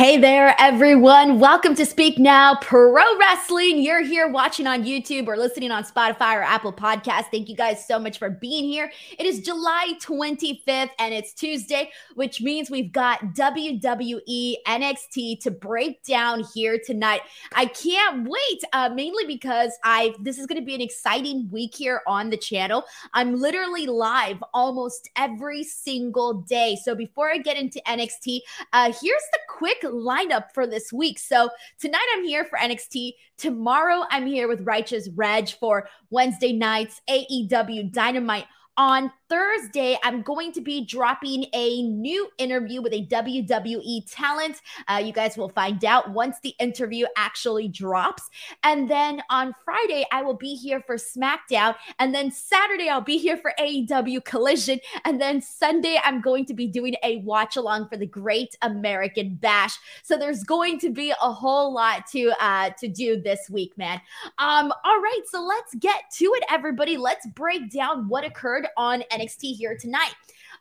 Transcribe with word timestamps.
Hey 0.00 0.16
there, 0.16 0.54
everyone. 0.58 1.38
Welcome 1.38 1.74
to 1.74 1.84
Speak 1.84 2.18
Now 2.18 2.54
Pro 2.62 3.18
Wrestling. 3.18 3.82
You're 3.82 4.00
here 4.00 4.28
watching 4.28 4.66
on 4.66 4.82
YouTube 4.82 5.26
or 5.26 5.36
listening 5.36 5.70
on 5.70 5.84
Spotify 5.84 6.36
or 6.36 6.42
Apple 6.42 6.72
Podcasts. 6.72 7.26
Thank 7.30 7.50
you 7.50 7.54
guys 7.54 7.86
so 7.86 7.98
much 7.98 8.18
for 8.18 8.30
being 8.30 8.64
here. 8.64 8.90
It 9.18 9.26
is 9.26 9.40
July 9.40 9.92
25th 10.00 10.88
and 10.98 11.12
it's 11.12 11.34
Tuesday, 11.34 11.90
which 12.14 12.40
means 12.40 12.70
we've 12.70 12.90
got 12.90 13.20
WWE 13.34 14.54
NXT 14.66 15.40
to 15.40 15.50
break 15.50 16.02
down 16.02 16.44
here 16.54 16.80
tonight. 16.82 17.20
I 17.52 17.66
can't 17.66 18.26
wait, 18.26 18.64
uh, 18.72 18.88
mainly 18.94 19.26
because 19.26 19.72
I 19.84 20.14
this 20.18 20.38
is 20.38 20.46
going 20.46 20.58
to 20.58 20.64
be 20.64 20.74
an 20.74 20.80
exciting 20.80 21.50
week 21.50 21.74
here 21.74 22.00
on 22.06 22.30
the 22.30 22.38
channel. 22.38 22.84
I'm 23.12 23.38
literally 23.38 23.84
live 23.84 24.42
almost 24.54 25.10
every 25.16 25.62
single 25.62 26.40
day. 26.40 26.78
So 26.82 26.94
before 26.94 27.30
I 27.30 27.36
get 27.36 27.58
into 27.58 27.82
NXT, 27.86 28.40
uh, 28.72 28.86
here's 28.86 29.02
the 29.02 29.40
quick 29.46 29.84
lineup 29.90 30.52
for 30.54 30.66
this 30.66 30.92
week. 30.92 31.18
So 31.18 31.50
tonight 31.78 32.06
I'm 32.14 32.24
here 32.24 32.44
for 32.44 32.58
NXT. 32.58 33.12
Tomorrow 33.38 34.04
I'm 34.10 34.26
here 34.26 34.48
with 34.48 34.62
Righteous 34.62 35.08
Reg 35.14 35.48
for 35.48 35.88
Wednesday 36.10 36.52
nights 36.52 37.00
AEW 37.08 37.92
Dynamite 37.92 38.46
on 38.76 39.12
Thursday, 39.30 39.96
I'm 40.02 40.22
going 40.22 40.50
to 40.52 40.60
be 40.60 40.84
dropping 40.84 41.46
a 41.54 41.82
new 41.82 42.28
interview 42.38 42.82
with 42.82 42.92
a 42.92 43.06
WWE 43.06 44.02
talent. 44.10 44.60
Uh, 44.88 45.00
you 45.02 45.12
guys 45.12 45.36
will 45.36 45.48
find 45.48 45.84
out 45.84 46.10
once 46.10 46.38
the 46.42 46.52
interview 46.58 47.06
actually 47.16 47.68
drops. 47.68 48.28
And 48.64 48.90
then 48.90 49.22
on 49.30 49.54
Friday, 49.64 50.04
I 50.10 50.22
will 50.22 50.34
be 50.34 50.56
here 50.56 50.82
for 50.84 50.96
SmackDown. 50.96 51.76
And 52.00 52.12
then 52.12 52.32
Saturday, 52.32 52.88
I'll 52.88 53.00
be 53.00 53.18
here 53.18 53.36
for 53.36 53.52
AEW 53.60 54.24
Collision. 54.24 54.80
And 55.04 55.20
then 55.20 55.40
Sunday, 55.40 56.00
I'm 56.04 56.20
going 56.20 56.44
to 56.46 56.54
be 56.54 56.66
doing 56.66 56.96
a 57.04 57.18
watch 57.18 57.56
along 57.56 57.88
for 57.88 57.96
the 57.96 58.06
Great 58.06 58.56
American 58.62 59.36
Bash. 59.36 59.78
So 60.02 60.18
there's 60.18 60.42
going 60.42 60.80
to 60.80 60.90
be 60.90 61.12
a 61.12 61.32
whole 61.32 61.72
lot 61.72 62.08
to 62.08 62.32
uh, 62.40 62.70
to 62.80 62.88
do 62.88 63.20
this 63.22 63.48
week, 63.48 63.78
man. 63.78 64.00
Um, 64.38 64.72
all 64.84 65.00
right, 65.00 65.22
so 65.30 65.40
let's 65.40 65.72
get 65.76 66.02
to 66.14 66.24
it, 66.34 66.42
everybody. 66.50 66.96
Let's 66.96 67.28
break 67.28 67.70
down 67.70 68.08
what 68.08 68.24
occurred 68.24 68.66
on 68.76 69.04
NXT 69.20 69.56
here 69.56 69.76
tonight. 69.76 70.14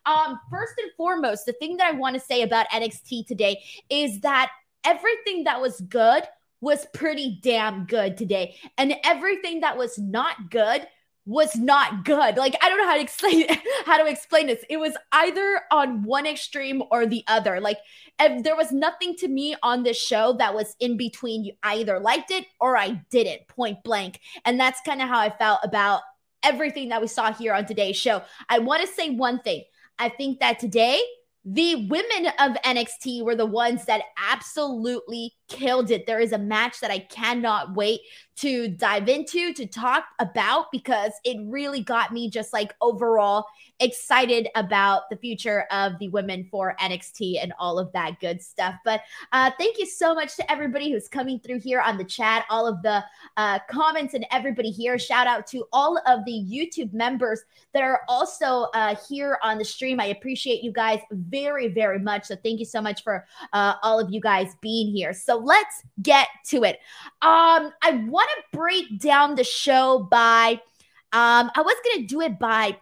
Um, 0.05 0.39
first 0.49 0.73
and 0.77 0.91
foremost, 0.97 1.45
the 1.45 1.53
thing 1.53 1.77
that 1.77 1.93
I 1.93 1.97
want 1.97 2.15
to 2.15 2.19
say 2.19 2.41
about 2.41 2.69
NXT 2.69 3.27
today 3.27 3.61
is 3.89 4.21
that 4.21 4.52
everything 4.83 5.43
that 5.45 5.61
was 5.61 5.79
good 5.81 6.23
was 6.61 6.85
pretty 6.93 7.39
damn 7.41 7.85
good 7.85 8.17
today, 8.17 8.55
and 8.77 8.95
everything 9.03 9.61
that 9.61 9.77
was 9.77 9.97
not 9.97 10.49
good 10.49 10.85
was 11.25 11.55
not 11.55 12.05
good. 12.05 12.37
Like 12.37 12.55
I 12.61 12.69
don't 12.69 12.80
know 12.80 12.87
how 12.87 12.95
to 12.95 13.02
explain 13.02 13.45
how 13.85 13.97
to 13.97 14.09
explain 14.09 14.47
this. 14.47 14.65
It 14.69 14.77
was 14.77 14.93
either 15.11 15.61
on 15.71 16.02
one 16.02 16.25
extreme 16.25 16.81
or 16.91 17.05
the 17.05 17.23
other. 17.27 17.61
Like 17.61 17.77
there 18.17 18.55
was 18.55 18.71
nothing 18.71 19.15
to 19.17 19.27
me 19.27 19.55
on 19.61 19.83
this 19.83 20.02
show 20.02 20.33
that 20.39 20.55
was 20.55 20.75
in 20.80 20.97
between. 20.97 21.43
You 21.43 21.53
either 21.61 21.99
liked 21.99 22.31
it 22.31 22.45
or 22.59 22.75
I 22.75 23.02
didn't, 23.11 23.47
point 23.47 23.83
blank. 23.83 24.19
And 24.43 24.59
that's 24.59 24.81
kind 24.81 25.02
of 25.02 25.07
how 25.07 25.19
I 25.19 25.30
felt 25.30 25.59
about 25.63 26.02
everything 26.44 26.90
that 26.90 27.02
we 27.02 27.08
saw 27.08 27.34
here 27.34 27.54
on 27.54 27.66
today's 27.66 27.98
show. 27.98 28.22
I 28.50 28.59
want 28.59 28.82
to 28.82 28.88
say 28.88 29.12
one 29.12 29.40
thing. 29.40 29.64
I 29.98 30.09
think 30.09 30.40
that 30.40 30.59
today, 30.59 31.00
the 31.45 31.88
women 31.88 32.32
of 32.40 32.58
NXT 32.64 33.23
were 33.23 33.36
the 33.36 33.45
ones 33.45 33.86
that 33.86 34.02
absolutely 34.18 35.34
killed 35.50 35.92
it. 35.92 36.08
There 36.08 36.19
is 36.19 36.31
a 36.31 36.38
match 36.38 36.80
that 36.80 36.92
I 36.92 37.00
cannot 37.00 37.75
wait 37.75 38.02
to 38.38 38.69
dive 38.69 39.09
into, 39.09 39.52
to 39.53 39.66
talk 39.66 40.05
about, 40.19 40.72
because 40.72 41.11
it 41.25 41.38
really 41.45 41.81
got 41.81 42.14
me 42.14 42.30
just 42.30 42.53
like 42.53 42.73
overall 42.80 43.45
excited 43.81 44.47
about 44.55 45.09
the 45.09 45.17
future 45.17 45.66
of 45.72 45.97
the 46.00 46.08
women 46.09 46.47
for 46.50 46.75
NXT 46.80 47.42
and 47.42 47.53
all 47.59 47.80
of 47.80 47.92
that 47.94 48.20
good 48.22 48.42
stuff. 48.42 48.75
But 48.86 49.02
uh, 49.33 49.52
thank 49.59 49.77
you 49.77 49.86
so 49.86 50.14
much 50.14 50.36
to 50.38 50.52
everybody 50.52 50.92
who's 50.92 51.08
coming 51.09 51.39
through 51.39 51.59
here 51.59 51.81
on 51.81 51.97
the 51.97 52.03
chat, 52.03 52.45
all 52.50 52.67
of 52.67 52.81
the 52.81 53.03
uh, 53.36 53.59
comments, 53.70 54.14
and 54.14 54.25
everybody 54.31 54.72
here. 54.72 54.97
Shout 54.97 55.27
out 55.27 55.45
to 55.47 55.66
all 55.73 55.99
of 56.05 56.23
the 56.26 56.45
YouTube 56.49 56.93
members 56.93 57.42
that 57.73 57.83
are 57.83 58.02
also 58.08 58.67
uh, 58.73 58.95
here 59.10 59.37
on 59.43 59.58
the 59.58 59.66
stream. 59.66 59.99
I 59.99 60.08
appreciate 60.08 60.64
you 60.64 60.71
guys 60.71 60.99
very, 61.11 61.67
very 61.67 61.99
much. 61.99 62.26
So 62.26 62.36
thank 62.36 62.60
you 62.60 62.66
so 62.66 62.81
much 62.81 63.04
for 63.04 63.26
uh, 63.54 63.76
all 63.83 63.99
of 63.99 64.11
you 64.11 64.21
guys 64.21 64.55
being 64.61 64.93
here. 64.93 65.14
So 65.14 65.39
let's 65.44 65.83
get 66.02 66.27
to 66.48 66.64
it. 66.64 66.80
Um, 67.22 67.72
I 67.82 68.04
want 68.08 68.30
to 68.30 68.58
break 68.58 69.00
down 69.00 69.36
the 69.36 69.44
show 69.44 70.08
by. 70.10 70.61
Um, 71.11 71.50
I 71.55 71.61
was 71.61 71.76
gonna 71.83 72.08
do 72.08 72.22
it 72.22 72.38
by 72.38 72.77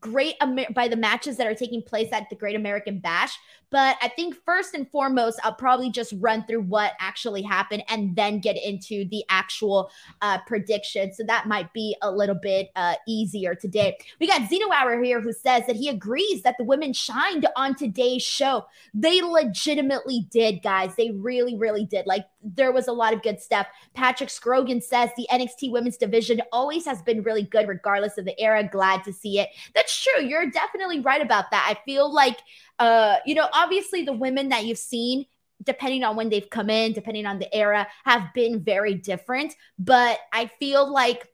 great 0.00 0.34
Amer- 0.42 0.70
by 0.74 0.88
the 0.88 0.96
matches 0.96 1.38
that 1.38 1.46
are 1.46 1.54
taking 1.54 1.82
place 1.82 2.12
at 2.12 2.28
the 2.28 2.36
Great 2.36 2.56
American 2.56 2.98
Bash. 2.98 3.36
But 3.72 3.96
I 4.02 4.08
think 4.08 4.36
first 4.44 4.74
and 4.74 4.88
foremost, 4.88 5.40
I'll 5.42 5.54
probably 5.54 5.90
just 5.90 6.12
run 6.18 6.44
through 6.44 6.60
what 6.62 6.92
actually 7.00 7.40
happened 7.40 7.82
and 7.88 8.14
then 8.14 8.38
get 8.38 8.62
into 8.62 9.06
the 9.08 9.24
actual 9.30 9.90
uh, 10.20 10.38
prediction. 10.46 11.12
So 11.14 11.24
that 11.24 11.46
might 11.46 11.72
be 11.72 11.96
a 12.02 12.10
little 12.10 12.34
bit 12.34 12.70
uh, 12.76 12.96
easier 13.08 13.54
today. 13.54 13.96
We 14.20 14.26
got 14.26 14.48
Zeno 14.48 14.70
Hour 14.70 15.02
here 15.02 15.22
who 15.22 15.32
says 15.32 15.66
that 15.66 15.76
he 15.76 15.88
agrees 15.88 16.42
that 16.42 16.56
the 16.58 16.64
women 16.64 16.92
shined 16.92 17.46
on 17.56 17.74
today's 17.74 18.22
show. 18.22 18.66
They 18.92 19.22
legitimately 19.22 20.26
did, 20.30 20.62
guys. 20.62 20.94
They 20.94 21.10
really, 21.10 21.56
really 21.56 21.86
did. 21.86 22.06
Like 22.06 22.26
there 22.44 22.72
was 22.72 22.88
a 22.88 22.92
lot 22.92 23.14
of 23.14 23.22
good 23.22 23.40
stuff. 23.40 23.66
Patrick 23.94 24.28
Scrogan 24.28 24.82
says 24.82 25.08
the 25.16 25.26
NXT 25.30 25.72
women's 25.72 25.96
division 25.96 26.42
always 26.52 26.84
has 26.84 27.00
been 27.00 27.22
really 27.22 27.44
good, 27.44 27.68
regardless 27.68 28.18
of 28.18 28.26
the 28.26 28.38
era. 28.38 28.68
Glad 28.68 29.02
to 29.04 29.12
see 29.14 29.38
it. 29.38 29.48
That's 29.74 30.02
true. 30.02 30.24
You're 30.24 30.50
definitely 30.50 31.00
right 31.00 31.22
about 31.22 31.50
that. 31.52 31.66
I 31.66 31.80
feel 31.84 32.12
like 32.12 32.38
uh, 32.82 33.18
you 33.24 33.36
know, 33.36 33.48
obviously 33.52 34.02
the 34.02 34.12
women 34.12 34.48
that 34.48 34.66
you've 34.66 34.76
seen 34.76 35.26
depending 35.62 36.02
on 36.02 36.16
when 36.16 36.28
they've 36.28 36.50
come 36.50 36.68
in, 36.68 36.92
depending 36.92 37.24
on 37.24 37.38
the 37.38 37.54
era, 37.54 37.86
have 38.04 38.34
been 38.34 38.64
very 38.64 38.94
different. 38.94 39.54
But 39.78 40.18
I 40.32 40.46
feel 40.58 40.92
like 40.92 41.28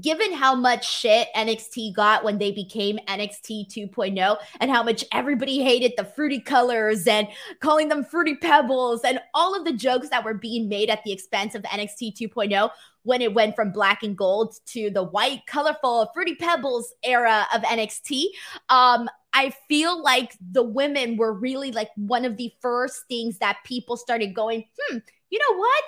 given 0.00 0.32
how 0.32 0.54
much 0.54 0.90
shit 0.90 1.28
NXT 1.36 1.94
got 1.94 2.24
when 2.24 2.38
they 2.38 2.50
became 2.50 2.98
NXT 3.06 3.68
2.0 3.72 4.36
and 4.58 4.70
how 4.70 4.82
much 4.82 5.04
everybody 5.12 5.62
hated 5.62 5.92
the 5.96 6.04
fruity 6.04 6.40
colors 6.40 7.06
and 7.06 7.28
calling 7.60 7.88
them 7.88 8.02
fruity 8.02 8.34
pebbles 8.34 9.02
and 9.04 9.20
all 9.32 9.54
of 9.54 9.64
the 9.64 9.72
jokes 9.72 10.08
that 10.08 10.24
were 10.24 10.34
being 10.34 10.68
made 10.68 10.90
at 10.90 11.04
the 11.04 11.12
expense 11.12 11.54
of 11.54 11.62
NXT 11.62 12.16
2.0 12.18 12.70
when 13.04 13.22
it 13.22 13.32
went 13.32 13.54
from 13.54 13.70
black 13.70 14.02
and 14.02 14.16
gold 14.16 14.56
to 14.66 14.90
the 14.90 15.04
white, 15.04 15.46
colorful, 15.46 16.10
fruity 16.12 16.34
pebbles 16.34 16.92
era 17.04 17.46
of 17.54 17.62
NXT. 17.62 18.24
Um, 18.68 19.08
I 19.36 19.52
feel 19.68 20.02
like 20.02 20.34
the 20.40 20.62
women 20.62 21.18
were 21.18 21.34
really 21.34 21.70
like 21.70 21.90
one 21.96 22.24
of 22.24 22.38
the 22.38 22.54
first 22.62 23.02
things 23.06 23.36
that 23.38 23.58
people 23.64 23.98
started 23.98 24.34
going, 24.34 24.64
hmm, 24.78 24.96
you 25.28 25.38
know 25.38 25.58
what? 25.58 25.84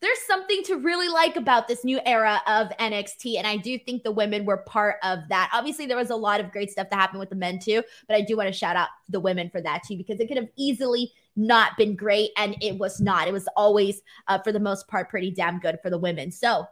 There's 0.00 0.18
something 0.26 0.64
to 0.64 0.78
really 0.78 1.08
like 1.08 1.36
about 1.36 1.68
this 1.68 1.84
new 1.84 2.00
era 2.04 2.42
of 2.48 2.70
NXT. 2.80 3.38
And 3.38 3.46
I 3.46 3.56
do 3.56 3.78
think 3.78 4.02
the 4.02 4.10
women 4.10 4.44
were 4.44 4.56
part 4.56 4.96
of 5.04 5.20
that. 5.28 5.48
Obviously, 5.52 5.86
there 5.86 5.96
was 5.96 6.10
a 6.10 6.16
lot 6.16 6.40
of 6.40 6.50
great 6.50 6.72
stuff 6.72 6.90
that 6.90 6.96
happened 6.96 7.20
with 7.20 7.30
the 7.30 7.36
men 7.36 7.60
too, 7.60 7.84
but 8.08 8.16
I 8.16 8.20
do 8.20 8.36
want 8.36 8.48
to 8.48 8.52
shout 8.52 8.74
out 8.74 8.88
the 9.08 9.20
women 9.20 9.48
for 9.48 9.60
that 9.60 9.84
too, 9.86 9.96
because 9.96 10.18
it 10.18 10.26
could 10.26 10.36
have 10.36 10.50
easily 10.56 11.12
not 11.36 11.76
been 11.78 11.94
great. 11.94 12.30
And 12.36 12.56
it 12.60 12.76
was 12.78 13.00
not. 13.00 13.28
It 13.28 13.32
was 13.32 13.46
always, 13.56 14.02
uh, 14.26 14.40
for 14.40 14.50
the 14.50 14.58
most 14.58 14.88
part, 14.88 15.08
pretty 15.08 15.30
damn 15.30 15.60
good 15.60 15.78
for 15.84 15.88
the 15.88 15.98
women. 15.98 16.32
So 16.32 16.66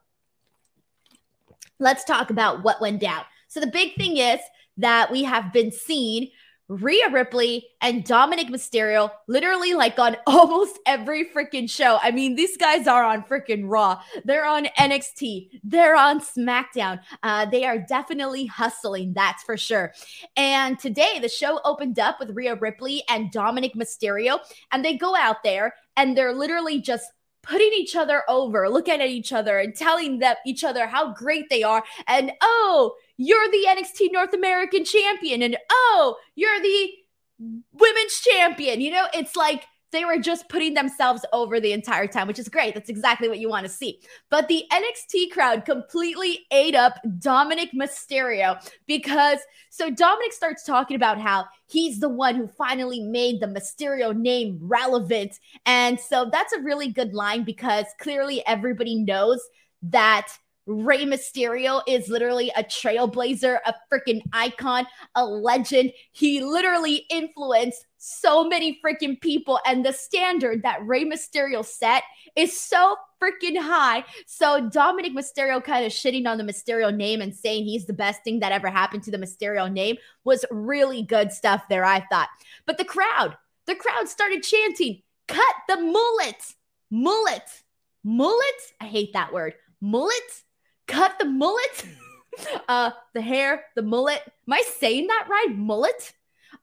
let's 1.79 2.03
talk 2.03 2.31
about 2.31 2.65
what 2.65 2.81
went 2.81 3.01
down. 3.01 3.23
So 3.47 3.61
the 3.61 3.69
big 3.69 3.95
thing 3.95 4.17
is 4.17 4.41
that 4.81 5.11
we 5.11 5.25
have 5.25 5.53
been 5.53 5.73
seeing 5.73 6.29
Rhea 6.71 7.11
Ripley 7.11 7.67
and 7.81 8.05
Dominik 8.05 8.49
Mysterio 8.49 9.11
literally 9.27 9.75
like 9.75 9.99
on 9.99 10.17
almost 10.27 10.79
every 10.87 11.29
freaking 11.29 11.69
show. 11.69 11.99
I 12.01 12.13
mean, 12.13 12.37
these 12.37 12.57
guys 12.57 12.87
are 12.87 13.03
on 13.03 13.25
freaking 13.25 13.65
Raw. 13.65 14.01
They're 14.25 14.47
on 14.47 14.67
NXT. 14.79 15.61
They're 15.65 15.97
on 15.97 16.21
SmackDown. 16.21 17.01
Uh, 17.25 17.47
they 17.47 17.65
are 17.65 17.79
definitely 17.79 18.47
hustling, 18.47 19.15
that's 19.15 19.43
for 19.43 19.57
sure. 19.57 19.93
And 20.37 20.79
today 20.79 21.19
the 21.21 21.29
show 21.29 21.61
opened 21.65 21.99
up 21.99 22.21
with 22.21 22.37
Rhea 22.37 22.55
Ripley 22.55 23.03
and 23.09 23.33
Dominik 23.33 23.75
Mysterio, 23.75 24.39
and 24.71 24.85
they 24.85 24.97
go 24.97 25.17
out 25.17 25.43
there 25.43 25.75
and 25.97 26.17
they're 26.17 26.33
literally 26.33 26.81
just 26.81 27.11
putting 27.43 27.73
each 27.73 27.97
other 27.97 28.23
over, 28.29 28.69
looking 28.69 29.01
at 29.01 29.09
each 29.09 29.33
other 29.33 29.59
and 29.59 29.75
telling 29.75 30.19
them 30.19 30.37
each 30.47 30.63
other 30.63 30.87
how 30.87 31.13
great 31.15 31.49
they 31.51 31.63
are. 31.63 31.83
And 32.07 32.33
oh, 32.43 32.95
you're 33.21 33.51
the 33.51 33.67
NXT 33.69 34.13
North 34.13 34.33
American 34.33 34.83
champion. 34.83 35.43
And 35.43 35.59
oh, 35.71 36.17
you're 36.37 36.59
the 36.59 36.91
women's 37.39 38.21
champion. 38.21 38.81
You 38.81 38.93
know, 38.93 39.09
it's 39.13 39.37
like 39.37 39.65
they 39.93 40.07
were 40.07 40.19
just 40.19 40.49
putting 40.49 40.73
themselves 40.73 41.27
over 41.35 41.61
the 41.61 41.73
entire 41.75 42.07
time, 42.07 42.29
which 42.29 42.39
is 42.39 42.49
great. 42.49 42.73
That's 42.73 42.89
exactly 42.89 43.29
what 43.29 43.39
you 43.39 43.51
want 43.51 43.67
to 43.67 43.73
see. 43.73 44.01
But 44.31 44.49
the 44.49 44.65
NXT 44.73 45.33
crowd 45.33 45.67
completely 45.67 46.47
ate 46.51 46.75
up 46.75 46.95
Dominik 47.19 47.75
Mysterio 47.75 48.59
because 48.87 49.39
so 49.69 49.91
Dominik 49.91 50.33
starts 50.33 50.65
talking 50.65 50.97
about 50.97 51.21
how 51.21 51.45
he's 51.67 52.01
the 52.01 52.09
one 52.09 52.37
who 52.37 52.47
finally 52.47 53.01
made 53.01 53.41
the 53.41 53.49
Mysterio 53.49 54.17
name 54.17 54.59
relevant. 54.63 55.39
And 55.67 56.01
so 56.01 56.31
that's 56.33 56.55
a 56.55 56.61
really 56.61 56.89
good 56.89 57.13
line 57.13 57.45
because 57.45 57.85
clearly 58.01 58.43
everybody 58.47 58.95
knows 58.95 59.43
that 59.83 60.29
Rey 60.71 61.05
Mysterio 61.05 61.83
is 61.89 62.09
literally 62.09 62.53
a 62.57 62.63
trailblazer, 62.63 63.59
a 63.67 63.75
freaking 63.93 64.23
icon, 64.33 64.87
a 65.17 65.25
legend. 65.25 65.91
He 66.13 66.45
literally 66.45 67.07
influenced 67.11 67.85
so 67.99 68.45
many 68.45 68.81
freaking 68.85 69.21
people, 69.21 69.59
and 69.67 69.85
the 69.85 69.93
standard 69.93 70.63
that 70.63 70.87
Rey 70.87 71.05
Mysterio 71.05 71.65
set 71.65 72.05
is 72.37 72.59
so 72.59 72.97
freaking 73.21 73.61
high. 73.61 74.05
So 74.27 74.69
Dominik 74.71 75.13
Mysterio 75.13 75.63
kind 75.63 75.85
of 75.85 75.91
shitting 75.91 76.29
on 76.29 76.39
the 76.39 76.45
Mysterio 76.45 76.95
name 76.95 77.21
and 77.21 77.35
saying 77.35 77.65
he's 77.65 77.87
the 77.87 77.93
best 77.93 78.23
thing 78.23 78.39
that 78.39 78.53
ever 78.53 78.71
happened 78.71 79.03
to 79.05 79.11
the 79.11 79.19
Mysterio 79.19 79.71
name 79.71 79.97
was 80.23 80.45
really 80.53 81.03
good 81.03 81.33
stuff 81.33 81.65
there, 81.69 81.85
I 81.85 82.07
thought. 82.07 82.29
But 82.65 82.79
the 82.79 82.85
crowd, 82.85 83.37
the 83.67 83.75
crowd 83.75 84.09
started 84.09 84.45
chanting, 84.45 85.03
cut 85.27 85.55
the 85.69 85.79
mullet, 85.79 86.55
mullet, 86.93 87.63
mullet. 88.05 88.45
I 88.81 88.87
hate 88.87 89.13
that 89.15 89.33
word. 89.33 89.55
Mullet, 89.81 90.45
cut 90.91 91.19
the 91.19 91.25
mullet. 91.25 91.87
uh, 92.69 92.91
the 93.15 93.21
hair, 93.21 93.65
the 93.75 93.83
mullet. 93.83 94.21
Am 94.27 94.53
I 94.53 94.63
saying 94.79 95.07
that 95.07 95.27
right? 95.31 95.55
Mullet. 95.57 96.13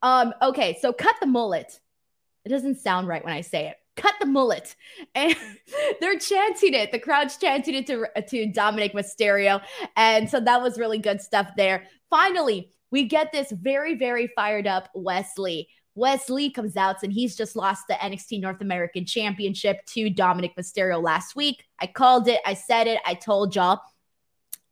Um, 0.01 0.33
okay, 0.41 0.77
so 0.81 0.94
cut 0.94 1.15
the 1.19 1.27
mullet. 1.27 1.79
It 2.45 2.50
doesn't 2.50 2.79
sound 2.79 3.07
right 3.07 3.24
when 3.24 3.33
I 3.33 3.41
say 3.41 3.68
it 3.68 3.77
cut 3.97 4.13
the 4.19 4.25
mullet. 4.25 4.75
And 5.15 5.35
they're 6.00 6.19
chanting 6.19 6.75
it. 6.75 6.91
The 6.91 7.00
crowd's 7.00 7.38
chanting 7.38 7.74
it 7.74 7.88
to, 7.88 8.07
to 8.21 8.47
Dominik 8.51 8.94
Mysterio. 8.94 9.62
And 9.95 10.30
so 10.30 10.39
that 10.39 10.62
was 10.62 10.77
really 10.77 11.00
good 11.00 11.21
stuff 11.21 11.51
there. 11.57 11.85
Finally, 12.09 12.69
we 12.91 13.06
get 13.06 13.31
this 13.31 13.51
very, 13.51 13.95
very 13.95 14.27
fired 14.27 14.68
up 14.68 14.89
Wes 14.94 15.38
Lee. 15.38 15.68
Wesley 15.95 16.51
comes 16.51 16.77
out 16.77 17.01
and 17.01 17.12
he's 17.12 17.35
just 17.35 17.56
lost 17.56 17.88
the 17.88 17.95
NXT 17.95 18.39
North 18.39 18.62
American 18.62 19.06
Championship 19.06 19.83
to 19.88 20.12
Dominik 20.12 20.56
Mysterio 20.56 21.01
last 21.01 21.35
week. 21.35 21.65
I 21.80 21.88
called 21.88 22.27
it, 22.27 22.39
I 22.45 22.53
said 22.53 22.85
it, 22.85 23.00
I 23.06 23.15
told 23.15 23.56
y'all. 23.56 23.81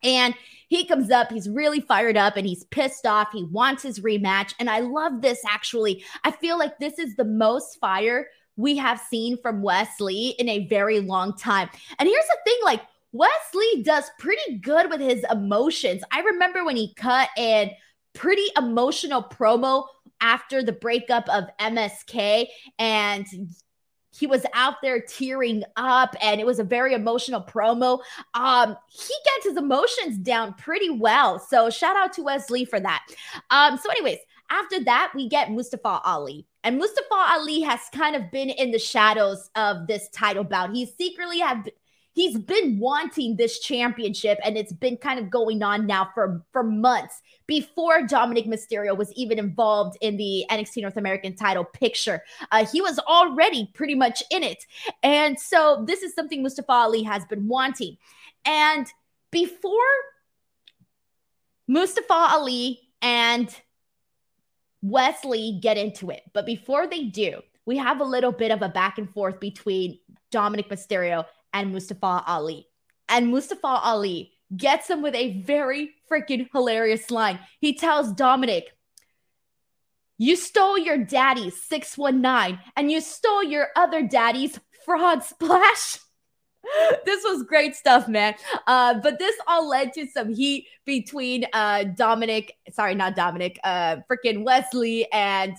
And 0.06 0.36
he 0.70 0.86
comes 0.86 1.12
up, 1.12 1.32
he's 1.32 1.50
really 1.50 1.82
fired 1.82 2.16
up 2.16 2.38
and 2.38 2.46
he's 2.46 2.64
pissed 2.66 3.06
off. 3.06 3.30
He 3.34 3.44
wants 3.44 3.84
his 3.84 4.00
rematch. 4.00 4.54
And 4.60 4.70
I 4.70 4.80
love 4.80 5.22
this 5.22 5.42
actually. 5.48 6.04
I 6.24 6.32
feel 6.32 6.58
like 6.58 6.78
this 6.80 6.98
is 6.98 7.16
the 7.16 7.26
most 7.26 7.80
fire 7.80 8.28
we 8.56 8.78
have 8.78 9.00
seen 9.00 9.38
from 9.42 9.62
Wes 9.62 10.00
Lee 10.00 10.36
in 10.40 10.48
a 10.48 10.68
very 10.68 11.00
long 11.00 11.36
time. 11.36 11.70
And 12.00 12.08
here's 12.08 12.26
the 12.26 12.38
thing 12.46 12.58
like, 12.64 12.82
Wes 13.12 13.30
Lee 13.54 13.84
does 13.84 14.10
pretty 14.20 14.58
good 14.58 14.90
with 14.90 15.00
his 15.00 15.26
emotions. 15.32 16.04
I 16.12 16.22
remember 16.22 16.66
when 16.66 16.76
he 16.76 16.94
cut 16.96 17.30
a 17.38 17.78
pretty 18.14 18.46
emotional 18.58 19.24
promo 19.24 19.86
after 20.20 20.64
the 20.64 20.74
breakup 20.74 21.28
of 21.30 21.46
MSK 21.60 22.48
and 22.78 23.26
he 24.18 24.28
was 24.28 24.46
out 24.54 24.76
there 24.82 25.02
tearing 25.02 25.64
up 25.76 26.16
and 26.22 26.40
it 26.40 26.46
was 26.46 26.60
a 26.60 26.64
very 26.64 26.94
emotional 26.94 27.42
promo. 27.42 28.00
Um, 28.34 28.78
he 28.90 29.14
gets 29.26 29.48
his 29.48 29.58
emotions 29.58 30.18
down 30.18 30.54
pretty 30.54 30.90
well. 30.90 31.40
So 31.40 31.70
shout 31.70 31.96
out 31.96 32.14
to 32.14 32.24
Wes 32.24 32.50
Lee 32.50 32.66
for 32.66 32.80
that. 32.80 33.06
Um, 33.50 33.78
so, 33.78 33.90
anyways, 33.92 34.20
after 34.50 34.84
that, 34.84 35.12
we 35.16 35.28
get 35.28 35.52
Mustafa 35.52 36.02
Ali. 36.06 36.46
And 36.64 36.78
Mustafa 36.78 37.26
Ali 37.32 37.62
has 37.62 37.82
kind 37.94 38.16
of 38.16 38.32
been 38.32 38.50
in 38.50 38.72
the 38.72 38.80
shadows 38.80 39.50
of 39.56 39.88
this 39.88 40.10
title 40.10 40.44
bout. 40.44 40.74
He 40.74 40.86
secretly 40.86 41.40
have 41.40 41.68
he's 42.16 42.38
been 42.38 42.80
wanting 42.80 43.36
this 43.36 43.60
championship 43.60 44.40
and 44.44 44.58
it's 44.58 44.72
been 44.72 44.98
kind 44.98 45.20
of 45.20 45.30
going 45.30 45.62
on 45.62 45.86
now 45.86 46.10
for 46.16 46.44
for 46.52 46.64
months 46.64 47.22
before 47.46 48.08
Dominik 48.08 48.48
Mysterio 48.48 48.98
was 48.98 49.14
even 49.14 49.38
involved 49.38 49.98
in 50.02 50.18
the 50.18 50.46
NXT 50.50 50.82
North 50.82 50.98
American 50.98 51.36
title 51.36 51.66
picture. 51.66 52.24
Uh, 52.52 52.66
he 52.66 52.82
was 52.82 52.98
already 53.00 53.70
pretty 53.74 53.96
much 53.96 54.24
in 54.32 54.42
it. 54.42 54.66
And 55.04 55.40
so 55.40 55.84
this 55.86 56.02
is 56.02 56.16
something 56.16 56.42
Mustafa 56.42 56.72
Ali 56.72 57.04
has 57.04 57.26
been 57.26 57.48
wanting. 57.48 57.98
And 58.46 58.88
before 59.30 59.74
Mustafa 61.68 62.14
Ali 62.14 62.80
and 63.02 63.54
Wes 64.82 65.24
Lee 65.26 65.60
get 65.60 65.78
into 65.78 66.10
it. 66.10 66.22
But 66.34 66.46
before 66.46 66.88
they 66.88 67.06
do, 67.06 67.42
we 67.66 67.78
have 67.78 68.00
a 68.00 68.04
little 68.04 68.32
bit 68.32 68.52
of 68.52 68.62
a 68.62 68.70
back 68.70 68.98
and 69.00 69.10
forth 69.10 69.40
between 69.40 70.00
Dominik 70.32 70.70
Mysterio 70.70 71.26
and 71.56 71.72
Mustafa 71.72 72.24
Ali. 72.28 72.68
And 73.08 73.30
Mustafa 73.30 73.66
Ali 73.66 74.34
gets 74.56 74.90
him 74.90 75.02
with 75.02 75.16
a 75.16 75.42
very 75.42 75.92
freaking 76.12 76.48
hilarious 76.52 77.10
line. 77.10 77.40
He 77.62 77.74
tells 77.76 78.14
Dominik, 78.14 78.66
You 80.18 80.36
stole 80.36 80.78
your 80.78 80.98
daddy's 80.98 81.60
619 81.64 82.60
and 82.76 82.92
you 82.92 83.02
stole 83.02 83.44
your 83.44 83.70
other 83.76 84.04
daddy's 84.04 84.60
frog 84.86 85.24
splash. 85.24 86.00
this 87.06 87.24
was 87.24 87.44
great 87.44 87.76
stuff, 87.76 88.08
man. 88.08 88.36
Uh, 88.68 88.96
but 88.96 89.18
this 89.18 89.36
all 89.48 89.70
led 89.70 89.94
to 89.94 90.08
some 90.08 90.34
heat 90.34 90.68
between 90.86 91.46
uh, 91.54 91.86
Dominik, 91.86 92.50
sorry, 92.72 92.96
not 92.96 93.16
Dominik, 93.16 93.58
uh, 93.64 93.98
freaking 94.10 94.44
Wes 94.44 94.74
Lee 94.74 95.08
and 95.14 95.56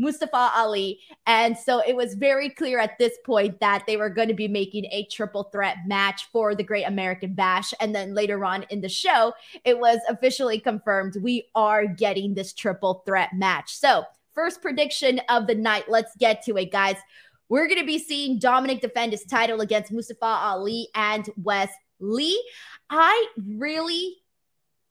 Mustafa 0.00 0.50
Ali. 0.56 0.98
And 1.26 1.56
so 1.56 1.82
it 1.86 1.94
was 1.94 2.14
very 2.14 2.48
clear 2.48 2.78
at 2.78 2.98
this 2.98 3.18
point 3.24 3.60
that 3.60 3.84
they 3.86 3.96
were 3.96 4.08
going 4.08 4.28
to 4.28 4.34
be 4.34 4.48
making 4.48 4.86
a 4.86 5.06
triple 5.10 5.44
threat 5.44 5.76
match 5.86 6.28
for 6.32 6.54
the 6.54 6.64
Great 6.64 6.84
American 6.84 7.34
Bash. 7.34 7.74
And 7.80 7.94
then 7.94 8.14
later 8.14 8.44
on 8.44 8.64
in 8.70 8.80
the 8.80 8.88
show, 8.88 9.34
it 9.64 9.78
was 9.78 9.98
officially 10.08 10.58
confirmed 10.58 11.16
we 11.22 11.48
are 11.54 11.86
getting 11.86 12.34
this 12.34 12.52
triple 12.54 13.02
threat 13.06 13.30
match. 13.34 13.76
So, 13.76 14.04
first 14.34 14.62
prediction 14.62 15.20
of 15.28 15.46
the 15.46 15.54
night. 15.54 15.84
Let's 15.88 16.16
get 16.16 16.42
to 16.44 16.56
it, 16.56 16.72
guys. 16.72 16.96
We're 17.50 17.66
going 17.66 17.80
to 17.80 17.86
be 17.86 17.98
seeing 17.98 18.38
Dominik 18.38 18.80
defend 18.80 19.12
his 19.12 19.24
title 19.24 19.60
against 19.60 19.92
Mustafa 19.92 20.24
Ali 20.24 20.88
and 20.94 21.28
Wes 21.36 21.68
Lee. 21.98 22.42
I 22.88 23.26
really 23.36 24.16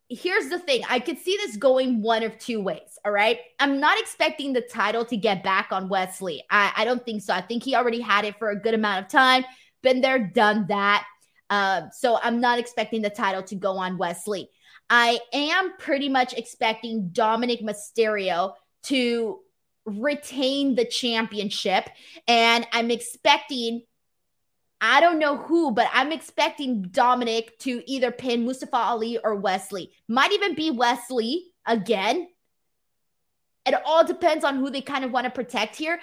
here's 0.09 0.49
the 0.49 0.59
thing 0.59 0.81
I 0.89 0.99
could 0.99 1.19
see 1.19 1.37
this 1.37 1.55
going 1.55 2.01
one 2.01 2.23
of 2.23 2.37
two 2.39 2.61
ways. 2.61 2.97
All 3.05 3.11
right. 3.11 3.39
I'm 3.59 3.79
not 3.79 3.99
expecting 3.99 4.53
the 4.53 4.61
title 4.61 5.05
to 5.05 5.15
get 5.15 5.43
back 5.43 5.67
on 5.71 5.87
Wes 5.87 6.21
Lee. 6.21 6.43
I, 6.49 6.71
I 6.75 6.85
don't 6.85 7.05
think 7.05 7.21
so. 7.21 7.33
I 7.33 7.41
think 7.41 7.63
he 7.63 7.75
already 7.75 8.01
had 8.01 8.25
it 8.25 8.37
for 8.39 8.49
a 8.49 8.59
good 8.59 8.73
amount 8.73 9.05
of 9.05 9.11
time, 9.11 9.45
been 9.83 10.01
there, 10.01 10.19
done 10.19 10.65
that. 10.67 11.05
Uh, 11.49 11.89
so 11.91 12.19
I'm 12.21 12.41
not 12.41 12.59
expecting 12.59 13.01
the 13.01 13.09
title 13.09 13.43
to 13.43 13.55
go 13.55 13.77
on 13.77 13.97
Wes 13.97 14.27
Lee. 14.27 14.49
I 14.89 15.19
am 15.33 15.73
pretty 15.77 16.09
much 16.09 16.33
expecting 16.33 17.09
Dominik 17.11 17.61
Mysterio 17.61 18.53
to 18.83 19.39
retain 19.85 20.75
the 20.75 20.85
championship. 20.85 21.89
And 22.27 22.67
I'm 22.71 22.91
expecting, 22.91 23.83
I 24.81 25.01
don't 25.01 25.19
know 25.19 25.37
who, 25.37 25.71
but 25.71 25.89
I'm 25.93 26.11
expecting 26.11 26.85
Dominik 26.85 27.57
to 27.59 27.83
either 27.89 28.11
pin 28.11 28.45
Mustafa 28.45 28.77
Ali 28.77 29.17
or 29.17 29.35
Wes 29.35 29.71
Lee. 29.71 29.91
Might 30.07 30.31
even 30.31 30.55
be 30.55 30.71
Wes 30.71 31.11
Lee 31.11 31.51
again. 31.65 32.29
It 33.65 33.75
all 33.85 34.05
depends 34.05 34.45
on 34.45 34.57
who 34.57 34.69
they 34.69 34.81
kind 34.81 35.03
of 35.03 35.11
want 35.11 35.25
to 35.25 35.31
protect 35.31 35.75
here. 35.75 35.99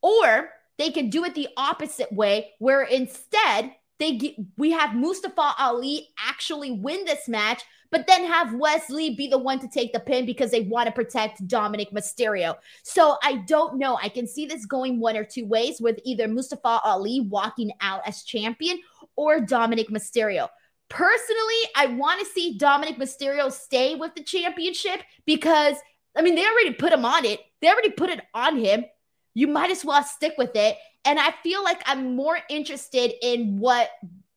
Or 0.00 0.50
they 0.78 0.90
can 0.90 1.10
do 1.10 1.24
it 1.24 1.34
the 1.34 1.48
opposite 1.56 2.12
way, 2.12 2.52
where 2.58 2.82
instead 2.82 3.74
they 4.00 4.16
get, 4.16 4.34
we 4.56 4.72
have 4.72 4.94
Mustafa 4.96 5.54
Ali 5.58 6.08
actually 6.18 6.72
win 6.72 7.04
this 7.04 7.28
match 7.28 7.62
but 7.90 8.06
then 8.06 8.24
have 8.24 8.54
Wes 8.54 8.88
Lee 8.88 9.16
be 9.16 9.28
the 9.28 9.38
one 9.38 9.58
to 9.60 9.68
take 9.68 9.92
the 9.92 10.00
pin 10.00 10.24
because 10.24 10.50
they 10.50 10.62
want 10.62 10.86
to 10.86 10.92
protect 10.92 11.46
Dominik 11.46 11.92
Mysterio. 11.92 12.56
So 12.82 13.16
I 13.22 13.36
don't 13.46 13.78
know. 13.78 13.98
I 14.00 14.08
can 14.08 14.26
see 14.26 14.46
this 14.46 14.64
going 14.64 15.00
one 15.00 15.16
or 15.16 15.24
two 15.24 15.46
ways 15.46 15.80
with 15.80 15.98
either 16.04 16.28
Mustafa 16.28 16.80
Ali 16.84 17.20
walking 17.20 17.72
out 17.80 18.02
as 18.06 18.22
champion 18.22 18.78
or 19.16 19.40
Dominik 19.40 19.90
Mysterio. 19.90 20.48
Personally, 20.88 21.62
I 21.76 21.86
want 21.86 22.20
to 22.20 22.26
see 22.26 22.58
Dominik 22.58 22.98
Mysterio 22.98 23.50
stay 23.50 23.94
with 23.94 24.14
the 24.14 24.24
championship 24.24 25.00
because, 25.26 25.76
I 26.16 26.22
mean, 26.22 26.34
they 26.34 26.44
already 26.44 26.74
put 26.74 26.92
him 26.92 27.04
on 27.04 27.24
it. 27.24 27.40
They 27.60 27.68
already 27.68 27.90
put 27.90 28.10
it 28.10 28.20
on 28.34 28.58
him. 28.58 28.84
You 29.34 29.46
might 29.46 29.70
as 29.70 29.84
well 29.84 30.02
stick 30.02 30.34
with 30.36 30.50
it. 30.54 30.76
And 31.04 31.18
I 31.18 31.32
feel 31.42 31.64
like 31.64 31.82
I'm 31.86 32.14
more 32.14 32.38
interested 32.48 33.12
in 33.22 33.58
what 33.58 33.90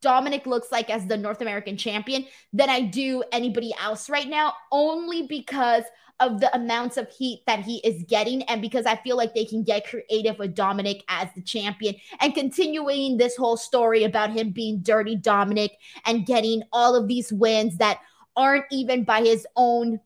Dominik 0.03 0.45
looks 0.45 0.71
like 0.71 0.89
as 0.89 1.07
the 1.07 1.17
North 1.17 1.41
American 1.41 1.77
champion 1.77 2.25
than 2.51 2.69
I 2.69 2.81
do 2.81 3.23
anybody 3.31 3.73
else 3.81 4.09
right 4.09 4.27
now, 4.27 4.53
only 4.71 5.27
because 5.27 5.83
of 6.19 6.39
the 6.39 6.53
amounts 6.55 6.97
of 6.97 7.09
heat 7.09 7.41
that 7.47 7.59
he 7.59 7.77
is 7.77 8.03
getting, 8.07 8.43
and 8.43 8.61
because 8.61 8.85
I 8.85 8.95
feel 8.97 9.17
like 9.17 9.33
they 9.33 9.45
can 9.45 9.63
get 9.63 9.87
creative 9.87 10.37
with 10.37 10.55
Dominik 10.55 11.01
as 11.09 11.27
the 11.35 11.41
champion 11.41 11.95
and 12.21 12.35
continuing 12.35 13.17
this 13.17 13.35
whole 13.35 13.57
story 13.57 14.03
about 14.03 14.31
him 14.31 14.51
being 14.51 14.81
dirty 14.81 15.17
Dominik 15.17 15.71
and 16.05 16.25
getting 16.25 16.63
all 16.71 16.95
of 16.95 17.07
these 17.07 17.33
wins 17.33 17.77
that 17.77 17.99
aren't 18.35 18.65
even 18.71 19.03
by 19.03 19.21
his 19.21 19.47
own 19.55 19.99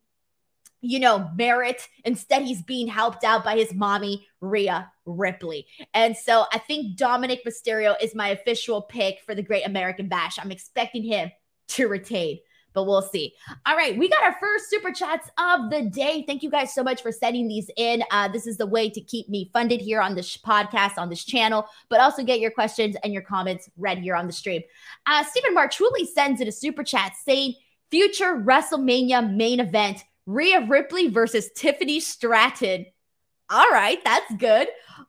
you 0.81 0.99
know, 0.99 1.29
merit. 1.35 1.87
Instead, 2.05 2.43
he's 2.43 2.61
being 2.61 2.87
helped 2.87 3.23
out 3.23 3.43
by 3.43 3.55
his 3.57 3.73
mommy, 3.73 4.27
Rhea 4.41 4.91
Ripley. 5.05 5.65
And 5.93 6.15
so 6.15 6.45
I 6.53 6.59
think 6.59 6.97
Dominik 6.97 7.39
Mysterio 7.45 7.95
is 8.01 8.13
my 8.15 8.29
official 8.29 8.83
pick 8.83 9.19
for 9.25 9.33
the 9.33 9.41
Great 9.41 9.65
American 9.65 10.07
Bash. 10.07 10.37
I'm 10.39 10.51
expecting 10.51 11.03
him 11.03 11.31
to 11.69 11.87
retain. 11.87 12.39
but 12.77 12.85
we'll 12.85 13.01
see. 13.01 13.33
All 13.65 13.75
right, 13.75 13.97
we 13.97 14.07
got 14.07 14.21
our 14.21 14.35
first 14.39 14.69
super 14.69 14.91
chats 14.91 15.27
of 15.39 15.71
the 15.71 15.89
day. 15.89 16.23
Thank 16.27 16.43
you 16.43 16.51
guys 16.51 16.75
so 16.75 16.83
much 16.83 17.01
for 17.01 17.11
sending 17.11 17.47
these 17.47 17.71
in. 17.75 18.03
Uh, 18.11 18.27
this 18.27 18.45
is 18.45 18.57
the 18.57 18.67
way 18.67 18.87
to 18.87 19.01
keep 19.01 19.27
me 19.29 19.49
funded 19.51 19.81
here 19.81 19.99
on 19.99 20.13
this 20.13 20.37
podcast, 20.37 20.99
on 20.99 21.09
this 21.09 21.25
channel, 21.25 21.65
but 21.89 21.99
also 21.99 22.23
get 22.23 22.39
your 22.39 22.51
questions 22.51 22.95
and 23.03 23.11
your 23.11 23.23
comments 23.23 23.67
read 23.77 23.97
here 23.97 24.15
on 24.15 24.27
the 24.27 24.31
stream. 24.33 24.61
Uh, 25.07 25.23
Stephen 25.23 25.55
Marchuli 25.55 26.05
sends 26.05 26.39
in 26.39 26.47
a 26.47 26.51
super 26.51 26.83
chat 26.83 27.13
saying, 27.25 27.55
Future 27.89 28.35
WrestleMania 28.35 29.35
main 29.35 29.59
event 29.59 30.03
Rhea 30.27 30.67
Ripley 30.67 31.07
versus 31.07 31.49
Tiffany 31.55 31.99
Stratton. 31.99 32.85
All 33.49 33.69
right, 33.71 33.97
that's 34.03 34.31
good. 34.35 34.67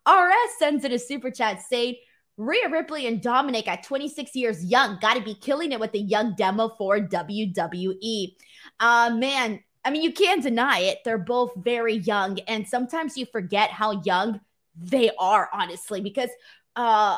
RS 0.08 0.58
sends 0.58 0.84
in 0.84 0.92
a 0.92 0.98
super 0.98 1.30
chat 1.30 1.60
saying, 1.60 1.96
Rhea 2.36 2.68
Ripley 2.70 3.08
and 3.08 3.20
Dominik 3.20 3.66
at 3.66 3.82
26 3.82 4.36
years 4.36 4.64
young 4.64 4.96
got 5.00 5.14
to 5.14 5.20
be 5.20 5.34
killing 5.34 5.72
it 5.72 5.80
with 5.80 5.90
the 5.90 5.98
young 5.98 6.36
demo 6.36 6.70
for 6.78 7.00
WWE. 7.00 8.36
Uh, 8.78 9.10
man, 9.18 9.60
I 9.84 9.90
mean, 9.90 10.02
you 10.02 10.12
can't 10.12 10.42
deny 10.42 10.78
it. 10.78 10.98
They're 11.04 11.18
both 11.18 11.52
very 11.56 11.94
young, 11.94 12.38
and 12.46 12.66
sometimes 12.66 13.16
you 13.16 13.26
forget 13.26 13.70
how 13.70 14.00
young 14.04 14.40
they 14.76 15.10
are, 15.18 15.50
honestly, 15.52 16.00
because 16.00 16.30
uh, 16.76 17.16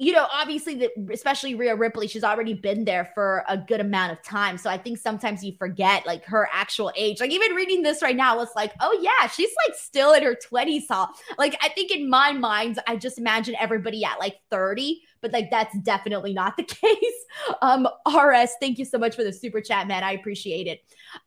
you 0.00 0.12
know, 0.12 0.26
obviously, 0.32 0.88
especially 1.12 1.54
Rhea 1.54 1.76
Ripley, 1.76 2.08
she's 2.08 2.24
already 2.24 2.54
been 2.54 2.86
there 2.86 3.10
for 3.14 3.44
a 3.46 3.58
good 3.58 3.80
amount 3.80 4.12
of 4.12 4.22
time. 4.22 4.56
So 4.56 4.70
I 4.70 4.78
think 4.78 4.96
sometimes 4.96 5.44
you 5.44 5.52
forget 5.58 6.06
like 6.06 6.24
her 6.24 6.48
actual 6.50 6.90
age. 6.96 7.20
Like 7.20 7.32
even 7.32 7.54
reading 7.54 7.82
this 7.82 8.00
right 8.00 8.16
now, 8.16 8.40
it's 8.40 8.56
like, 8.56 8.72
oh 8.80 8.98
yeah, 9.02 9.28
she's 9.28 9.50
like 9.66 9.76
still 9.76 10.14
in 10.14 10.22
her 10.22 10.34
20s. 10.34 10.84
Huh? 10.88 11.08
Like 11.36 11.54
I 11.60 11.68
think 11.68 11.90
in 11.90 12.08
my 12.08 12.32
mind, 12.32 12.78
I 12.86 12.96
just 12.96 13.18
imagine 13.18 13.54
everybody 13.60 14.02
at 14.02 14.18
like 14.18 14.38
30, 14.50 15.02
but 15.20 15.34
like 15.34 15.50
that's 15.50 15.78
definitely 15.80 16.32
not 16.32 16.56
the 16.56 16.62
case. 16.64 17.24
Um, 17.60 17.86
RS, 18.10 18.52
thank 18.58 18.78
you 18.78 18.86
so 18.86 18.96
much 18.96 19.14
for 19.14 19.22
the 19.22 19.34
super 19.34 19.60
chat, 19.60 19.86
man. 19.86 20.02
I 20.02 20.12
appreciate 20.12 20.66
it. 20.66 20.80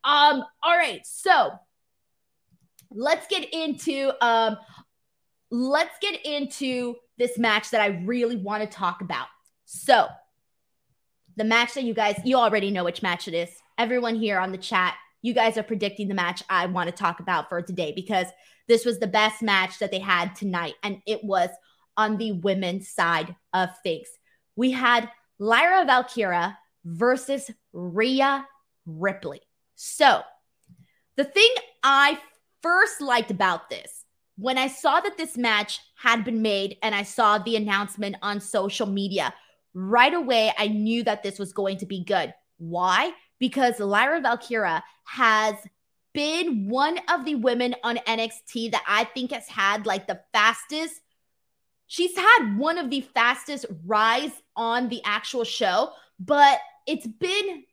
Um, 0.04 0.44
all 0.64 0.76
right, 0.76 1.06
so 1.06 1.52
let's 2.90 3.28
get 3.28 3.54
into 3.54 4.12
um 4.26 4.58
let's 5.52 5.96
get 6.02 6.26
into 6.26 6.96
this 7.18 7.38
match 7.38 7.72
that 7.72 7.82
I 7.82 8.02
really 8.06 8.36
want 8.36 8.64
to 8.64 8.78
talk 8.78 9.02
about. 9.02 9.28
So, 9.66 10.08
the 11.36 11.44
match 11.44 11.74
that 11.74 11.84
you 11.84 11.94
guys, 11.94 12.20
you 12.24 12.36
already 12.38 12.70
know 12.70 12.84
which 12.84 13.02
match 13.02 13.28
it 13.28 13.34
is. 13.34 13.50
Everyone 13.78 14.16
here 14.16 14.40
on 14.40 14.52
the 14.52 14.58
chat, 14.58 14.96
you 15.22 15.34
guys 15.34 15.58
are 15.58 15.64
predicting 15.64 16.08
the 16.08 16.14
match 16.14 16.44
I 16.50 16.68
want 16.68 16.90
to 16.90 16.96
talk 16.96 17.20
about 17.20 17.50
for 17.50 17.62
today 17.62 17.92
because 17.96 18.28
this 18.68 18.86
was 18.86 19.00
the 19.00 19.08
best 19.08 19.42
match 19.42 19.80
that 19.80 19.90
they 19.90 20.00
had 20.00 20.36
tonight. 20.36 20.76
And 20.84 21.02
it 21.08 21.24
was 21.24 21.50
on 21.98 22.18
the 22.18 22.34
women's 22.34 22.90
side 22.90 23.36
of 23.54 23.70
things. 23.82 24.08
We 24.56 24.72
had 24.72 25.10
Lyra 25.40 25.86
Valkyria 25.86 26.58
versus 26.86 27.50
Rhea 27.72 28.48
Ripley. 28.86 29.42
So, 29.76 30.22
the 31.16 31.24
thing 31.24 31.50
I 31.84 32.20
first 32.62 33.02
liked 33.02 33.32
about 33.32 33.70
this 33.70 34.03
when 34.38 34.58
I 34.58 34.68
saw 34.68 35.00
that 35.00 35.18
this 35.18 35.38
match 35.38 35.80
had 35.96 36.24
been 36.24 36.42
made 36.42 36.78
and 36.82 36.96
I 36.96 37.04
saw 37.04 37.38
the 37.38 37.56
announcement 37.56 38.16
on 38.22 38.40
social 38.40 38.88
media, 38.88 39.34
right 39.74 40.14
away 40.14 40.54
I 40.58 40.68
knew 40.68 41.04
that 41.04 41.24
this 41.24 41.40
was 41.40 41.54
going 41.54 41.78
to 41.78 41.86
be 41.86 42.04
good. 42.04 42.34
Why? 42.58 43.12
Because 43.40 43.80
Lyra 43.80 44.22
Valkyria 44.22 44.84
has 45.06 45.56
been 46.14 46.70
one 46.70 47.00
of 47.10 47.26
the 47.26 47.36
women 47.36 47.76
on 47.84 47.98
NXT 47.98 48.72
that 48.72 48.84
I 48.88 49.04
think 49.04 49.32
has 49.32 49.48
had 49.48 49.86
like 49.86 50.08
the 50.08 50.22
fastest. 50.32 51.02
She's 51.88 52.16
had 52.16 52.58
one 52.58 52.78
of 52.78 52.90
the 52.90 53.02
fastest 53.02 53.66
rise 53.86 54.32
on 54.56 54.90
the 54.90 55.02
actual 55.06 55.44
show, 55.44 55.92
but 56.20 56.60
it's 56.88 57.08
been 57.08 57.64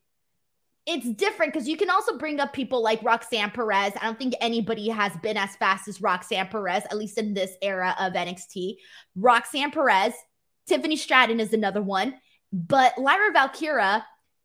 it's 0.90 1.08
different 1.10 1.52
because 1.52 1.68
you 1.68 1.76
can 1.76 1.88
also 1.88 2.18
bring 2.18 2.40
up 2.40 2.52
people 2.52 2.82
like 2.82 3.02
Roxanne 3.02 3.50
Perez. 3.50 3.92
I 4.00 4.04
don't 4.04 4.18
think 4.18 4.34
anybody 4.40 4.88
has 4.88 5.12
been 5.22 5.36
as 5.36 5.54
fast 5.56 5.86
as 5.86 6.02
Roxanne 6.02 6.48
Perez, 6.48 6.84
at 6.84 6.98
least 6.98 7.16
in 7.16 7.32
this 7.32 7.52
era 7.62 7.94
of 7.98 8.14
NXT. 8.14 8.76
Roxanne 9.14 9.70
Perez, 9.70 10.14
Tiffany 10.66 10.96
Stratton 10.96 11.38
is 11.38 11.52
another 11.52 11.80
one, 11.80 12.14
but 12.52 12.98
Lyra 12.98 13.32
Valkyria 13.32 14.04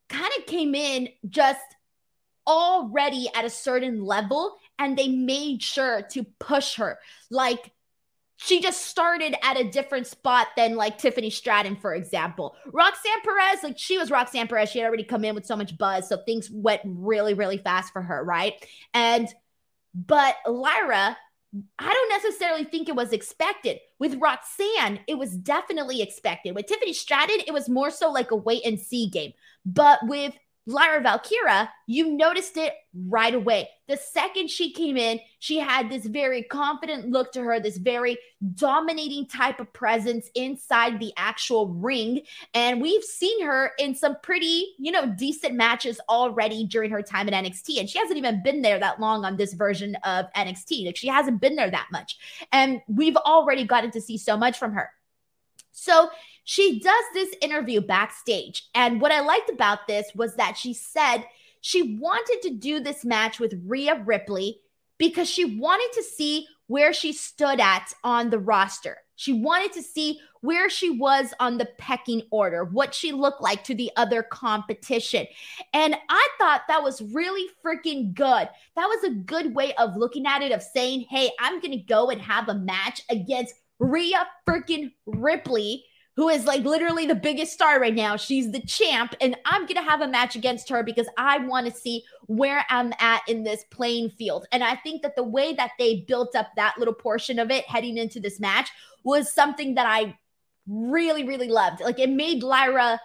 kind 0.09 0.31
of 0.37 0.45
came 0.45 0.75
in 0.75 1.09
just 1.27 1.59
already 2.47 3.27
at 3.33 3.45
a 3.45 3.49
certain 3.49 4.03
level 4.05 4.55
and 4.77 4.95
they 4.95 5.07
made 5.07 5.63
sure 5.63 6.03
to 6.11 6.23
push 6.39 6.75
her. 6.75 6.99
Like 7.31 7.71
she 8.37 8.61
just 8.61 8.85
started 8.87 9.35
at 9.43 9.57
a 9.57 9.63
different 9.63 10.07
spot 10.07 10.47
than 10.57 10.75
like 10.75 10.97
Tiffany 10.97 11.29
Stratton, 11.29 11.75
for 11.77 11.93
example. 11.93 12.55
Roxanne 12.71 13.21
Perez, 13.23 13.63
like 13.63 13.77
she 13.77 13.97
was 13.97 14.11
Roxanne 14.11 14.47
Perez. 14.47 14.69
She 14.69 14.79
had 14.79 14.87
already 14.87 15.03
come 15.03 15.23
in 15.23 15.35
with 15.35 15.45
so 15.45 15.55
much 15.55 15.77
buzz. 15.77 16.09
So 16.09 16.17
things 16.17 16.49
went 16.51 16.81
really, 16.85 17.33
really 17.33 17.57
fast 17.57 17.93
for 17.93 18.01
her, 18.01 18.23
right? 18.23 18.53
And, 18.93 19.27
but 19.93 20.35
Lyra, 20.45 21.17
I 21.79 21.93
don't 21.93 22.23
necessarily 22.23 22.65
think 22.65 22.89
it 22.89 22.95
was 22.95 23.13
expected. 23.13 23.79
With 23.99 24.15
Roxanne, 24.15 24.99
it 25.07 25.17
was 25.17 25.37
definitely 25.37 26.01
expected. 26.01 26.53
With 26.53 26.65
Tiffany 26.65 26.93
Stratton, 26.93 27.41
it 27.47 27.53
was 27.53 27.69
more 27.69 27.91
so 27.91 28.11
like 28.11 28.31
a 28.31 28.35
wait 28.35 28.65
and 28.65 28.79
see 28.79 29.09
game. 29.09 29.31
But 29.65 29.99
with 30.03 30.33
Lyra 30.67 31.01
Valkyria, 31.01 31.71
you 31.85 32.11
noticed 32.11 32.57
it 32.57 32.73
right 33.07 33.35
away. 33.35 33.69
The 33.87 33.97
second 33.97 34.49
she 34.49 34.71
came 34.71 34.97
in, 34.97 35.19
she 35.37 35.59
had 35.59 35.89
this 35.89 36.05
very 36.05 36.41
confident 36.41 37.09
look 37.11 37.31
to 37.33 37.41
her, 37.41 37.59
this 37.59 37.77
very 37.77 38.17
dominating 38.55 39.27
type 39.27 39.59
of 39.59 39.71
presence 39.73 40.27
inside 40.33 40.99
the 40.99 41.13
actual 41.17 41.67
ring. 41.67 42.21
And 42.55 42.81
we've 42.81 43.03
seen 43.03 43.45
her 43.45 43.73
in 43.77 43.93
some 43.93 44.17
pretty, 44.23 44.73
you 44.79 44.91
know, 44.91 45.05
decent 45.05 45.53
matches 45.53 45.99
already 46.09 46.65
during 46.65 46.89
her 46.89 47.03
time 47.03 47.27
at 47.27 47.45
NXT. 47.45 47.79
And 47.79 47.87
she 47.87 47.99
hasn't 47.99 48.17
even 48.17 48.41
been 48.41 48.63
there 48.63 48.79
that 48.79 48.99
long 48.99 49.23
on 49.23 49.37
this 49.37 49.53
version 49.53 49.95
of 50.03 50.25
NXT. 50.35 50.87
Like 50.87 50.97
she 50.97 51.07
hasn't 51.07 51.41
been 51.41 51.55
there 51.55 51.69
that 51.69 51.87
much. 51.91 52.17
And 52.51 52.81
we've 52.87 53.17
already 53.17 53.65
gotten 53.65 53.91
to 53.91 54.01
see 54.01 54.17
so 54.17 54.35
much 54.35 54.57
from 54.57 54.73
her. 54.73 54.89
So 55.75 56.09
she 56.45 56.79
does 56.79 57.03
this 57.13 57.35
interview 57.41 57.81
backstage. 57.81 58.69
And 58.73 59.01
what 59.01 59.11
I 59.11 59.19
liked 59.19 59.49
about 59.49 59.87
this 59.87 60.07
was 60.15 60.35
that 60.35 60.57
she 60.57 60.73
said 60.73 61.25
she 61.61 61.97
wanted 61.99 62.41
to 62.43 62.51
do 62.51 62.79
this 62.79 63.03
match 63.03 63.39
with 63.39 63.61
Rhea 63.65 64.01
Ripley 64.05 64.61
because 64.97 65.29
she 65.29 65.57
wanted 65.59 65.91
to 65.93 66.03
see 66.03 66.47
where 66.67 66.93
she 66.93 67.11
stood 67.11 67.59
at 67.59 67.93
on 68.03 68.29
the 68.29 68.39
roster. 68.39 68.97
She 69.17 69.33
wanted 69.33 69.73
to 69.73 69.81
see 69.81 70.19
where 70.41 70.69
she 70.69 70.89
was 70.89 71.33
on 71.39 71.57
the 71.57 71.69
pecking 71.77 72.23
order, 72.31 72.65
what 72.65 72.93
she 72.93 73.11
looked 73.11 73.41
like 73.41 73.63
to 73.65 73.75
the 73.75 73.91
other 73.95 74.23
competition. 74.23 75.25
And 75.73 75.95
I 76.09 76.27
thought 76.37 76.63
that 76.67 76.83
was 76.83 77.01
really 77.01 77.47
freaking 77.63 78.13
good. 78.13 78.49
That 78.75 78.87
was 78.87 79.03
a 79.03 79.13
good 79.13 79.55
way 79.55 79.73
of 79.75 79.95
looking 79.95 80.25
at 80.25 80.41
it, 80.41 80.51
of 80.51 80.61
saying, 80.61 81.05
hey, 81.09 81.31
I'm 81.39 81.59
going 81.59 81.71
to 81.71 81.77
go 81.77 82.09
and 82.09 82.21
have 82.21 82.49
a 82.49 82.55
match 82.55 83.01
against 83.09 83.55
Rhea 83.79 84.25
freaking 84.47 84.91
Ripley 85.05 85.85
who 86.15 86.29
is 86.29 86.45
like 86.45 86.63
literally 86.63 87.05
the 87.05 87.15
biggest 87.15 87.51
star 87.51 87.79
right 87.79 87.93
now. 87.93 88.15
She's 88.15 88.51
the 88.51 88.61
champ, 88.61 89.15
and 89.19 89.35
I'm 89.45 89.67
to 89.67 89.81
have 89.81 90.01
a 90.01 90.07
match 90.07 90.35
against 90.35 90.69
her 90.69 90.81
because 90.81 91.07
I 91.17 91.39
want 91.39 91.67
to 91.67 91.73
see 91.73 92.03
where 92.27 92.65
I'm 92.69 92.93
at 92.99 93.21
in 93.27 93.43
this 93.43 93.65
playing 93.69 94.11
field. 94.11 94.47
And 94.51 94.63
I 94.63 94.75
think 94.77 95.01
that 95.01 95.15
the 95.15 95.23
way 95.23 95.53
that 95.53 95.71
they 95.77 96.05
built 96.07 96.35
up 96.35 96.47
that 96.55 96.77
little 96.77 96.93
portion 96.93 97.37
of 97.37 97.51
it 97.51 97.65
heading 97.65 97.97
into 97.97 98.19
this 98.19 98.39
match 98.39 98.69
was 99.03 99.33
something 99.33 99.75
that 99.75 99.85
I 99.85 100.17
really, 100.67 101.23
really 101.23 101.49
loved. 101.49 101.81
Like 101.81 101.99
it 101.99 102.09
made 102.09 102.43
Lyra 102.43 102.99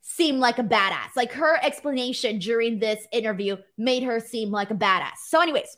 seem 0.00 0.38
like 0.38 0.58
a 0.58 0.64
badass. 0.64 1.16
Like 1.16 1.32
her 1.32 1.62
explanation 1.62 2.38
during 2.38 2.78
this 2.78 3.06
interview 3.12 3.58
made 3.76 4.04
her 4.04 4.20
seem 4.20 4.50
like 4.50 4.70
a 4.70 4.74
badass. 4.74 5.18
So, 5.26 5.40
anyways, 5.42 5.76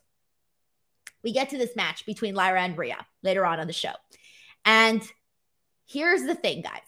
we 1.25 1.33
get 1.33 1.51
to 1.51 1.59
this 1.59 1.75
match 1.75 2.07
between 2.07 2.35
Lyra 2.35 2.63
and 2.63 2.79
Rhea 2.79 3.05
later 3.25 3.45
on 3.45 3.59
on 3.59 3.67
the 3.67 3.73
show. 3.73 3.93
And 4.65 5.03
here's 5.87 6.23
the 6.25 6.35
thing, 6.35 6.63
guys. 6.63 6.81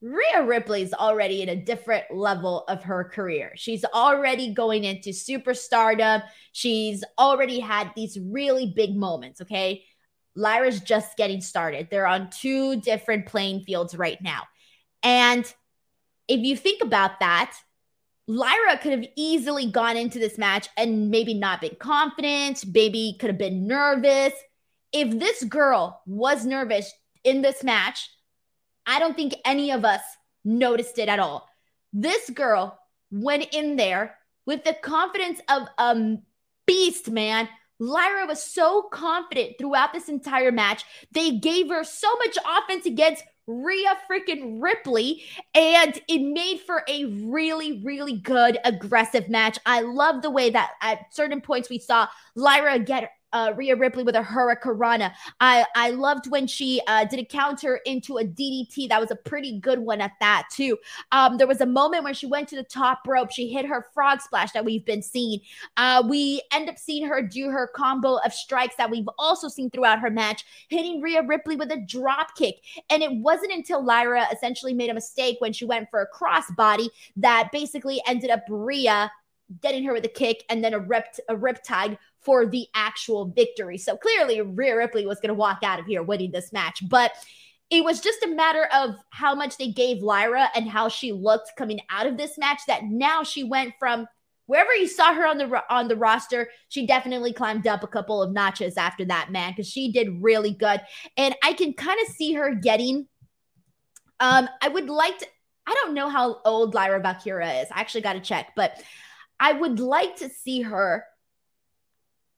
Rhea 0.00 0.44
Ripley's 0.44 0.92
already 0.92 1.42
in 1.42 1.48
a 1.48 1.56
different 1.56 2.04
level 2.12 2.64
of 2.68 2.84
her 2.84 3.04
career. 3.04 3.52
She's 3.56 3.84
already 3.84 4.54
going 4.54 4.84
into 4.84 5.10
superstardom. 5.10 6.22
She's 6.52 7.02
already 7.18 7.58
had 7.58 7.90
these 7.96 8.16
really 8.20 8.72
big 8.76 8.94
moments, 8.94 9.40
okay? 9.40 9.84
Lyra's 10.36 10.80
just 10.80 11.16
getting 11.16 11.40
started. 11.40 11.88
They're 11.90 12.06
on 12.06 12.30
two 12.30 12.80
different 12.80 13.26
playing 13.26 13.62
fields 13.62 13.96
right 13.96 14.18
now. 14.22 14.44
And 15.02 15.44
if 16.28 16.40
you 16.40 16.56
think 16.56 16.82
about 16.82 17.18
that, 17.18 17.56
Lyra 18.28 18.78
could 18.78 18.92
have 18.92 19.06
easily 19.16 19.70
gone 19.70 19.96
into 19.96 20.18
this 20.20 20.38
match 20.38 20.68
and 20.76 21.10
maybe 21.10 21.34
not 21.34 21.60
been 21.60 21.76
confident, 21.80 22.62
maybe 22.72 23.16
could 23.18 23.30
have 23.30 23.38
been 23.38 23.66
nervous. 23.66 24.34
If 24.92 25.18
this 25.18 25.42
girl 25.44 26.02
was 26.06 26.46
nervous 26.46 26.92
in 27.28 27.42
this 27.42 27.62
match, 27.62 28.10
I 28.86 28.98
don't 28.98 29.14
think 29.14 29.34
any 29.44 29.70
of 29.70 29.84
us 29.84 30.00
noticed 30.44 30.98
it 30.98 31.08
at 31.08 31.18
all. 31.18 31.48
This 31.92 32.30
girl 32.30 32.78
went 33.10 33.48
in 33.52 33.76
there 33.76 34.16
with 34.46 34.64
the 34.64 34.74
confidence 34.74 35.40
of 35.48 35.68
a 35.76 36.16
beast, 36.66 37.10
man. 37.10 37.48
Lyra 37.78 38.26
was 38.26 38.42
so 38.42 38.82
confident 38.90 39.56
throughout 39.58 39.92
this 39.92 40.08
entire 40.08 40.50
match. 40.50 40.84
They 41.12 41.32
gave 41.38 41.68
her 41.68 41.84
so 41.84 42.08
much 42.16 42.36
offense 42.44 42.86
against 42.86 43.24
Rhea 43.46 43.96
freaking 44.10 44.62
Ripley, 44.62 45.22
and 45.54 45.98
it 46.08 46.18
made 46.20 46.60
for 46.60 46.82
a 46.88 47.04
really, 47.06 47.82
really 47.82 48.18
good 48.18 48.58
aggressive 48.64 49.28
match. 49.28 49.58
I 49.64 49.80
love 49.80 50.22
the 50.22 50.30
way 50.30 50.50
that 50.50 50.72
at 50.82 51.14
certain 51.14 51.40
points 51.40 51.70
we 51.70 51.78
saw 51.78 52.08
Lyra 52.34 52.78
get 52.78 53.10
uh, 53.32 53.52
Rhea 53.56 53.76
Ripley 53.76 54.02
with 54.02 54.16
a 54.16 54.22
Hurricanrana. 54.22 55.12
I 55.40 55.64
I 55.74 55.90
loved 55.90 56.30
when 56.30 56.46
she 56.46 56.80
uh, 56.86 57.04
did 57.04 57.18
a 57.20 57.24
counter 57.24 57.76
into 57.86 58.18
a 58.18 58.24
DDT. 58.24 58.88
That 58.88 59.00
was 59.00 59.10
a 59.10 59.16
pretty 59.16 59.58
good 59.60 59.78
one 59.78 60.00
at 60.00 60.12
that 60.20 60.48
too. 60.52 60.78
Um, 61.12 61.36
there 61.36 61.46
was 61.46 61.60
a 61.60 61.66
moment 61.66 62.04
where 62.04 62.14
she 62.14 62.26
went 62.26 62.48
to 62.48 62.56
the 62.56 62.62
top 62.62 63.00
rope. 63.06 63.30
She 63.30 63.48
hit 63.48 63.66
her 63.66 63.86
frog 63.94 64.20
splash 64.20 64.52
that 64.52 64.64
we've 64.64 64.84
been 64.84 65.02
seeing. 65.02 65.40
Uh, 65.76 66.02
we 66.08 66.42
end 66.52 66.68
up 66.68 66.78
seeing 66.78 67.06
her 67.06 67.22
do 67.22 67.50
her 67.50 67.68
combo 67.74 68.16
of 68.24 68.32
strikes 68.32 68.76
that 68.76 68.90
we've 68.90 69.08
also 69.18 69.48
seen 69.48 69.70
throughout 69.70 70.00
her 70.00 70.10
match, 70.10 70.44
hitting 70.68 71.00
Rhea 71.00 71.22
Ripley 71.22 71.56
with 71.56 71.70
a 71.70 71.80
drop 71.86 72.34
kick. 72.36 72.56
And 72.90 73.02
it 73.02 73.12
wasn't 73.12 73.52
until 73.52 73.84
Lyra 73.84 74.26
essentially 74.32 74.74
made 74.74 74.90
a 74.90 74.94
mistake 74.94 75.36
when 75.40 75.52
she 75.52 75.64
went 75.64 75.90
for 75.90 76.00
a 76.00 76.08
crossbody 76.08 76.88
that 77.16 77.50
basically 77.52 78.00
ended 78.06 78.30
up 78.30 78.42
Rhea 78.48 79.10
getting 79.62 79.84
her 79.84 79.92
with 79.92 80.04
a 80.04 80.08
kick 80.08 80.44
and 80.48 80.62
then 80.62 80.74
a 80.74 80.78
rip 80.78 81.06
a 81.28 81.34
riptide 81.34 81.98
for 82.20 82.46
the 82.46 82.66
actual 82.74 83.26
victory. 83.26 83.78
So 83.78 83.96
clearly, 83.96 84.40
Rhea 84.40 84.76
Ripley 84.76 85.06
was 85.06 85.20
going 85.20 85.28
to 85.28 85.34
walk 85.34 85.60
out 85.62 85.80
of 85.80 85.86
here 85.86 86.02
winning 86.02 86.30
this 86.30 86.52
match, 86.52 86.82
but 86.88 87.12
it 87.70 87.84
was 87.84 88.00
just 88.00 88.22
a 88.22 88.28
matter 88.28 88.68
of 88.74 88.96
how 89.10 89.34
much 89.34 89.56
they 89.56 89.70
gave 89.70 90.02
Lyra 90.02 90.48
and 90.54 90.68
how 90.68 90.88
she 90.88 91.12
looked 91.12 91.52
coming 91.56 91.80
out 91.90 92.06
of 92.06 92.16
this 92.16 92.38
match. 92.38 92.60
That 92.66 92.84
now 92.84 93.22
she 93.22 93.44
went 93.44 93.74
from 93.78 94.06
wherever 94.48 94.74
you 94.74 94.88
saw 94.88 95.12
her 95.12 95.26
on 95.26 95.38
the 95.38 95.62
on 95.70 95.86
the 95.86 95.96
roster, 95.96 96.50
she 96.68 96.86
definitely 96.86 97.32
climbed 97.32 97.66
up 97.66 97.84
a 97.84 97.86
couple 97.86 98.20
of 98.20 98.32
notches 98.32 98.76
after 98.76 99.04
that, 99.04 99.30
man, 99.30 99.52
because 99.52 99.70
she 99.70 99.92
did 99.92 100.22
really 100.22 100.52
good. 100.52 100.80
And 101.16 101.36
I 101.44 101.52
can 101.52 101.74
kind 101.74 101.98
of 102.02 102.14
see 102.14 102.32
her 102.32 102.54
getting. 102.54 103.06
Um, 104.18 104.48
I 104.60 104.68
would 104.68 104.90
like 104.90 105.18
to. 105.18 105.26
I 105.66 105.74
don't 105.74 105.94
know 105.94 106.08
how 106.08 106.40
old 106.44 106.74
Lyra 106.74 107.00
Valkyria 107.00 107.62
is. 107.62 107.68
I 107.70 107.80
actually 107.80 108.00
got 108.00 108.14
to 108.14 108.20
check, 108.20 108.52
but 108.56 108.82
I 109.40 109.52
would 109.52 109.80
like 109.80 110.16
to 110.16 110.28
see 110.28 110.62
her 110.62 111.04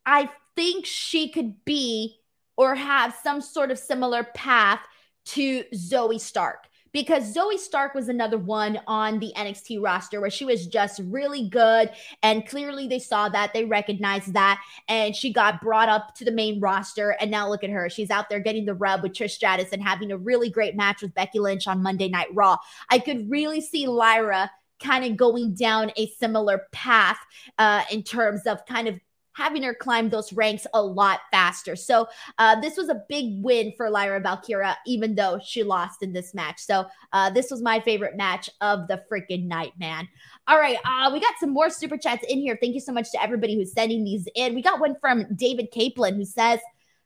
I 0.07 0.30
think 0.57 0.87
she 0.87 1.28
could 1.28 1.64
be 1.64 2.16
or 2.57 2.75
have 2.75 3.14
some 3.23 3.40
sort 3.40 3.71
of 3.71 3.78
similar 3.78 4.25
path 4.25 4.80
to 5.26 5.64
Zoey 5.75 6.21
Stark 6.21 6.66
because 6.92 7.35
Zoey 7.35 7.59
Stark 7.59 7.95
was 7.95 8.09
another 8.09 8.37
one 8.38 8.80
on 8.87 9.21
the 9.21 9.33
NXT 9.37 9.80
roster 9.83 10.21
where 10.21 10.30
she 10.30 10.45
was 10.45 10.66
just 10.66 11.00
really 11.04 11.49
good. 11.49 11.90
And 12.23 12.47
clearly 12.47 12.88
they 12.88 12.99
saw 12.99 13.28
that, 13.28 13.52
they 13.54 13.64
recognized 13.64 14.33
that, 14.35 14.61
and 14.88 15.14
she 15.14 15.33
got 15.33 15.61
brought 15.61 15.88
up 15.88 16.14
to 16.16 16.25
the 16.25 16.33
main 16.33 16.61
roster. 16.61 17.11
And 17.21 17.30
now 17.30 17.49
look 17.49 17.62
at 17.62 17.71
her. 17.71 17.88
She's 17.88 18.11
out 18.11 18.28
there 18.28 18.40
getting 18.40 18.64
the 18.64 18.75
rub 18.75 19.02
with 19.02 19.12
Trish 19.12 19.30
Stratus 19.30 19.71
and 19.73 19.83
having 19.83 20.11
a 20.11 20.19
really 20.19 20.50
great 20.50 20.75
match 20.75 21.02
with 21.02 21.14
Becky 21.14 21.38
Lynch 21.38 21.69
on 21.69 21.83
Monday 21.83 22.09
Night 22.09 22.28
Raw. 22.35 22.57
I 22.88 22.99
could 22.99 23.30
really 23.30 23.61
see 23.61 23.87
Lyra 23.87 24.50
kind 24.80 25.04
of 25.04 25.16
going 25.16 25.54
down 25.54 25.92
a 25.96 26.08
similar 26.18 26.66
path 26.72 27.18
uh, 27.58 27.82
in 27.90 28.02
terms 28.02 28.46
of 28.46 28.64
kind 28.66 28.88
of 28.88 28.99
having 29.34 29.62
her 29.62 29.75
climb 29.75 30.10
those 30.10 30.32
ranks 30.32 30.66
a 30.75 30.82
lot 30.82 31.20
faster. 31.30 31.76
So 31.76 32.08
uh, 32.38 32.60
this 32.60 32.76
was 32.76 32.88
a 32.88 33.02
big 33.08 33.42
win 33.42 33.72
for 33.76 33.88
Lyra 33.88 34.20
Valkyria, 34.20 34.76
even 34.87 35.14
though 35.14 35.40
she 35.42 35.62
lost 35.62 36.02
in 36.02 36.12
this 36.12 36.34
match. 36.34 36.60
So 36.60 36.87
uh, 37.12 37.30
this 37.30 37.50
was 37.50 37.62
my 37.62 37.80
favorite 37.80 38.16
match 38.16 38.50
of 38.60 38.88
the 38.88 39.02
freaking 39.10 39.46
night, 39.46 39.72
man. 39.78 40.08
All 40.46 40.58
right, 40.58 40.76
uh, 40.84 41.10
we 41.12 41.20
got 41.20 41.34
some 41.38 41.50
more 41.50 41.70
super 41.70 41.96
chats 41.96 42.25
in 42.28 42.38
here. 42.38 42.58
Thank 42.60 42.75
you 42.75 42.80
so 42.80 42.92
much 42.92 43.10
to 43.12 43.22
everybody 43.22 43.54
who's 43.54 43.72
sending 43.72 44.04
these 44.04 44.26
in. 44.34 44.54
We 44.54 44.62
got 44.62 44.80
one 44.80 44.96
from 45.00 45.26
David 45.34 45.70
Kaplan 45.72 46.16
who 46.16 46.25
says, 46.25 46.60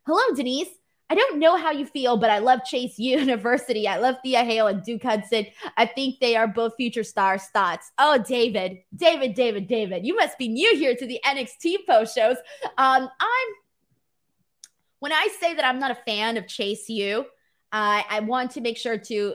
"Hello, 0.07 0.35
Denise." 0.35 0.69
I 1.11 1.15
don't 1.15 1.39
know 1.39 1.57
how 1.57 1.71
you 1.71 1.87
feel, 1.87 2.17
but 2.17 2.31
I 2.31 2.39
love 2.39 2.61
Chase 2.65 2.99
University. 2.99 3.87
I 3.87 3.99
love 3.99 4.17
Thea 4.23 4.45
Hale 4.45 4.69
and 4.69 4.83
Duke 4.83 5.03
Hudson. 5.03 5.47
I 5.77 5.87
think 5.87 6.19
they 6.21 6.37
are 6.37 6.49
both 6.49 6.75
future 6.77 7.05
stars. 7.05 7.43
Thoughts? 7.53 7.93
Oh, 7.99 8.19
David, 8.19 8.79
David, 8.95 9.35
David, 9.35 9.69
David. 9.69 10.07
You 10.07 10.17
must 10.17 10.39
be 10.39 10.49
new 10.49 10.77
here 10.77 10.95
to 10.97 11.07
the 11.07 11.21
NXT 11.25 11.87
post 11.87 12.15
shows. 12.15 12.37
Um, 12.79 13.09
I'm 13.21 13.49
when 15.05 15.13
I 15.13 15.29
say 15.39 15.53
that 15.53 15.65
I'm 15.67 15.79
not 15.79 15.91
a 15.91 15.99
fan 16.07 16.39
of 16.39 16.47
Chase 16.47 16.89
U, 16.89 17.27
I, 17.71 18.07
I 18.09 18.21
want 18.21 18.53
to 18.53 18.63
make 18.63 18.79
sure 18.79 18.97
to 18.97 19.35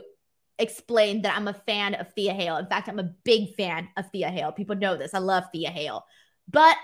explain 0.58 1.22
that 1.22 1.36
I'm 1.36 1.46
a 1.46 1.54
fan 1.54 1.94
of 1.94 2.12
Thea 2.12 2.32
Hale. 2.32 2.56
In 2.56 2.66
fact, 2.66 2.88
I'm 2.88 2.98
a 2.98 3.14
big 3.24 3.54
fan 3.54 3.88
of 3.96 4.10
Thea 4.10 4.30
Hale. 4.30 4.50
People 4.50 4.74
know 4.74 4.96
this. 4.96 5.14
I 5.14 5.18
love 5.18 5.44
Thea 5.52 5.70
Hale. 5.70 6.04
But 6.50 6.76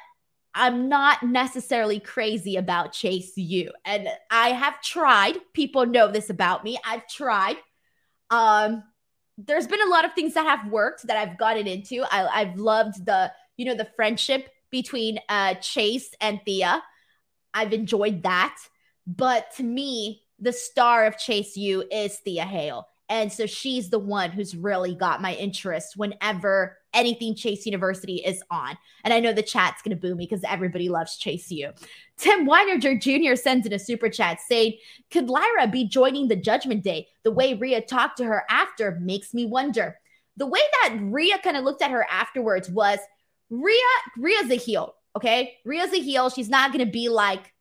I'm 0.56 0.88
not 0.88 1.22
necessarily 1.22 2.00
crazy 2.00 2.56
about 2.56 2.92
Chase 2.92 3.36
U. 3.36 3.70
And 3.84 4.08
I 4.30 4.48
have 4.48 4.80
tried. 4.80 5.34
People 5.52 5.84
know 5.84 6.10
this 6.10 6.30
about 6.30 6.64
me. 6.64 6.78
I've 6.84 7.06
tried. 7.06 7.56
Um, 8.30 8.82
there's 9.36 9.66
been 9.66 9.82
a 9.82 9.90
lot 9.90 10.06
of 10.06 10.14
things 10.14 10.32
that 10.32 10.46
have 10.46 10.72
worked 10.72 11.06
that 11.06 11.18
I've 11.18 11.36
gotten 11.36 11.66
into. 11.66 12.04
I, 12.10 12.44
have 12.44 12.58
loved 12.58 13.04
the, 13.04 13.30
you 13.58 13.66
know, 13.66 13.74
the 13.74 13.88
friendship 13.96 14.48
between 14.70 15.20
uh, 15.28 15.54
Chase 15.54 16.14
and 16.22 16.40
Thea. 16.46 16.82
I've 17.52 17.74
enjoyed 17.74 18.22
that. 18.22 18.56
But 19.06 19.54
to 19.56 19.62
me, 19.62 20.22
the 20.38 20.54
star 20.54 21.04
of 21.04 21.18
Chase 21.18 21.54
U 21.58 21.84
is 21.92 22.16
Thea 22.16 22.44
Hale. 22.44 22.88
And 23.10 23.30
so 23.30 23.44
she's 23.44 23.90
the 23.90 23.98
one 23.98 24.30
who's 24.30 24.56
really 24.56 24.94
got 24.94 25.20
my 25.20 25.34
interest 25.34 25.96
whenever 25.96 26.78
anything 26.96 27.34
Chase 27.36 27.66
University 27.66 28.16
is 28.16 28.42
on. 28.50 28.76
And 29.04 29.14
I 29.14 29.20
know 29.20 29.32
the 29.32 29.42
chat's 29.42 29.82
going 29.82 29.96
to 29.96 30.00
boo 30.00 30.16
me 30.16 30.24
because 30.24 30.42
everybody 30.42 30.88
loves 30.88 31.16
Chase 31.16 31.50
U. 31.50 31.70
Tim 32.16 32.46
Weinerger 32.46 33.00
Jr. 33.00 33.36
sends 33.36 33.66
in 33.66 33.72
a 33.72 33.78
super 33.78 34.08
chat 34.08 34.40
saying, 34.40 34.78
Could 35.10 35.28
Lyra 35.28 35.68
be 35.68 35.86
joining 35.86 36.26
the 36.26 36.36
Judgment 36.36 36.82
Day? 36.82 37.06
The 37.22 37.30
way 37.30 37.54
Rhea 37.54 37.82
talked 37.82 38.16
to 38.18 38.24
her 38.24 38.44
after 38.50 38.98
makes 39.00 39.32
me 39.34 39.46
wonder. 39.46 39.98
The 40.36 40.46
way 40.46 40.60
that 40.82 40.98
Rhea 41.00 41.38
kind 41.38 41.56
of 41.56 41.64
looked 41.64 41.82
at 41.82 41.90
her 41.90 42.06
afterwards 42.10 42.68
was 42.68 42.98
Rhea, 43.50 43.76
Rhea's 44.16 44.50
a 44.50 44.56
heel. 44.56 44.94
Okay. 45.14 45.56
Rhea's 45.64 45.92
a 45.92 46.00
heel. 46.00 46.30
She's 46.30 46.48
not 46.48 46.72
going 46.72 46.84
to 46.84 46.90
be 46.90 47.08
like, 47.08 47.52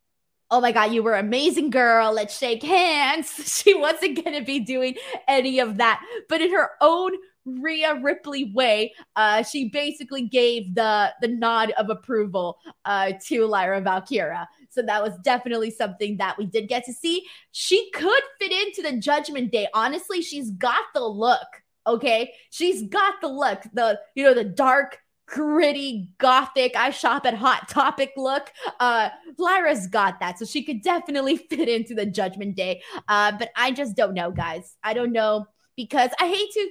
oh 0.50 0.60
my 0.60 0.72
God, 0.72 0.92
you 0.92 1.02
were 1.02 1.14
amazing, 1.14 1.70
girl. 1.70 2.12
Let's 2.12 2.36
shake 2.36 2.62
hands. 2.62 3.32
She 3.66 3.74
wasn't 3.74 4.22
going 4.22 4.38
to 4.38 4.44
be 4.44 4.60
doing 4.60 4.96
any 5.26 5.58
of 5.58 5.78
that. 5.78 6.02
But 6.28 6.40
in 6.40 6.52
her 6.52 6.70
own 6.80 7.12
Rhea 7.46 7.94
Ripley 8.02 8.52
way, 8.52 8.92
uh, 9.14 9.42
she 9.42 9.68
basically 9.68 10.22
gave 10.22 10.74
the 10.74 11.12
the 11.20 11.28
nod 11.28 11.72
of 11.78 11.88
approval 11.88 12.58
uh, 12.84 13.12
to 13.26 13.46
Lyra 13.46 13.80
Valkyria. 13.80 14.48
So 14.68 14.82
that 14.82 15.02
was 15.02 15.16
definitely 15.22 15.70
something 15.70 16.16
that 16.18 16.36
we 16.36 16.46
did 16.46 16.68
get 16.68 16.84
to 16.84 16.92
see. 16.92 17.24
She 17.52 17.90
could 17.92 18.22
fit 18.40 18.52
into 18.52 18.82
the 18.82 18.98
Judgment 18.98 19.52
Day. 19.52 19.68
Honestly, 19.72 20.20
she's 20.20 20.50
got 20.50 20.84
the 20.94 21.06
look. 21.06 21.46
Okay, 21.86 22.32
she's 22.50 22.82
got 22.82 23.14
the 23.20 23.28
look. 23.28 23.62
The 23.72 24.00
you 24.14 24.24
know 24.24 24.34
the 24.34 24.44
dark 24.44 24.98
gritty 25.26 26.08
gothic 26.18 26.76
i 26.76 26.88
shop 26.90 27.26
at 27.26 27.34
hot 27.34 27.68
topic 27.68 28.12
look 28.16 28.52
uh 28.78 29.08
lyra's 29.38 29.88
got 29.88 30.20
that 30.20 30.38
so 30.38 30.44
she 30.44 30.62
could 30.62 30.80
definitely 30.82 31.36
fit 31.50 31.68
into 31.68 31.94
the 31.96 32.06
judgment 32.06 32.54
day 32.54 32.80
uh 33.08 33.32
but 33.36 33.50
i 33.56 33.72
just 33.72 33.96
don't 33.96 34.14
know 34.14 34.30
guys 34.30 34.76
i 34.84 34.94
don't 34.94 35.10
know 35.10 35.44
because 35.76 36.10
i 36.20 36.28
hate 36.28 36.48
to 36.52 36.68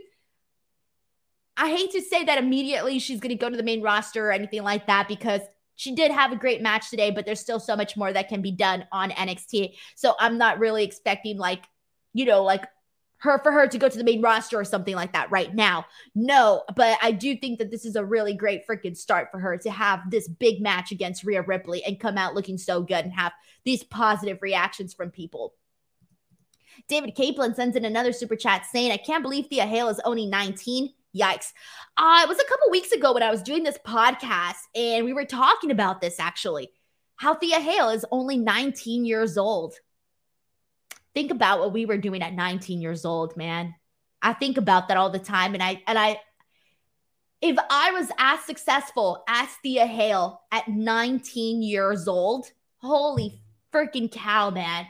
i 1.57 1.69
hate 1.69 1.91
to 1.91 2.01
say 2.01 2.23
that 2.23 2.37
immediately 2.37 2.99
she's 2.99 3.19
going 3.19 3.29
to 3.29 3.35
go 3.35 3.49
to 3.49 3.57
the 3.57 3.63
main 3.63 3.81
roster 3.81 4.27
or 4.27 4.31
anything 4.31 4.63
like 4.63 4.87
that 4.87 5.07
because 5.07 5.41
she 5.75 5.93
did 5.93 6.11
have 6.11 6.31
a 6.31 6.37
great 6.37 6.61
match 6.61 6.89
today 6.89 7.11
but 7.11 7.25
there's 7.25 7.39
still 7.39 7.59
so 7.59 7.75
much 7.75 7.97
more 7.97 8.11
that 8.11 8.29
can 8.29 8.41
be 8.41 8.51
done 8.51 8.85
on 8.91 9.09
nxt 9.11 9.75
so 9.95 10.15
i'm 10.19 10.37
not 10.37 10.59
really 10.59 10.83
expecting 10.83 11.37
like 11.37 11.63
you 12.13 12.25
know 12.25 12.43
like 12.43 12.65
her 13.25 13.39
for 13.39 13.51
her 13.51 13.67
to 13.67 13.77
go 13.77 13.89
to 13.89 13.97
the 13.97 14.03
main 14.03 14.21
roster 14.21 14.57
or 14.57 14.63
something 14.63 14.95
like 14.95 15.13
that 15.13 15.29
right 15.31 15.53
now. 15.53 15.85
No, 16.13 16.63
but 16.75 16.97
I 17.01 17.11
do 17.11 17.35
think 17.35 17.59
that 17.59 17.71
this 17.71 17.85
is 17.85 17.95
a 17.95 18.05
really 18.05 18.33
great 18.33 18.65
freaking 18.67 18.95
start 18.95 19.29
for 19.31 19.39
her 19.39 19.57
to 19.57 19.71
have 19.71 20.09
this 20.09 20.27
big 20.27 20.61
match 20.61 20.91
against 20.91 21.23
Rhea 21.23 21.41
Ripley 21.41 21.83
and 21.83 21.99
come 21.99 22.17
out 22.17 22.35
looking 22.35 22.57
so 22.57 22.81
good 22.81 23.03
and 23.03 23.13
have 23.13 23.33
these 23.63 23.83
positive 23.83 24.39
reactions 24.41 24.93
from 24.93 25.11
people. 25.11 25.53
David 26.87 27.15
Kaplan 27.15 27.55
sends 27.55 27.75
in 27.75 27.85
another 27.85 28.11
super 28.11 28.35
chat 28.35 28.65
saying, 28.71 28.91
I 28.91 28.97
can't 28.97 29.23
believe 29.23 29.47
Thea 29.47 29.65
Hale 29.65 29.89
is 29.89 30.01
only 30.05 30.25
19. 30.25 30.89
Yikes. 31.15 31.53
Uh, 31.97 32.21
it 32.23 32.29
was 32.29 32.39
a 32.39 32.45
couple 32.45 32.69
weeks 32.69 32.91
ago 32.91 33.13
when 33.13 33.23
I 33.23 33.31
was 33.31 33.41
doing 33.41 33.63
this 33.63 33.77
podcast 33.85 34.59
and 34.75 35.05
we 35.05 35.13
were 35.13 35.25
talking 35.25 35.71
about 35.71 36.01
this 36.01 36.19
actually. 36.19 36.69
How 37.17 37.33
Thea 37.33 37.59
Hale 37.59 37.89
is 37.89 38.05
only 38.11 38.37
19 38.37 39.05
years 39.05 39.37
old 39.37 39.75
think 41.15 41.31
about 41.31 41.61
what 41.61 41.73
we 41.73 41.87
were 41.87 41.97
doing 41.97 42.21
at 42.21 42.33
19 42.33 42.81
years 42.81 43.05
old, 43.05 43.35
man. 43.35 43.73
I 44.21 44.33
think 44.33 44.57
about 44.57 44.89
that 44.89 44.97
all 44.97 45.09
the 45.09 45.17
time. 45.17 45.53
And 45.53 45.63
I, 45.63 45.81
and 45.87 45.97
I, 45.97 46.19
if 47.41 47.57
I 47.69 47.91
was 47.91 48.11
as 48.19 48.41
successful 48.41 49.23
as 49.27 49.47
Thea 49.63 49.87
Hale 49.87 50.41
at 50.51 50.67
19 50.67 51.63
years 51.63 52.07
old, 52.07 52.51
holy 52.77 53.41
freaking 53.73 54.11
cow, 54.11 54.49
man. 54.49 54.85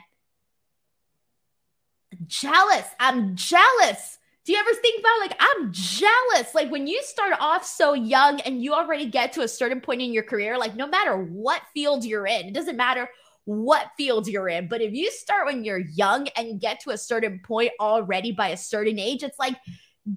Jealous. 2.26 2.86
I'm 2.98 3.36
jealous. 3.36 4.18
Do 4.46 4.52
you 4.52 4.58
ever 4.58 4.74
think 4.74 5.00
about 5.00 5.18
like 5.18 5.36
I'm 5.40 5.72
jealous? 5.72 6.54
Like 6.54 6.70
when 6.70 6.86
you 6.86 7.02
start 7.02 7.34
off 7.40 7.66
so 7.66 7.94
young 7.94 8.40
and 8.40 8.62
you 8.62 8.74
already 8.74 9.06
get 9.06 9.32
to 9.32 9.42
a 9.42 9.48
certain 9.48 9.80
point 9.80 10.02
in 10.02 10.12
your 10.12 10.22
career, 10.22 10.56
like 10.56 10.76
no 10.76 10.86
matter 10.86 11.16
what 11.16 11.62
field 11.74 12.04
you're 12.04 12.28
in, 12.28 12.46
it 12.46 12.54
doesn't 12.54 12.76
matter 12.76 13.08
what 13.44 13.90
field 13.96 14.28
you're 14.28 14.48
in. 14.48 14.68
But 14.68 14.82
if 14.82 14.92
you 14.92 15.10
start 15.10 15.46
when 15.46 15.64
you're 15.64 15.78
young 15.78 16.28
and 16.36 16.60
get 16.60 16.80
to 16.80 16.90
a 16.90 16.98
certain 16.98 17.40
point 17.44 17.72
already 17.80 18.32
by 18.32 18.48
a 18.48 18.56
certain 18.56 18.98
age, 18.98 19.22
it's 19.22 19.38
like, 19.38 19.56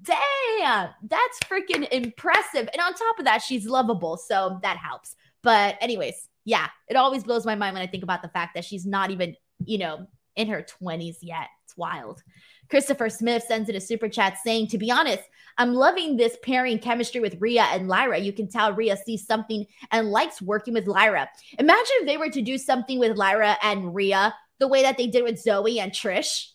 damn, 0.02 0.90
that's 1.02 1.38
freaking 1.44 1.88
impressive. 1.90 2.68
And 2.72 2.80
on 2.80 2.92
top 2.92 3.18
of 3.18 3.24
that, 3.24 3.42
she's 3.42 3.66
lovable. 3.66 4.16
So 4.16 4.58
that 4.62 4.76
helps. 4.76 5.14
But, 5.42 5.76
anyways, 5.80 6.28
yeah, 6.44 6.68
it 6.88 6.96
always 6.96 7.24
blows 7.24 7.46
my 7.46 7.54
mind 7.54 7.74
when 7.74 7.82
I 7.82 7.86
think 7.86 8.04
about 8.04 8.22
the 8.22 8.28
fact 8.28 8.54
that 8.54 8.64
she's 8.64 8.84
not 8.84 9.10
even, 9.10 9.34
you 9.64 9.78
know, 9.78 10.06
in 10.36 10.48
her 10.48 10.66
20s 10.82 11.16
yet. 11.22 11.48
It's 11.64 11.76
wild. 11.76 12.22
Christopher 12.70 13.10
Smith 13.10 13.42
sends 13.42 13.68
in 13.68 13.76
a 13.76 13.80
super 13.80 14.08
chat 14.08 14.38
saying, 14.42 14.68
To 14.68 14.78
be 14.78 14.90
honest, 14.90 15.22
I'm 15.58 15.74
loving 15.74 16.16
this 16.16 16.36
pairing 16.42 16.78
chemistry 16.78 17.20
with 17.20 17.40
Rhea 17.40 17.64
and 17.64 17.88
Lyra. 17.88 18.18
You 18.18 18.32
can 18.32 18.48
tell 18.48 18.72
Rhea 18.72 18.96
sees 18.96 19.26
something 19.26 19.66
and 19.90 20.10
likes 20.10 20.40
working 20.40 20.74
with 20.74 20.86
Lyra. 20.86 21.28
Imagine 21.58 21.96
if 22.00 22.06
they 22.06 22.16
were 22.16 22.30
to 22.30 22.40
do 22.40 22.56
something 22.56 22.98
with 22.98 23.16
Lyra 23.16 23.56
and 23.62 23.94
Rhea 23.94 24.34
the 24.60 24.68
way 24.68 24.82
that 24.82 24.96
they 24.96 25.08
did 25.08 25.24
with 25.24 25.42
Zoey 25.42 25.78
and 25.78 25.92
Trish. 25.92 26.46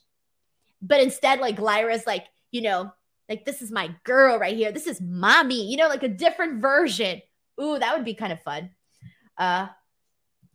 But 0.81 1.01
instead, 1.01 1.39
like 1.39 1.59
Lyra's 1.59 2.07
like, 2.07 2.25
you 2.51 2.61
know, 2.61 2.91
like 3.27 3.43
this 3.43 3.61
is 3.61 3.71
my 3.71 3.93
girl 4.03 4.39
right 4.39 4.55
here. 4.55 4.71
This 4.71 4.87
is 4.87 5.01
mommy, 5.01 5.69
you 5.69 5.77
know, 5.77 5.87
like 5.87 6.03
a 6.03 6.07
different 6.07 6.61
version. 6.61 7.21
Ooh, 7.61 7.77
that 7.77 7.95
would 7.95 8.05
be 8.05 8.13
kind 8.13 8.31
of 8.31 8.41
fun. 8.41 8.69
Uh, 9.37 9.67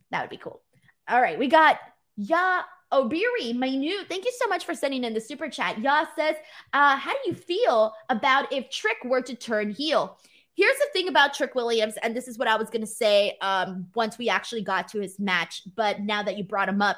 that 0.09 0.21
would 0.21 0.29
be 0.29 0.37
cool. 0.37 0.61
All 1.07 1.21
right, 1.21 1.37
we 1.37 1.47
got 1.47 1.77
Ya 2.15 2.61
Obiri, 2.91 3.55
my 3.55 3.69
new, 3.69 4.03
thank 4.05 4.25
you 4.25 4.33
so 4.37 4.47
much 4.47 4.65
for 4.65 4.75
sending 4.75 5.03
in 5.03 5.13
the 5.13 5.21
super 5.21 5.49
chat. 5.49 5.79
Ya 5.79 6.05
says, 6.15 6.35
uh, 6.73 6.97
how 6.97 7.11
do 7.11 7.19
you 7.25 7.33
feel 7.33 7.93
about 8.09 8.51
if 8.51 8.69
Trick 8.69 8.97
were 9.05 9.21
to 9.21 9.35
turn 9.35 9.71
heel? 9.71 10.17
Here's 10.53 10.77
the 10.77 10.87
thing 10.91 11.07
about 11.07 11.33
Trick 11.33 11.55
Williams, 11.55 11.95
and 12.03 12.15
this 12.15 12.27
is 12.27 12.37
what 12.37 12.49
I 12.49 12.57
was 12.57 12.69
going 12.69 12.81
to 12.81 12.87
say 12.87 13.37
um, 13.41 13.87
once 13.95 14.17
we 14.17 14.27
actually 14.27 14.63
got 14.63 14.89
to 14.89 14.99
his 14.99 15.17
match, 15.19 15.61
but 15.75 16.01
now 16.01 16.21
that 16.23 16.37
you 16.37 16.43
brought 16.43 16.67
him 16.67 16.81
up 16.81 16.97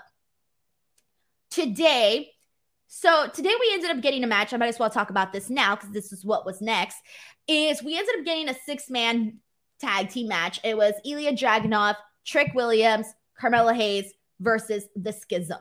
today, 1.51 2.31
so 2.87 3.27
today 3.27 3.53
we 3.59 3.71
ended 3.73 3.91
up 3.91 4.01
getting 4.01 4.23
a 4.23 4.27
match. 4.27 4.53
I 4.53 4.57
might 4.57 4.67
as 4.67 4.79
well 4.79 4.89
talk 4.89 5.09
about 5.09 5.33
this 5.33 5.49
now 5.49 5.75
because 5.75 5.91
this 5.91 6.11
is 6.11 6.25
what 6.25 6.45
was 6.45 6.61
next. 6.61 6.97
Is 7.47 7.83
we 7.83 7.97
ended 7.97 8.19
up 8.19 8.25
getting 8.25 8.49
a 8.49 8.53
six 8.53 8.89
man 8.89 9.39
tag 9.79 10.09
team 10.09 10.27
match. 10.27 10.59
It 10.63 10.77
was 10.77 10.93
Ilja 11.05 11.37
Dragunov, 11.37 11.95
Trick 12.25 12.51
Williams, 12.53 13.07
Carmelo 13.39 13.73
Hayes 13.73 14.13
versus 14.39 14.85
the 14.95 15.11
Schism. 15.11 15.57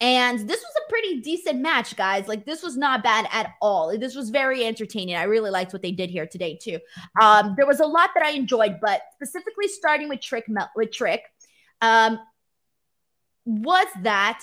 And 0.00 0.38
this 0.38 0.60
was 0.60 0.72
a 0.78 0.88
pretty 0.88 1.20
decent 1.20 1.60
match, 1.60 1.94
guys. 1.94 2.26
Like 2.26 2.46
this 2.46 2.62
was 2.62 2.76
not 2.76 3.02
bad 3.02 3.28
at 3.30 3.54
all. 3.60 3.96
This 3.98 4.14
was 4.14 4.30
very 4.30 4.64
entertaining. 4.64 5.14
I 5.14 5.24
really 5.24 5.50
liked 5.50 5.72
what 5.72 5.82
they 5.82 5.92
did 5.92 6.08
here 6.08 6.26
today 6.26 6.56
too. 6.56 6.78
Um, 7.20 7.54
there 7.56 7.66
was 7.66 7.80
a 7.80 7.86
lot 7.86 8.10
that 8.14 8.24
I 8.24 8.30
enjoyed, 8.30 8.78
but 8.80 9.02
specifically 9.14 9.68
starting 9.68 10.08
with 10.08 10.20
Trick 10.20 10.46
with 10.74 10.90
Trick, 10.90 11.22
um, 11.82 12.18
was 13.44 13.86
that 14.02 14.42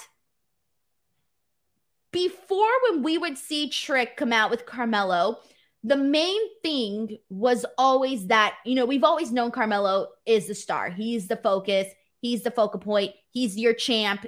before 2.11 2.69
when 2.89 3.03
we 3.03 3.17
would 3.17 3.37
see 3.37 3.69
Trick 3.69 4.15
come 4.15 4.33
out 4.33 4.51
with 4.51 4.65
Carmelo, 4.65 5.39
the 5.83 5.97
main 5.97 6.41
thing 6.61 7.17
was 7.29 7.65
always 7.77 8.27
that, 8.27 8.55
you 8.65 8.75
know, 8.75 8.85
we've 8.85 9.03
always 9.03 9.31
known 9.31 9.51
Carmelo 9.51 10.09
is 10.25 10.47
the 10.47 10.55
star. 10.55 10.89
He's 10.89 11.27
the 11.27 11.37
focus. 11.37 11.87
He's 12.19 12.43
the 12.43 12.51
focal 12.51 12.79
point. 12.79 13.13
He's 13.31 13.57
your 13.57 13.73
champ. 13.73 14.25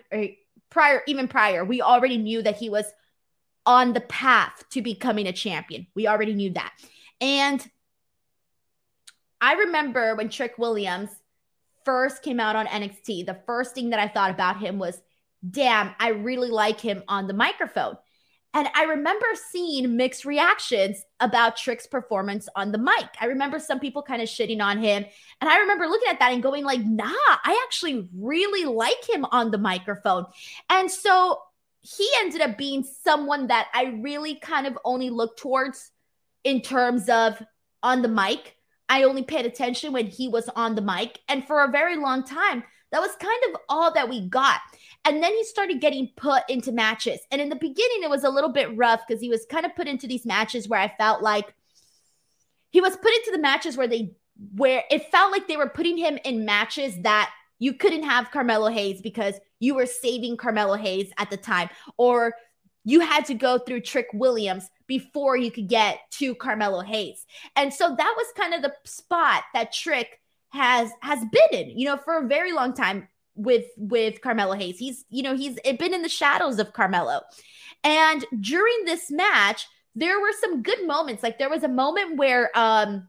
Prior, 0.69 1.01
even 1.07 1.27
prior, 1.27 1.65
we 1.65 1.81
already 1.81 2.17
knew 2.17 2.41
that 2.41 2.57
he 2.57 2.69
was 2.69 2.85
on 3.65 3.93
the 3.93 4.01
path 4.01 4.63
to 4.71 4.81
becoming 4.81 5.27
a 5.27 5.33
champion. 5.33 5.87
We 5.95 6.07
already 6.07 6.33
knew 6.33 6.51
that. 6.51 6.73
And 7.21 7.67
I 9.41 9.53
remember 9.53 10.15
when 10.15 10.29
Trick 10.29 10.57
Williams 10.57 11.09
first 11.85 12.21
came 12.23 12.39
out 12.39 12.55
on 12.55 12.67
NXT, 12.67 13.25
the 13.25 13.39
first 13.45 13.73
thing 13.73 13.91
that 13.91 13.99
I 13.99 14.07
thought 14.07 14.31
about 14.31 14.59
him 14.59 14.79
was, 14.79 15.01
damn, 15.49 15.93
I 15.99 16.09
really 16.09 16.49
like 16.49 16.79
him 16.79 17.03
on 17.07 17.27
the 17.27 17.33
microphone. 17.33 17.97
And 18.53 18.67
I 18.73 18.83
remember 18.83 19.27
seeing 19.51 19.95
mixed 19.95 20.25
reactions 20.25 21.03
about 21.19 21.55
Trick's 21.55 21.85
performance 21.85 22.49
on 22.55 22.71
the 22.71 22.79
mic. 22.79 23.07
I 23.21 23.25
remember 23.25 23.59
some 23.59 23.79
people 23.79 24.01
kind 24.01 24.21
of 24.21 24.27
shitting 24.27 24.61
on 24.61 24.79
him. 24.79 25.05
And 25.39 25.49
I 25.49 25.59
remember 25.59 25.85
looking 25.85 26.09
at 26.09 26.19
that 26.19 26.33
and 26.33 26.41
going 26.41 26.63
like, 26.63 26.83
nah, 26.83 27.13
I 27.13 27.61
actually 27.65 28.09
really 28.17 28.65
like 28.65 29.07
him 29.07 29.25
on 29.25 29.51
the 29.51 29.59
microphone. 29.59 30.25
And 30.69 30.89
so 30.89 31.39
he 31.81 32.09
ended 32.19 32.41
up 32.41 32.57
being 32.57 32.83
someone 32.83 33.47
that 33.47 33.67
I 33.73 33.95
really 34.01 34.35
kind 34.35 34.65
of 34.65 34.77
only 34.83 35.11
looked 35.11 35.39
towards 35.39 35.91
in 36.43 36.61
terms 36.61 37.07
of 37.07 37.41
on 37.83 38.01
the 38.01 38.07
mic. 38.07 38.55
I 38.89 39.03
only 39.03 39.21
paid 39.21 39.45
attention 39.45 39.93
when 39.93 40.07
he 40.07 40.27
was 40.27 40.49
on 40.49 40.73
the 40.73 40.81
mic. 40.81 41.19
And 41.27 41.45
for 41.45 41.63
a 41.63 41.71
very 41.71 41.97
long 41.97 42.23
time, 42.23 42.63
that 42.91 43.01
was 43.01 43.11
kind 43.19 43.41
of 43.49 43.61
all 43.69 43.93
that 43.93 44.09
we 44.09 44.27
got. 44.27 44.59
And 45.05 45.21
then 45.23 45.33
he 45.33 45.43
started 45.43 45.81
getting 45.81 46.09
put 46.15 46.43
into 46.49 46.71
matches. 46.71 47.19
And 47.31 47.41
in 47.41 47.49
the 47.49 47.55
beginning, 47.55 48.03
it 48.03 48.09
was 48.09 48.23
a 48.23 48.29
little 48.29 48.51
bit 48.51 48.75
rough 48.75 49.01
because 49.07 49.21
he 49.21 49.29
was 49.29 49.45
kind 49.49 49.65
of 49.65 49.75
put 49.75 49.87
into 49.87 50.07
these 50.07 50.25
matches 50.25 50.67
where 50.67 50.79
I 50.79 50.93
felt 50.97 51.21
like 51.21 51.53
he 52.71 52.81
was 52.81 52.95
put 52.95 53.13
into 53.13 53.31
the 53.31 53.39
matches 53.39 53.77
where 53.77 53.87
they, 53.87 54.13
where 54.55 54.83
it 54.89 55.11
felt 55.11 55.31
like 55.31 55.47
they 55.47 55.57
were 55.57 55.69
putting 55.69 55.97
him 55.97 56.17
in 56.23 56.45
matches 56.45 56.95
that 57.01 57.31
you 57.59 57.73
couldn't 57.73 58.03
have 58.03 58.31
Carmelo 58.31 58.69
Hayes 58.69 59.01
because 59.01 59.35
you 59.59 59.75
were 59.75 59.85
saving 59.85 60.37
Carmelo 60.37 60.75
Hayes 60.75 61.11
at 61.17 61.29
the 61.29 61.37
time, 61.37 61.69
or 61.97 62.33
you 62.85 63.01
had 63.01 63.25
to 63.25 63.33
go 63.33 63.59
through 63.59 63.81
Trick 63.81 64.07
Williams 64.13 64.69
before 64.87 65.35
you 65.35 65.51
could 65.51 65.67
get 65.67 65.99
to 66.11 66.33
Carmelo 66.35 66.81
Hayes. 66.81 67.25
And 67.55 67.73
so 67.73 67.95
that 67.95 68.13
was 68.17 68.27
kind 68.37 68.53
of 68.53 68.61
the 68.61 68.73
spot 68.85 69.43
that 69.53 69.73
Trick 69.73 70.18
has 70.49 70.91
has 71.01 71.19
been 71.31 71.59
in, 71.59 71.77
you 71.77 71.85
know, 71.85 71.97
for 71.97 72.17
a 72.17 72.27
very 72.27 72.51
long 72.51 72.73
time 72.73 73.07
with 73.35 73.65
with 73.77 74.21
Carmelo 74.21 74.53
Hayes. 74.53 74.77
He's, 74.77 75.05
you 75.09 75.23
know, 75.23 75.35
he's 75.35 75.59
been 75.77 75.93
in 75.93 76.01
the 76.01 76.09
shadows 76.09 76.59
of 76.59 76.73
Carmelo. 76.73 77.21
And 77.83 78.25
during 78.39 78.85
this 78.85 79.09
match, 79.09 79.67
there 79.95 80.19
were 80.19 80.33
some 80.41 80.61
good 80.61 80.85
moments. 80.85 81.23
Like 81.23 81.39
there 81.39 81.49
was 81.49 81.63
a 81.63 81.69
moment 81.69 82.17
where 82.17 82.49
um 82.57 83.07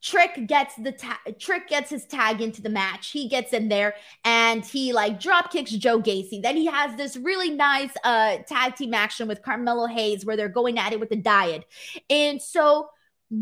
Trick 0.00 0.46
gets 0.46 0.74
the 0.76 0.92
ta- 0.92 1.20
Trick 1.38 1.66
gets 1.66 1.88
his 1.88 2.04
tag 2.04 2.42
into 2.42 2.60
the 2.60 2.68
match. 2.68 3.10
He 3.10 3.26
gets 3.26 3.54
in 3.54 3.70
there 3.70 3.94
and 4.22 4.62
he 4.62 4.92
like 4.92 5.18
drop 5.18 5.50
kicks 5.50 5.70
Joe 5.70 6.00
Gacy. 6.00 6.42
Then 6.42 6.56
he 6.56 6.66
has 6.66 6.94
this 6.96 7.16
really 7.16 7.50
nice 7.50 7.90
uh 8.04 8.38
tag 8.46 8.76
team 8.76 8.92
action 8.92 9.28
with 9.28 9.42
Carmelo 9.42 9.86
Hayes 9.86 10.24
where 10.24 10.36
they're 10.36 10.48
going 10.48 10.78
at 10.78 10.92
it 10.92 11.00
with 11.00 11.08
the 11.08 11.16
diet. 11.16 11.64
And 12.10 12.40
so 12.40 12.90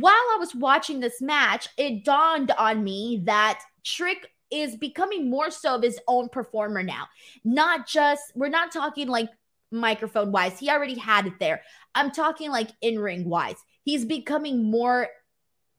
while 0.00 0.14
I 0.14 0.36
was 0.38 0.54
watching 0.54 1.00
this 1.00 1.20
match, 1.20 1.68
it 1.76 2.04
dawned 2.04 2.50
on 2.52 2.82
me 2.82 3.22
that 3.24 3.60
Trick 3.84 4.28
is 4.50 4.76
becoming 4.76 5.28
more 5.28 5.50
so 5.50 5.74
of 5.74 5.82
his 5.82 5.98
own 6.08 6.28
performer 6.28 6.82
now. 6.82 7.08
Not 7.44 7.86
just, 7.86 8.32
we're 8.34 8.48
not 8.48 8.72
talking 8.72 9.08
like 9.08 9.28
microphone 9.70 10.32
wise, 10.32 10.58
he 10.58 10.70
already 10.70 10.94
had 10.98 11.26
it 11.26 11.38
there. 11.38 11.62
I'm 11.94 12.10
talking 12.10 12.50
like 12.50 12.70
in 12.80 12.98
ring 12.98 13.28
wise. 13.28 13.56
He's 13.84 14.04
becoming 14.04 14.70
more 14.70 15.08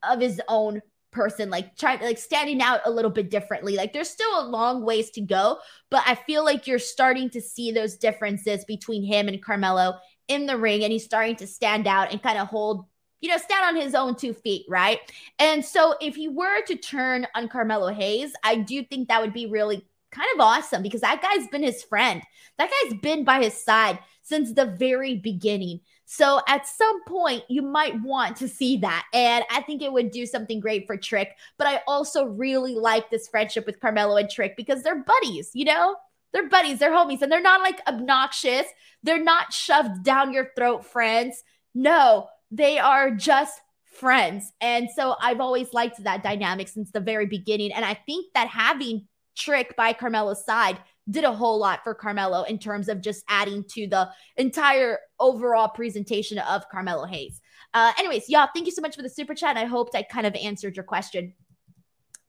of 0.08 0.20
his 0.20 0.42
own 0.48 0.82
person 1.12 1.52
like 1.52 1.78
trying 1.78 2.02
like 2.02 2.18
standing 2.18 2.60
out 2.60 2.82
a 2.86 2.92
little 2.92 3.12
bit 3.12 3.30
differently 3.30 3.76
like 3.76 3.94
there's 3.94 4.10
still 4.10 4.40
a 4.40 4.50
long 4.50 4.84
ways 4.84 5.12
to 5.12 5.22
go 5.22 5.60
but 5.92 6.02
i 6.08 6.16
feel 6.16 6.44
like 6.44 6.66
you're 6.66 6.80
starting 6.80 7.30
to 7.30 7.40
see 7.40 7.72
those 7.72 7.98
differences 7.98 8.66
between 8.66 9.04
him 9.04 9.28
and 9.28 9.40
carmelo 9.44 9.94
in 10.28 10.48
the 10.48 10.58
ring 10.58 10.84
and 10.84 10.92
he's 10.92 11.06
starting 11.06 11.36
to 11.36 11.46
stand 11.46 11.86
out 11.86 12.12
and 12.12 12.24
kind 12.24 12.40
of 12.40 12.48
hold 12.48 12.88
you 13.24 13.30
know, 13.30 13.38
stand 13.38 13.64
on 13.66 13.82
his 13.82 13.96
own 13.96 14.16
two 14.16 14.34
feet, 14.34 14.66
right? 14.68 15.00
And 15.40 15.64
so 15.64 15.96
if 16.02 16.14
he 16.14 16.28
were 16.28 16.62
to 16.66 16.76
turn 16.76 17.26
on 17.34 17.48
Carmelo 17.48 17.88
Hayes, 17.88 18.34
I 18.44 18.58
do 18.58 18.84
think 18.84 19.08
that 19.08 19.22
would 19.22 19.32
be 19.32 19.46
really 19.46 19.88
kind 20.12 20.28
of 20.36 20.42
awesome 20.42 20.84
because 20.84 21.00
that 21.02 21.22
guy's 21.22 21.48
been 21.48 21.64
his 21.64 21.84
friend. 21.84 22.22
That 22.58 22.70
guy's 22.70 23.00
been 23.00 23.24
by 23.24 23.42
his 23.42 23.54
side 23.54 23.98
since 24.24 24.52
the 24.52 24.66
very 24.66 25.16
beginning. 25.16 25.80
So 26.04 26.42
at 26.50 26.68
some 26.68 27.02
point, 27.06 27.44
you 27.48 27.62
might 27.62 28.00
want 28.02 28.36
to 28.38 28.50
see 28.50 28.76
that. 28.80 29.06
And 29.14 29.46
I 29.50 29.62
think 29.62 29.82
it 29.82 29.94
would 29.94 30.12
do 30.12 30.26
something 30.26 30.60
great 30.60 30.86
for 30.86 30.98
Trick. 30.98 31.30
But 31.58 31.68
I 31.68 31.80
also 31.88 32.26
really 32.26 32.76
like 32.76 33.10
this 33.10 33.30
friendship 33.30 33.66
with 33.66 33.80
Carmelo 33.80 34.18
and 34.18 34.30
Trick 34.30 34.58
because 34.58 34.84
they're 34.84 35.02
buddies, 35.02 35.50
you 35.54 35.64
know? 35.64 35.96
They're 36.34 36.50
buddies, 36.50 36.80
they're 36.80 36.92
homies, 36.92 37.22
and 37.22 37.32
they're 37.32 37.42
not 37.42 37.62
like 37.62 37.80
obnoxious. 37.88 38.66
They're 39.02 39.24
not 39.24 39.54
shoved 39.54 40.04
down 40.04 40.34
your 40.34 40.50
throat 40.58 40.84
friends. 40.84 41.42
No, 41.74 42.28
they 42.54 42.78
are 42.78 43.12
just 43.12 43.60
friends. 43.86 44.52
And 44.62 44.90
so 44.96 45.16
I've 45.20 45.40
always 45.40 45.74
liked 45.74 46.04
that 46.04 46.24
dynamic 46.24 46.68
since 46.68 46.92
the 46.92 47.00
very 47.00 47.26
beginning. 47.26 47.72
And 47.74 47.84
I 47.84 47.96
think 47.96 48.28
that 48.34 48.48
having 48.48 49.08
Trick 49.36 49.76
by 49.76 49.94
Carmelo's 49.94 50.46
side 50.46 50.78
did 51.10 51.24
a 51.24 51.34
whole 51.34 51.58
lot 51.58 51.84
for 51.84 51.94
Carmelo 51.96 52.44
in 52.44 52.60
terms 52.60 52.88
of 52.88 53.02
just 53.02 53.24
adding 53.28 53.66
to 53.72 53.88
the 53.88 54.10
entire 54.38 55.00
overall 55.20 55.68
presentation 55.68 56.38
of 56.38 56.70
Carmelo 56.70 57.06
Hayes. 57.06 57.42
Uh, 57.74 57.92
anyways, 57.98 58.30
y'all, 58.30 58.48
thank 58.54 58.68
you 58.68 58.72
so 58.72 58.82
much 58.82 58.96
for 58.96 59.02
the 59.02 59.10
super 59.10 59.34
chat. 59.34 59.58
I 59.58 59.66
hoped 59.66 59.96
I 59.96 60.04
kind 60.04 60.28
of 60.28 60.36
answered 60.36 60.76
your 60.76 60.86
question. 60.86 61.34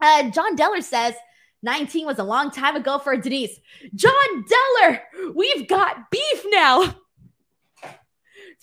Uh, 0.00 0.30
John 0.30 0.56
Deller 0.56 0.82
says, 0.82 1.14
19 1.62 2.06
was 2.06 2.18
a 2.18 2.24
long 2.24 2.50
time 2.50 2.76
ago 2.76 2.98
for 2.98 3.16
Denise. 3.16 3.58
John 3.94 4.44
Deller, 4.44 5.00
we've 5.34 5.68
got 5.68 6.10
beef 6.10 6.44
now. 6.46 6.96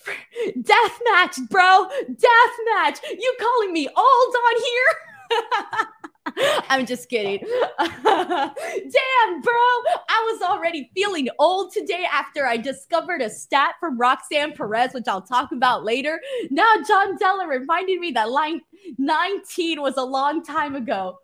Death 0.61 0.99
match, 1.11 1.37
bro. 1.49 1.87
Death 2.07 2.55
match. 2.73 2.99
You 3.11 3.35
calling 3.39 3.73
me 3.73 3.87
old 3.87 4.35
on 4.35 4.61
here? 4.63 5.87
I'm 6.69 6.85
just 6.85 7.09
kidding. 7.09 7.39
Damn, 7.79 9.41
bro. 9.41 9.53
I 9.53 10.31
was 10.31 10.41
already 10.41 10.91
feeling 10.93 11.29
old 11.39 11.73
today 11.73 12.05
after 12.11 12.45
I 12.45 12.57
discovered 12.57 13.21
a 13.21 13.29
stat 13.29 13.75
from 13.79 13.97
Roxanne 13.97 14.53
Perez, 14.53 14.93
which 14.93 15.07
I'll 15.07 15.21
talk 15.21 15.51
about 15.51 15.83
later. 15.83 16.21
Now, 16.49 16.71
John 16.87 17.17
Deller 17.17 17.47
reminded 17.47 17.99
me 17.99 18.11
that 18.11 18.29
line 18.29 18.61
19 18.97 19.81
was 19.81 19.97
a 19.97 20.03
long 20.03 20.43
time 20.43 20.75
ago. 20.75 21.17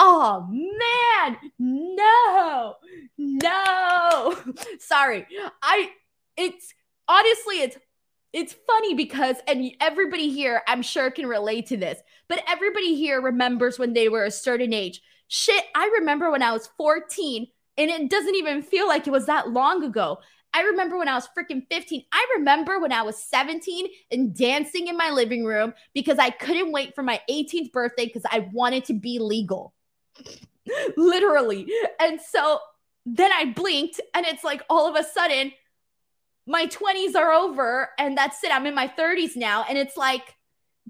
Oh 0.00 0.46
man, 0.48 1.36
no, 1.58 2.76
no. 3.18 4.36
Sorry. 4.78 5.26
I, 5.60 5.90
it's 6.36 6.72
honestly, 7.08 7.62
it's 7.62 7.76
it's 8.32 8.54
funny 8.66 8.94
because 8.94 9.36
and 9.46 9.70
everybody 9.80 10.30
here 10.30 10.62
i'm 10.66 10.82
sure 10.82 11.10
can 11.10 11.26
relate 11.26 11.66
to 11.66 11.76
this 11.76 11.98
but 12.28 12.42
everybody 12.46 12.94
here 12.94 13.20
remembers 13.20 13.78
when 13.78 13.94
they 13.94 14.08
were 14.08 14.24
a 14.24 14.30
certain 14.30 14.72
age. 14.72 15.00
Shit 15.28 15.64
i 15.74 15.90
remember 15.98 16.30
when 16.30 16.42
i 16.42 16.52
was 16.52 16.68
14 16.76 17.46
and 17.76 17.90
it 17.90 18.10
doesn't 18.10 18.34
even 18.34 18.62
feel 18.62 18.86
like 18.86 19.06
it 19.06 19.10
was 19.10 19.26
that 19.26 19.50
long 19.50 19.84
ago. 19.84 20.18
I 20.52 20.62
remember 20.62 20.98
when 20.98 21.08
i 21.08 21.14
was 21.14 21.28
freaking 21.36 21.66
15 21.70 22.04
i 22.12 22.26
remember 22.36 22.78
when 22.80 22.92
i 22.92 23.02
was 23.02 23.22
17 23.22 23.86
and 24.10 24.34
dancing 24.34 24.88
in 24.88 24.96
my 24.96 25.10
living 25.10 25.44
room 25.44 25.74
because 25.94 26.18
i 26.18 26.30
couldn't 26.30 26.72
wait 26.72 26.94
for 26.94 27.02
my 27.02 27.20
18th 27.30 27.72
birthday 27.72 28.06
because 28.06 28.24
i 28.30 28.48
wanted 28.52 28.84
to 28.86 28.94
be 28.94 29.18
legal. 29.18 29.74
Literally. 30.96 31.66
And 32.00 32.20
so 32.20 32.60
then 33.06 33.30
i 33.32 33.46
blinked 33.46 34.00
and 34.14 34.26
it's 34.26 34.44
like 34.44 34.62
all 34.68 34.88
of 34.88 34.96
a 34.96 35.06
sudden 35.06 35.52
my 36.48 36.66
20s 36.66 37.14
are 37.14 37.32
over 37.32 37.90
and 37.98 38.16
that's 38.16 38.42
it. 38.42 38.50
I'm 38.50 38.66
in 38.66 38.74
my 38.74 38.88
30s 38.88 39.36
now. 39.36 39.66
And 39.68 39.76
it's 39.76 39.96
like, 39.96 40.34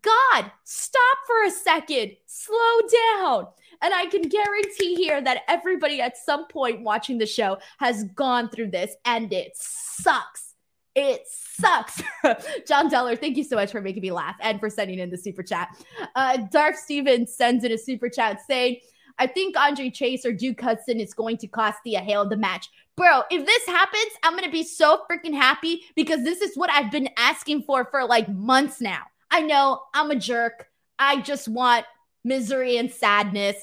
God, 0.00 0.50
stop 0.62 1.18
for 1.26 1.44
a 1.44 1.50
second, 1.50 2.12
slow 2.26 2.80
down. 3.16 3.48
And 3.82 3.92
I 3.92 4.06
can 4.06 4.22
guarantee 4.22 4.94
here 4.94 5.20
that 5.20 5.42
everybody 5.48 6.00
at 6.00 6.16
some 6.16 6.46
point 6.46 6.82
watching 6.82 7.18
the 7.18 7.26
show 7.26 7.58
has 7.78 8.04
gone 8.14 8.48
through 8.48 8.70
this 8.70 8.94
and 9.04 9.32
it 9.32 9.52
sucks. 9.56 10.54
It 10.94 11.22
sucks. 11.28 12.02
John 12.66 12.88
Deller, 12.88 13.18
thank 13.18 13.36
you 13.36 13.44
so 13.44 13.56
much 13.56 13.72
for 13.72 13.80
making 13.80 14.02
me 14.02 14.12
laugh 14.12 14.36
and 14.40 14.60
for 14.60 14.70
sending 14.70 15.00
in 15.00 15.10
the 15.10 15.18
super 15.18 15.42
chat. 15.42 15.68
Uh, 16.14 16.38
Darth 16.52 16.76
Stevens 16.76 17.34
sends 17.34 17.64
in 17.64 17.72
a 17.72 17.78
super 17.78 18.08
chat 18.08 18.40
saying, 18.46 18.78
I 19.18 19.26
think 19.26 19.56
Andre 19.56 19.90
Chase 19.90 20.24
or 20.24 20.32
Duke 20.32 20.60
Hudson 20.60 21.00
is 21.00 21.12
going 21.12 21.38
to 21.38 21.48
cost 21.48 21.78
Thea 21.82 22.00
Hale 22.00 22.28
the 22.28 22.36
match. 22.36 22.68
Bro, 22.98 23.22
if 23.30 23.46
this 23.46 23.64
happens, 23.66 24.10
I'm 24.24 24.32
going 24.32 24.42
to 24.44 24.50
be 24.50 24.64
so 24.64 25.04
freaking 25.08 25.32
happy 25.32 25.84
because 25.94 26.24
this 26.24 26.40
is 26.40 26.56
what 26.56 26.68
I've 26.68 26.90
been 26.90 27.08
asking 27.16 27.62
for 27.62 27.84
for 27.84 28.04
like 28.04 28.28
months 28.28 28.80
now. 28.80 29.02
I 29.30 29.40
know 29.40 29.82
I'm 29.94 30.10
a 30.10 30.16
jerk. 30.16 30.66
I 30.98 31.20
just 31.20 31.46
want 31.46 31.86
misery 32.24 32.76
and 32.76 32.90
sadness. 32.90 33.54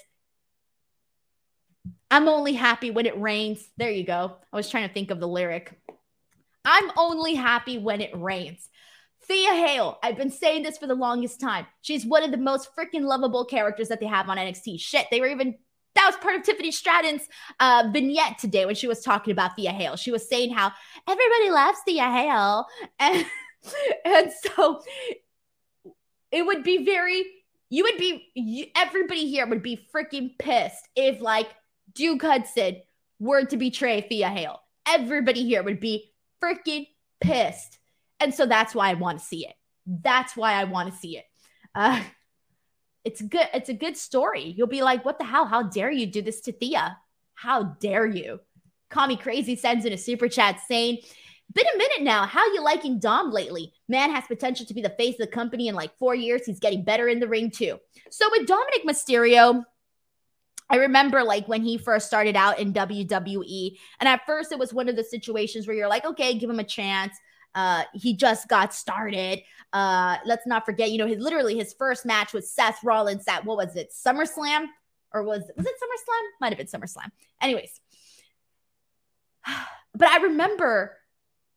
I'm 2.09 2.29
only 2.29 2.53
happy 2.53 2.91
when 2.91 3.05
it 3.05 3.19
rains. 3.19 3.67
There 3.75 3.91
you 3.91 4.05
go. 4.05 4.37
I 4.53 4.55
was 4.55 4.69
trying 4.69 4.87
to 4.87 4.93
think 4.93 5.11
of 5.11 5.19
the 5.19 5.27
lyric. 5.27 5.77
I'm 6.63 6.89
only 6.95 7.35
happy 7.35 7.77
when 7.77 7.99
it 7.99 8.15
rains. 8.15 8.69
Thea 9.23 9.53
Hale, 9.53 9.99
I've 10.01 10.15
been 10.15 10.31
saying 10.31 10.63
this 10.63 10.77
for 10.77 10.87
the 10.87 10.95
longest 10.95 11.41
time. 11.41 11.65
She's 11.81 12.05
one 12.05 12.23
of 12.23 12.31
the 12.31 12.37
most 12.37 12.69
freaking 12.73 13.01
lovable 13.01 13.43
characters 13.43 13.89
that 13.89 13.99
they 13.99 14.05
have 14.05 14.29
on 14.29 14.37
NXT. 14.37 14.79
Shit, 14.79 15.07
they 15.11 15.19
were 15.19 15.27
even 15.27 15.55
that 16.05 16.15
was 16.15 16.23
part 16.23 16.35
of 16.35 16.43
Tiffany 16.43 16.71
Stratton's 16.71 17.27
uh, 17.59 17.89
vignette 17.91 18.37
today 18.37 18.65
when 18.65 18.75
she 18.75 18.87
was 18.87 19.01
talking 19.01 19.31
about 19.31 19.55
Thea 19.55 19.71
Hale. 19.71 19.95
She 19.95 20.11
was 20.11 20.27
saying 20.29 20.53
how 20.53 20.71
everybody 21.07 21.49
loves 21.49 21.79
Thea 21.85 22.09
Hale. 22.11 22.65
And, 22.99 23.25
and 24.05 24.31
so 24.31 24.81
it 26.31 26.45
would 26.45 26.63
be 26.63 26.85
very, 26.85 27.25
you 27.69 27.83
would 27.83 27.97
be, 27.97 28.27
you, 28.35 28.67
everybody 28.75 29.27
here 29.27 29.47
would 29.47 29.63
be 29.63 29.87
freaking 29.93 30.37
pissed 30.37 30.87
if 30.95 31.19
like 31.19 31.49
Duke 31.93 32.21
Hudson 32.21 32.77
were 33.19 33.43
to 33.45 33.57
betray 33.57 34.01
Thea 34.01 34.29
Hale. 34.29 34.59
Everybody 34.87 35.43
here 35.43 35.63
would 35.63 35.79
be 35.79 36.13
freaking 36.43 36.87
pissed. 37.19 37.79
And 38.19 38.33
so 38.33 38.45
that's 38.45 38.75
why 38.75 38.91
I 38.91 38.93
want 38.93 39.17
to 39.17 39.25
see 39.25 39.47
it. 39.47 39.55
That's 39.87 40.37
why 40.37 40.53
I 40.53 40.65
want 40.65 40.93
to 40.93 40.99
see 40.99 41.17
it. 41.17 41.25
Uh, 41.73 42.01
it's 43.05 43.21
good. 43.21 43.47
It's 43.53 43.69
a 43.69 43.73
good 43.73 43.95
story. 43.95 44.53
You'll 44.57 44.67
be 44.67 44.81
like, 44.81 45.05
what 45.05 45.19
the 45.19 45.25
hell? 45.25 45.45
How 45.45 45.63
dare 45.63 45.91
you 45.91 46.07
do 46.07 46.21
this 46.21 46.41
to 46.41 46.51
Thea? 46.51 46.97
How 47.35 47.63
dare 47.79 48.07
you? 48.07 48.39
Call 48.89 49.07
me 49.07 49.15
crazy 49.15 49.55
sends 49.55 49.85
in 49.85 49.93
a 49.93 49.97
super 49.97 50.27
chat 50.27 50.59
saying, 50.67 50.97
been 51.53 51.65
a 51.73 51.77
minute 51.77 52.01
now. 52.01 52.25
How 52.25 52.45
you 52.53 52.61
liking 52.61 52.99
Dom 52.99 53.31
lately? 53.31 53.73
Man 53.87 54.09
has 54.11 54.25
potential 54.25 54.65
to 54.65 54.73
be 54.73 54.81
the 54.81 54.89
face 54.89 55.15
of 55.15 55.27
the 55.27 55.27
company 55.27 55.67
in 55.67 55.75
like 55.75 55.95
four 55.97 56.15
years. 56.15 56.45
He's 56.45 56.59
getting 56.59 56.83
better 56.83 57.07
in 57.07 57.19
the 57.19 57.27
ring 57.27 57.51
too. 57.51 57.79
So 58.09 58.27
with 58.31 58.47
Dominik 58.47 58.85
Mysterio, 58.85 59.63
I 60.69 60.77
remember 60.77 61.23
like 61.23 61.47
when 61.47 61.61
he 61.61 61.77
first 61.77 62.07
started 62.07 62.35
out 62.35 62.57
in 62.57 62.73
WWE, 62.73 63.77
and 63.99 64.09
at 64.09 64.25
first 64.25 64.51
it 64.51 64.57
was 64.57 64.73
one 64.73 64.89
of 64.89 64.95
the 64.95 65.03
situations 65.03 65.67
where 65.67 65.75
you're 65.75 65.87
like, 65.87 66.05
okay, 66.05 66.37
give 66.37 66.49
him 66.49 66.59
a 66.59 66.63
chance. 66.63 67.15
Uh, 67.55 67.83
he 67.93 68.15
just 68.15 68.47
got 68.47 68.73
started. 68.73 69.41
Uh, 69.73 70.17
let's 70.25 70.45
not 70.45 70.65
forget, 70.65 70.91
you 70.91 70.97
know, 70.97 71.07
his 71.07 71.19
literally 71.19 71.57
his 71.57 71.73
first 71.73 72.05
match 72.05 72.33
with 72.33 72.45
Seth 72.45 72.83
Rollins 72.83 73.23
at 73.27 73.45
what 73.45 73.57
was 73.57 73.75
it, 73.75 73.91
SummerSlam? 73.91 74.65
Or 75.13 75.23
was 75.23 75.43
was 75.55 75.65
it 75.65 75.73
SummerSlam? 75.73 76.21
Might 76.41 76.49
have 76.49 76.57
been 76.57 76.67
SummerSlam. 76.67 77.09
Anyways. 77.41 77.79
But 79.97 80.09
I 80.09 80.23
remember 80.23 80.97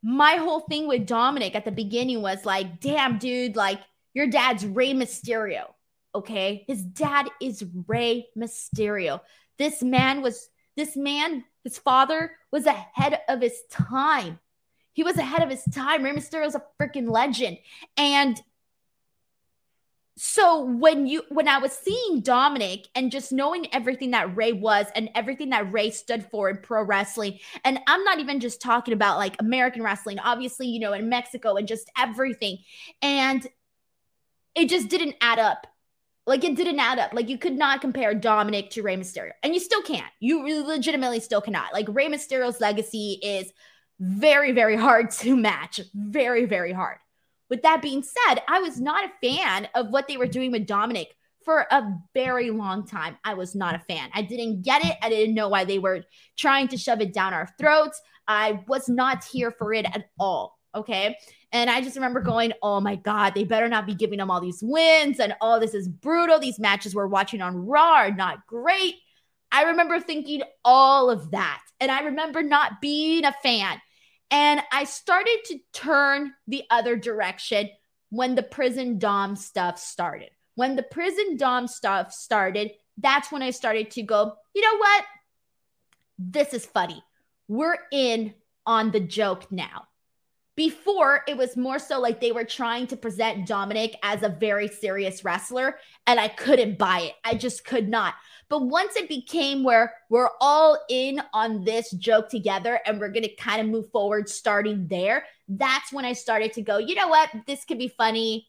my 0.02 0.36
whole 0.36 0.60
thing 0.60 0.86
with 0.86 1.08
Dominik 1.08 1.56
at 1.56 1.64
the 1.64 1.72
beginning 1.72 2.22
was 2.22 2.44
like, 2.44 2.80
damn, 2.80 3.18
dude, 3.18 3.56
like 3.56 3.80
your 4.14 4.28
dad's 4.28 4.64
Rey 4.64 4.92
Mysterio. 4.94 5.64
Okay. 6.14 6.64
His 6.66 6.82
dad 6.82 7.28
is 7.40 7.64
Rey 7.86 8.28
Mysterio. 8.36 9.20
This 9.58 9.82
man 9.82 10.22
was, 10.22 10.48
this 10.76 10.96
man, 10.96 11.44
his 11.64 11.78
father 11.78 12.32
was 12.52 12.66
ahead 12.66 13.20
of 13.28 13.40
his 13.40 13.60
time. 13.70 14.38
He 14.92 15.02
was 15.02 15.16
ahead 15.16 15.42
of 15.42 15.50
his 15.50 15.64
time. 15.72 16.02
Rey 16.02 16.12
Mysterio 16.12 16.46
is 16.46 16.54
a 16.54 16.62
freaking 16.80 17.08
legend. 17.08 17.58
And 17.96 18.40
so 20.20 20.64
when 20.64 21.06
you 21.06 21.22
when 21.28 21.46
I 21.46 21.58
was 21.58 21.72
seeing 21.72 22.22
Dominik 22.22 22.86
and 22.96 23.12
just 23.12 23.30
knowing 23.30 23.72
everything 23.72 24.10
that 24.10 24.34
Rey 24.36 24.52
was 24.52 24.86
and 24.96 25.08
everything 25.14 25.50
that 25.50 25.72
Rey 25.72 25.90
stood 25.90 26.26
for 26.26 26.50
in 26.50 26.56
pro 26.56 26.82
wrestling, 26.82 27.38
and 27.64 27.78
I'm 27.86 28.02
not 28.02 28.18
even 28.18 28.40
just 28.40 28.60
talking 28.60 28.92
about 28.92 29.18
like 29.18 29.36
American 29.38 29.80
wrestling, 29.80 30.18
obviously, 30.18 30.66
you 30.66 30.80
know, 30.80 30.92
in 30.92 31.08
Mexico 31.08 31.54
and 31.54 31.68
just 31.68 31.88
everything. 31.96 32.58
And 33.00 33.46
it 34.56 34.68
just 34.68 34.88
didn't 34.88 35.14
add 35.20 35.38
up. 35.38 35.68
Like 36.26 36.42
it 36.42 36.56
didn't 36.56 36.80
add 36.80 36.98
up. 36.98 37.14
Like 37.14 37.28
you 37.28 37.38
could 37.38 37.56
not 37.56 37.80
compare 37.80 38.12
Dominik 38.12 38.70
to 38.70 38.82
Rey 38.82 38.96
Mysterio. 38.96 39.30
And 39.44 39.54
you 39.54 39.60
still 39.60 39.82
can't. 39.82 40.12
You 40.18 40.42
legitimately 40.66 41.20
still 41.20 41.40
cannot. 41.40 41.72
Like 41.72 41.86
Rey 41.88 42.08
Mysterio's 42.08 42.60
legacy 42.60 43.20
is 43.22 43.52
very, 44.00 44.52
very 44.52 44.76
hard 44.76 45.10
to 45.22 45.36
match. 45.36 45.80
Very, 45.94 46.44
very 46.44 46.72
hard. 46.72 46.98
With 47.50 47.62
that 47.62 47.80
being 47.80 48.02
said, 48.02 48.42
I 48.46 48.60
was 48.60 48.78
not 48.80 49.04
a 49.04 49.26
fan 49.26 49.68
of 49.74 49.88
what 49.88 50.06
they 50.06 50.18
were 50.18 50.26
doing 50.26 50.52
with 50.52 50.66
Dominik 50.66 51.08
for 51.44 51.66
a 51.70 51.94
very 52.12 52.50
long 52.50 52.86
time. 52.86 53.16
I 53.24 53.32
was 53.34 53.54
not 53.54 53.74
a 53.74 53.78
fan. 53.78 54.10
I 54.12 54.20
didn't 54.20 54.62
get 54.62 54.84
it. 54.84 54.96
I 55.02 55.08
didn't 55.08 55.34
know 55.34 55.48
why 55.48 55.64
they 55.64 55.78
were 55.78 56.04
trying 56.36 56.68
to 56.68 56.76
shove 56.76 57.00
it 57.00 57.14
down 57.14 57.32
our 57.32 57.48
throats. 57.58 58.02
I 58.26 58.62
was 58.68 58.88
not 58.88 59.24
here 59.24 59.50
for 59.50 59.72
it 59.72 59.86
at 59.86 60.10
all. 60.20 60.58
Okay. 60.74 61.16
And 61.50 61.70
I 61.70 61.80
just 61.80 61.96
remember 61.96 62.20
going, 62.20 62.52
oh 62.62 62.80
my 62.80 62.96
God, 62.96 63.34
they 63.34 63.44
better 63.44 63.68
not 63.68 63.86
be 63.86 63.94
giving 63.94 64.18
them 64.18 64.30
all 64.30 64.42
these 64.42 64.62
wins. 64.62 65.18
And 65.18 65.34
oh, 65.40 65.58
this 65.58 65.72
is 65.72 65.88
brutal. 65.88 66.38
These 66.38 66.58
matches 66.58 66.94
we're 66.94 67.06
watching 67.06 67.40
on 67.40 67.56
Raw 67.66 67.94
are 67.94 68.10
not 68.10 68.46
great. 68.46 68.96
I 69.50 69.64
remember 69.64 69.98
thinking 69.98 70.42
all 70.64 71.08
of 71.08 71.30
that. 71.30 71.62
And 71.80 71.90
I 71.90 72.02
remember 72.02 72.42
not 72.42 72.82
being 72.82 73.24
a 73.24 73.32
fan. 73.42 73.80
And 74.30 74.60
I 74.72 74.84
started 74.84 75.38
to 75.46 75.58
turn 75.72 76.34
the 76.46 76.64
other 76.70 76.96
direction 76.96 77.70
when 78.10 78.34
the 78.34 78.42
prison 78.42 78.98
dom 78.98 79.36
stuff 79.36 79.78
started. 79.78 80.30
When 80.54 80.76
the 80.76 80.82
prison 80.82 81.36
dom 81.36 81.68
stuff 81.68 82.12
started, 82.12 82.72
that's 82.96 83.30
when 83.30 83.42
I 83.42 83.50
started 83.50 83.90
to 83.92 84.02
go, 84.02 84.34
you 84.54 84.62
know 84.62 84.78
what? 84.78 85.04
This 86.18 86.52
is 86.52 86.66
funny. 86.66 87.02
We're 87.46 87.78
in 87.92 88.34
on 88.66 88.90
the 88.90 89.00
joke 89.00 89.50
now. 89.50 89.88
Before, 90.58 91.22
it 91.28 91.36
was 91.36 91.56
more 91.56 91.78
so 91.78 92.00
like 92.00 92.20
they 92.20 92.32
were 92.32 92.42
trying 92.42 92.88
to 92.88 92.96
present 92.96 93.46
Dominik 93.46 93.94
as 94.02 94.24
a 94.24 94.28
very 94.28 94.66
serious 94.66 95.22
wrestler, 95.22 95.78
and 96.04 96.18
I 96.18 96.26
couldn't 96.26 96.76
buy 96.76 97.02
it. 97.02 97.12
I 97.22 97.34
just 97.34 97.64
could 97.64 97.88
not. 97.88 98.14
But 98.48 98.62
once 98.62 98.96
it 98.96 99.08
became 99.08 99.62
where 99.62 99.94
we're 100.08 100.30
all 100.40 100.76
in 100.90 101.22
on 101.32 101.62
this 101.62 101.92
joke 101.92 102.28
together 102.28 102.80
and 102.84 102.98
we're 102.98 103.12
going 103.12 103.22
to 103.22 103.36
kind 103.36 103.60
of 103.60 103.68
move 103.68 103.88
forward 103.92 104.28
starting 104.28 104.88
there, 104.88 105.26
that's 105.46 105.92
when 105.92 106.04
I 106.04 106.12
started 106.12 106.52
to 106.54 106.62
go, 106.62 106.78
you 106.78 106.96
know 106.96 107.06
what? 107.06 107.30
This 107.46 107.64
could 107.64 107.78
be 107.78 107.94
funny. 107.96 108.48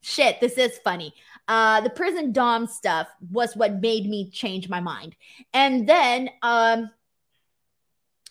Shit, 0.00 0.40
this 0.40 0.56
is 0.56 0.78
funny. 0.78 1.12
Uh, 1.48 1.82
the 1.82 1.90
prison 1.90 2.32
dom 2.32 2.66
stuff 2.66 3.08
was 3.30 3.54
what 3.54 3.82
made 3.82 4.08
me 4.08 4.30
change 4.30 4.70
my 4.70 4.80
mind. 4.80 5.14
And 5.52 5.86
then, 5.86 6.30
um, 6.40 6.90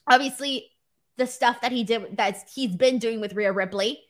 obviously, 0.07 0.70
the 1.21 1.27
stuff 1.27 1.61
that 1.61 1.71
he 1.71 1.83
did 1.83 2.17
that 2.17 2.49
he's 2.53 2.75
been 2.75 2.97
doing 2.97 3.21
with 3.21 3.33
Rhea 3.33 3.51
Ripley, 3.51 4.01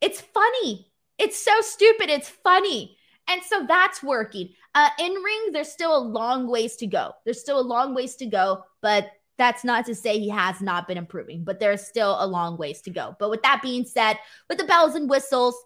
it's 0.00 0.20
funny. 0.20 0.92
It's 1.18 1.42
so 1.44 1.60
stupid. 1.60 2.08
It's 2.08 2.28
funny. 2.28 2.96
And 3.28 3.42
so 3.42 3.66
that's 3.66 4.02
working. 4.02 4.50
Uh, 4.74 4.88
in 5.00 5.12
ring, 5.12 5.52
there's 5.52 5.72
still 5.72 5.96
a 5.96 5.98
long 5.98 6.48
ways 6.48 6.76
to 6.76 6.86
go. 6.86 7.12
There's 7.24 7.40
still 7.40 7.58
a 7.58 7.72
long 7.74 7.92
ways 7.92 8.14
to 8.16 8.26
go, 8.26 8.62
but 8.80 9.10
that's 9.36 9.64
not 9.64 9.84
to 9.86 9.94
say 9.94 10.18
he 10.18 10.28
has 10.28 10.60
not 10.60 10.86
been 10.86 10.96
improving, 10.96 11.42
but 11.42 11.58
there's 11.58 11.86
still 11.86 12.16
a 12.20 12.26
long 12.26 12.56
ways 12.56 12.80
to 12.82 12.90
go. 12.90 13.16
But 13.18 13.30
with 13.30 13.42
that 13.42 13.60
being 13.60 13.84
said, 13.84 14.16
with 14.48 14.58
the 14.58 14.64
bells 14.64 14.94
and 14.94 15.10
whistles, 15.10 15.56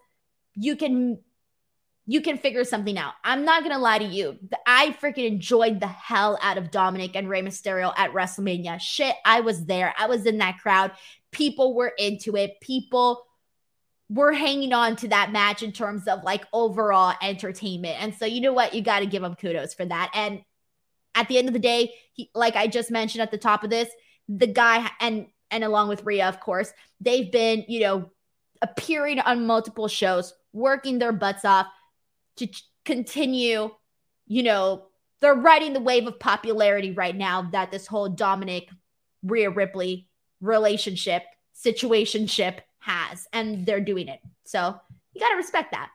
you 0.55 0.75
can 0.75 1.19
you 2.05 2.21
can 2.21 2.37
figure 2.37 2.63
something 2.63 2.97
out. 2.97 3.13
I'm 3.23 3.45
not 3.45 3.63
gonna 3.63 3.79
lie 3.79 3.99
to 3.99 4.05
you. 4.05 4.37
I 4.67 4.95
freaking 5.01 5.27
enjoyed 5.27 5.79
the 5.79 5.87
hell 5.87 6.37
out 6.41 6.57
of 6.57 6.71
Dominik 6.71 7.11
and 7.15 7.29
Rey 7.29 7.41
Mysterio 7.41 7.93
at 7.95 8.11
WrestleMania. 8.11 8.79
Shit, 8.79 9.15
I 9.25 9.39
was 9.39 9.65
there. 9.65 9.93
I 9.97 10.07
was 10.07 10.25
in 10.25 10.37
that 10.39 10.59
crowd. 10.59 10.91
People 11.31 11.73
were 11.73 11.93
into 11.97 12.35
it. 12.35 12.59
People 12.61 13.25
were 14.09 14.33
hanging 14.33 14.73
on 14.73 14.95
to 14.97 15.07
that 15.07 15.31
match 15.31 15.63
in 15.63 15.71
terms 15.71 16.07
of 16.07 16.23
like 16.23 16.45
overall 16.51 17.15
entertainment. 17.21 18.01
And 18.01 18.13
so 18.13 18.25
you 18.25 18.41
know 18.41 18.53
what? 18.53 18.73
You 18.73 18.81
got 18.81 18.99
to 18.99 19.05
give 19.05 19.23
him 19.23 19.35
kudos 19.35 19.73
for 19.73 19.85
that. 19.85 20.11
And 20.13 20.43
at 21.15 21.27
the 21.27 21.37
end 21.37 21.47
of 21.47 21.53
the 21.53 21.59
day, 21.59 21.93
he, 22.11 22.29
like 22.35 22.55
I 22.55 22.67
just 22.67 22.91
mentioned 22.91 23.21
at 23.21 23.31
the 23.31 23.37
top 23.37 23.63
of 23.63 23.69
this, 23.69 23.89
the 24.27 24.47
guy 24.47 24.89
and 24.99 25.27
and 25.51 25.63
along 25.63 25.87
with 25.87 26.03
Rhea, 26.03 26.27
of 26.27 26.39
course, 26.39 26.73
they've 26.99 27.31
been, 27.31 27.63
you 27.67 27.81
know, 27.81 28.11
appearing 28.61 29.19
on 29.19 29.45
multiple 29.45 29.87
shows, 29.87 30.33
working 30.51 30.97
their 30.97 31.11
butts 31.11 31.45
off 31.45 31.67
to 32.37 32.47
continue, 32.85 33.71
you 34.27 34.43
know, 34.43 34.87
they're 35.21 35.33
riding 35.33 35.73
the 35.73 35.79
wave 35.79 36.07
of 36.07 36.19
popularity 36.19 36.91
right 36.91 37.15
now 37.15 37.49
that 37.53 37.71
this 37.71 37.87
whole 37.87 38.13
Dominik 38.13 38.67
Rhea 39.23 39.49
Ripley 39.49 40.07
relationship, 40.41 41.23
situationship 41.55 42.59
has, 42.79 43.27
and 43.31 43.65
they're 43.65 43.79
doing 43.79 44.09
it. 44.09 44.19
So 44.43 44.77
you 45.13 45.21
got 45.21 45.29
to 45.29 45.35
respect 45.37 45.71
that. 45.71 45.89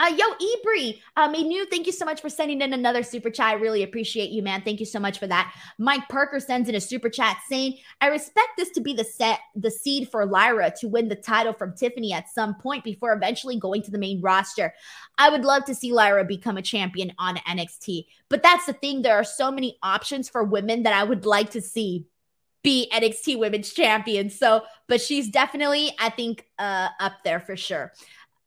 Uh, 0.00 0.14
yo, 0.16 0.24
Ebri, 0.34 1.00
um, 1.16 1.32
new 1.32 1.66
thank 1.66 1.84
you 1.86 1.92
so 1.92 2.04
much 2.04 2.20
for 2.20 2.28
sending 2.28 2.60
in 2.60 2.72
another 2.72 3.02
super 3.02 3.30
chat. 3.30 3.46
I 3.46 3.52
really 3.54 3.82
appreciate 3.82 4.30
you, 4.30 4.44
man. 4.44 4.62
Thank 4.62 4.78
you 4.78 4.86
so 4.86 5.00
much 5.00 5.18
for 5.18 5.26
that. 5.26 5.52
Mike 5.76 6.08
Parker 6.08 6.38
sends 6.38 6.68
in 6.68 6.76
a 6.76 6.80
super 6.80 7.08
chat 7.08 7.38
saying, 7.48 7.78
I 8.00 8.06
respect 8.06 8.50
this 8.56 8.70
to 8.70 8.80
be 8.80 8.94
the 8.94 9.02
set, 9.02 9.40
the 9.56 9.72
seed 9.72 10.08
for 10.08 10.24
Lyra 10.24 10.72
to 10.78 10.88
win 10.88 11.08
the 11.08 11.16
title 11.16 11.52
from 11.52 11.74
Tiffany 11.74 12.12
at 12.12 12.28
some 12.28 12.54
point 12.54 12.84
before 12.84 13.12
eventually 13.12 13.58
going 13.58 13.82
to 13.82 13.90
the 13.90 13.98
main 13.98 14.20
roster. 14.20 14.72
I 15.18 15.30
would 15.30 15.44
love 15.44 15.64
to 15.64 15.74
see 15.74 15.92
Lyra 15.92 16.24
become 16.24 16.56
a 16.56 16.62
champion 16.62 17.12
on 17.18 17.36
NXT. 17.38 18.06
But 18.28 18.44
that's 18.44 18.66
the 18.66 18.74
thing. 18.74 19.02
There 19.02 19.16
are 19.16 19.24
so 19.24 19.50
many 19.50 19.78
options 19.82 20.28
for 20.28 20.44
women 20.44 20.84
that 20.84 20.92
I 20.92 21.02
would 21.02 21.26
like 21.26 21.50
to 21.50 21.60
see 21.60 22.06
be 22.62 22.90
NXT 22.92 23.38
women's 23.38 23.72
champion. 23.72 24.30
So, 24.30 24.62
but 24.88 25.00
she's 25.00 25.28
definitely, 25.28 25.92
I 25.98 26.10
think, 26.10 26.46
uh, 26.58 26.88
up 27.00 27.12
there 27.24 27.40
for 27.40 27.56
sure. 27.56 27.92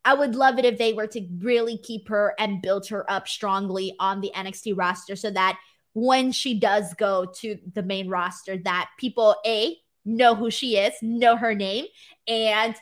I 0.04 0.14
would 0.14 0.34
love 0.34 0.58
it 0.58 0.64
if 0.64 0.78
they 0.78 0.92
were 0.92 1.06
to 1.08 1.26
really 1.38 1.78
keep 1.78 2.08
her 2.08 2.34
and 2.38 2.62
build 2.62 2.88
her 2.88 3.08
up 3.10 3.28
strongly 3.28 3.94
on 4.00 4.20
the 4.20 4.32
NXT 4.34 4.76
roster 4.76 5.16
so 5.16 5.30
that 5.30 5.58
when 5.94 6.32
she 6.32 6.58
does 6.58 6.94
go 6.94 7.26
to 7.40 7.58
the 7.74 7.82
main 7.82 8.08
roster 8.08 8.56
that 8.58 8.90
people 8.98 9.36
a 9.46 9.76
know 10.04 10.34
who 10.34 10.50
she 10.50 10.76
is, 10.76 10.94
know 11.02 11.36
her 11.36 11.54
name 11.54 11.86
and 12.26 12.74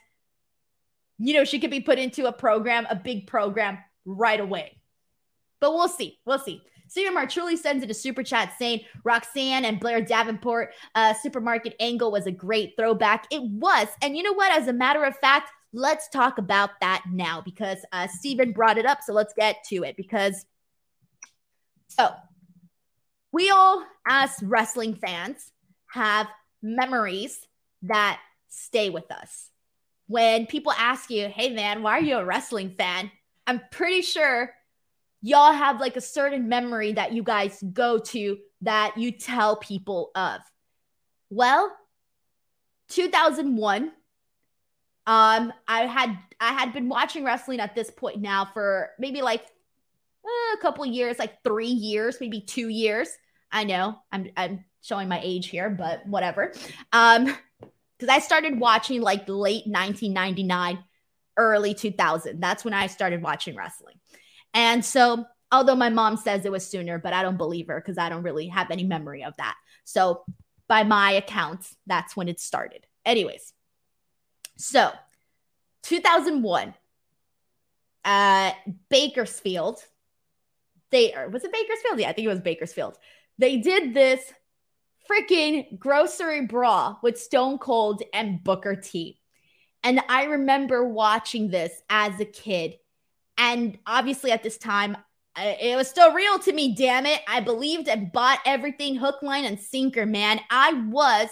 you 1.19 1.35
know 1.35 1.45
she 1.45 1.59
could 1.61 1.71
be 1.71 1.81
put 1.81 1.99
into 1.99 2.27
a 2.27 2.33
program, 2.33 2.87
a 2.89 2.97
big 2.97 3.27
program 3.27 3.79
right 4.05 4.41
away. 4.41 4.79
But 5.61 5.75
we'll 5.75 5.89
see. 5.89 6.19
We'll 6.25 6.39
see. 6.39 6.63
Steven 6.89 7.15
Marchuli 7.15 7.57
sends 7.57 7.85
in 7.85 7.91
a 7.91 7.95
super 7.95 8.23
chat 8.25 8.55
saying 8.59 8.81
Roxanne 9.05 9.65
and 9.65 9.79
Blair 9.79 10.01
Davenport 10.01 10.73
uh, 10.97 11.15
supermarket 11.15 11.77
angle 11.79 12.11
was 12.11 12.27
a 12.27 12.33
great 12.33 12.75
throwback. 12.77 13.27
It 13.31 13.43
was. 13.43 13.87
And 14.03 14.17
you 14.17 14.25
know 14.25 14.33
what? 14.33 14.51
As 14.51 14.67
a 14.67 14.73
matter 14.73 15.05
of 15.05 15.17
fact, 15.19 15.53
let's 15.73 16.09
talk 16.09 16.39
about 16.39 16.71
that 16.81 17.05
now 17.11 17.41
because 17.41 17.79
uh, 17.93 18.07
Steven 18.09 18.53
brought 18.53 18.79
it 18.79 18.87
up. 18.87 19.01
So 19.05 19.13
let's 19.13 19.35
get 19.35 19.65
to 19.69 19.85
it 19.85 19.97
because 19.97 20.45
so 21.89 22.11
we 23.33 23.51
all, 23.51 23.85
as 24.07 24.31
wrestling 24.43 24.95
fans, 24.95 25.53
have 25.93 26.29
memories 26.63 27.47
that 27.83 28.21
stay 28.49 28.91
with 28.91 29.11
us. 29.11 29.51
When 30.07 30.47
people 30.47 30.73
ask 30.73 31.11
you, 31.11 31.29
hey 31.29 31.51
man, 31.51 31.83
why 31.83 31.99
are 31.99 32.03
you 32.03 32.17
a 32.17 32.25
wrestling 32.25 32.75
fan? 32.77 33.11
I'm 33.47 33.61
pretty 33.71 34.03
sure 34.03 34.53
y'all 35.23 35.53
have 35.53 35.81
like 35.81 35.97
a 35.97 36.01
certain 36.01 36.49
memory 36.49 36.93
that 36.93 37.13
you 37.13 37.23
guys 37.23 37.63
go 37.73 37.99
to 37.99 38.39
that 38.63 38.97
you 38.97 39.13
tell 39.13 39.57
people 39.57 40.11
of. 40.15 40.41
Well, 41.31 41.73
2001 42.89 43.93
um, 45.11 45.53
I 45.67 45.87
had 45.87 46.17
I 46.39 46.53
had 46.53 46.73
been 46.73 46.89
watching 46.89 47.25
wrestling 47.25 47.59
at 47.59 47.75
this 47.75 47.91
point 47.91 48.21
now 48.21 48.45
for 48.45 48.91
maybe 48.97 49.23
like 49.23 49.43
uh, 50.25 50.55
a 50.55 50.61
couple 50.63 50.87
years, 50.87 51.19
like 51.19 51.43
three 51.43 51.67
years, 51.67 52.19
maybe 52.21 52.41
two 52.41 52.69
years. 52.69 53.09
I 53.51 53.65
know 53.65 53.99
I'm 54.13 54.31
I'm 54.37 54.65
showing 54.83 55.09
my 55.09 55.21
age 55.21 55.49
here, 55.49 55.69
but 55.69 56.07
whatever. 56.07 56.53
Um, 56.93 57.25
because 57.99 58.09
I 58.09 58.21
started 58.21 58.61
watching 58.61 59.01
like 59.01 59.25
late 59.27 59.67
1999, 59.67 60.79
early 61.37 61.75
2000. 61.75 62.39
That's 62.39 62.65
when 62.65 62.73
I 62.73 62.87
started 62.87 63.21
watching 63.21 63.57
wrestling. 63.57 63.97
And 64.55 64.85
so, 64.85 65.25
although 65.51 65.75
my 65.75 65.91
mom 65.91 66.19
says 66.19 66.45
it 66.45 66.53
was 66.53 66.65
sooner, 66.65 67.01
but 67.01 67.15
I 67.15 67.23
don't 67.23 67.37
believe 67.37 67.67
her 67.67 67.81
because 67.81 67.99
I 67.99 68.11
don't 68.11 68.23
really 68.23 68.47
have 68.47 68.71
any 68.71 68.85
memory 68.85 69.25
of 69.25 69.37
that. 69.39 69.57
So, 69.83 70.23
by 70.69 70.85
my 70.85 71.11
accounts, 71.11 71.75
that's 71.89 72.17
when 72.17 72.29
it 72.29 72.39
started. 72.39 72.87
Anyways, 73.05 73.53
so, 74.61 74.91
2001, 75.85 76.75
uh, 78.05 78.53
Bakersfield. 78.91 79.83
They 80.91 81.15
or 81.15 81.29
was 81.29 81.45
it 81.45 81.53
Bakersfield? 81.53 81.99
Yeah, 81.99 82.11
I 82.11 82.13
think 82.13 82.27
it 82.27 82.31
was 82.31 82.41
Bakersfield. 82.41 82.99
They 83.39 83.59
did 83.59 83.95
this 83.95 84.21
freaking 85.11 85.79
grocery 85.79 86.47
brawl 86.47 86.99
with 87.03 87.19
Stone 87.19 87.59
Cold 87.59 88.03
and 88.13 88.45
Booker 88.45 88.77
T. 88.77 89.19
And 89.83 90.03
I 90.09 90.25
remember 90.25 90.87
watching 90.87 91.49
this 91.49 91.73
as 91.89 92.21
a 92.21 92.27
kid. 92.27 92.75
And 93.39 93.79
obviously, 93.87 94.31
at 94.31 94.43
this 94.43 94.59
time, 94.59 94.97
it 95.39 95.77
was 95.77 95.89
still 95.89 96.13
real 96.13 96.39
to 96.41 96.53
me, 96.53 96.75
damn 96.75 97.07
it. 97.07 97.23
I 97.27 97.41
believed 97.41 97.89
and 97.89 98.13
bought 98.13 98.41
everything 98.45 98.97
hook, 98.97 99.23
line, 99.23 99.47
and 99.47 99.59
sinker, 99.59 100.05
man. 100.05 100.41
I 100.51 100.75
was 100.75 101.29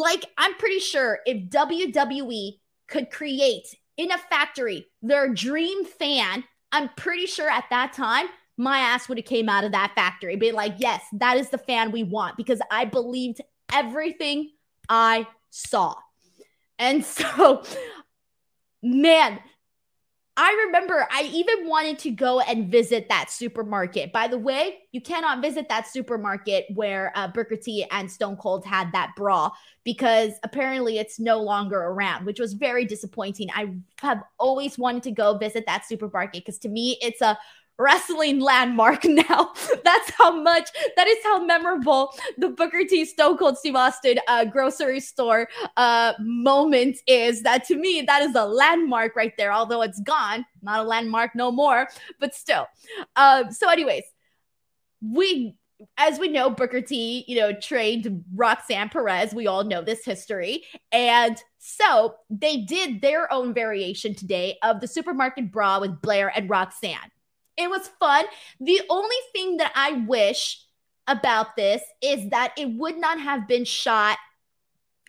like, 0.00 0.24
I'm 0.36 0.54
pretty 0.54 0.80
sure 0.80 1.20
if 1.26 1.48
WWE 1.48 2.58
could 2.88 3.10
create 3.10 3.66
in 3.96 4.10
a 4.10 4.18
factory 4.18 4.86
their 5.02 5.32
dream 5.32 5.84
fan, 5.84 6.44
I'm 6.72 6.88
pretty 6.96 7.26
sure 7.26 7.48
at 7.48 7.64
that 7.70 7.92
time 7.92 8.26
my 8.56 8.78
ass 8.78 9.08
would 9.08 9.18
have 9.18 9.26
came 9.26 9.48
out 9.48 9.64
of 9.64 9.72
that 9.72 9.92
factory, 9.94 10.36
be 10.36 10.52
like, 10.52 10.74
yes, 10.78 11.02
that 11.12 11.36
is 11.38 11.48
the 11.48 11.58
fan 11.58 11.92
we 11.92 12.02
want 12.02 12.36
because 12.36 12.60
I 12.70 12.84
believed 12.84 13.40
everything 13.72 14.50
I 14.88 15.26
saw. 15.50 15.94
And 16.78 17.04
so, 17.04 17.62
man, 18.82 19.40
I 20.42 20.64
remember 20.64 21.06
I 21.12 21.24
even 21.24 21.68
wanted 21.68 21.98
to 21.98 22.10
go 22.10 22.40
and 22.40 22.70
visit 22.70 23.10
that 23.10 23.30
supermarket. 23.30 24.10
By 24.10 24.26
the 24.26 24.38
way, 24.38 24.78
you 24.90 25.02
cannot 25.02 25.42
visit 25.42 25.68
that 25.68 25.86
supermarket 25.86 26.64
where 26.72 27.12
uh, 27.14 27.28
Booker 27.28 27.56
T 27.56 27.84
and 27.90 28.10
Stone 28.10 28.36
Cold 28.36 28.64
had 28.64 28.90
that 28.92 29.12
brawl 29.16 29.52
because 29.84 30.32
apparently 30.42 30.96
it's 30.96 31.20
no 31.20 31.42
longer 31.42 31.78
around, 31.78 32.24
which 32.24 32.40
was 32.40 32.54
very 32.54 32.86
disappointing. 32.86 33.50
I 33.54 33.74
have 34.00 34.22
always 34.38 34.78
wanted 34.78 35.02
to 35.02 35.10
go 35.10 35.36
visit 35.36 35.64
that 35.66 35.84
supermarket 35.84 36.46
because 36.46 36.58
to 36.60 36.70
me, 36.70 36.96
it's 37.02 37.20
a 37.20 37.36
wrestling 37.80 38.40
landmark 38.40 39.04
now. 39.04 39.52
That's 39.84 40.10
how 40.10 40.30
much, 40.30 40.68
that 40.96 41.06
is 41.06 41.18
how 41.24 41.44
memorable 41.44 42.14
the 42.38 42.50
Booker 42.50 42.84
T 42.84 43.04
Stone 43.04 43.38
Cold 43.38 43.58
Steve 43.58 43.76
Austin 43.76 44.18
uh, 44.28 44.44
grocery 44.44 45.00
store 45.00 45.48
uh, 45.76 46.12
moment 46.20 46.98
is. 47.06 47.42
That 47.42 47.64
to 47.64 47.76
me, 47.76 48.02
that 48.02 48.22
is 48.22 48.34
a 48.34 48.44
landmark 48.44 49.16
right 49.16 49.32
there, 49.36 49.52
although 49.52 49.82
it's 49.82 50.00
gone, 50.00 50.44
not 50.62 50.80
a 50.80 50.82
landmark 50.82 51.34
no 51.34 51.50
more, 51.50 51.88
but 52.18 52.34
still. 52.34 52.66
Um, 53.16 53.50
so, 53.50 53.68
anyways, 53.68 54.04
we 55.00 55.56
as 55.96 56.18
we 56.18 56.28
know, 56.28 56.50
Booker 56.50 56.80
T, 56.80 57.24
you 57.26 57.36
know, 57.36 57.52
trained 57.52 58.24
Roxanne 58.34 58.88
Perez. 58.90 59.32
We 59.32 59.46
all 59.46 59.64
know 59.64 59.82
this 59.82 60.04
history. 60.04 60.64
And 60.92 61.42
so 61.58 62.16
they 62.28 62.58
did 62.58 63.00
their 63.00 63.32
own 63.32 63.54
variation 63.54 64.14
today 64.14 64.58
of 64.62 64.80
the 64.80 64.88
supermarket 64.88 65.50
bra 65.50 65.80
with 65.80 66.00
Blair 66.02 66.30
and 66.34 66.50
Roxanne. 66.50 67.10
It 67.60 67.68
was 67.68 67.90
fun. 68.00 68.24
The 68.58 68.80
only 68.88 69.16
thing 69.32 69.58
that 69.58 69.72
I 69.74 69.92
wish 69.92 70.64
about 71.06 71.56
this 71.56 71.82
is 72.02 72.30
that 72.30 72.52
it 72.56 72.70
would 72.70 72.96
not 72.96 73.20
have 73.20 73.46
been 73.46 73.64
shot. 73.64 74.16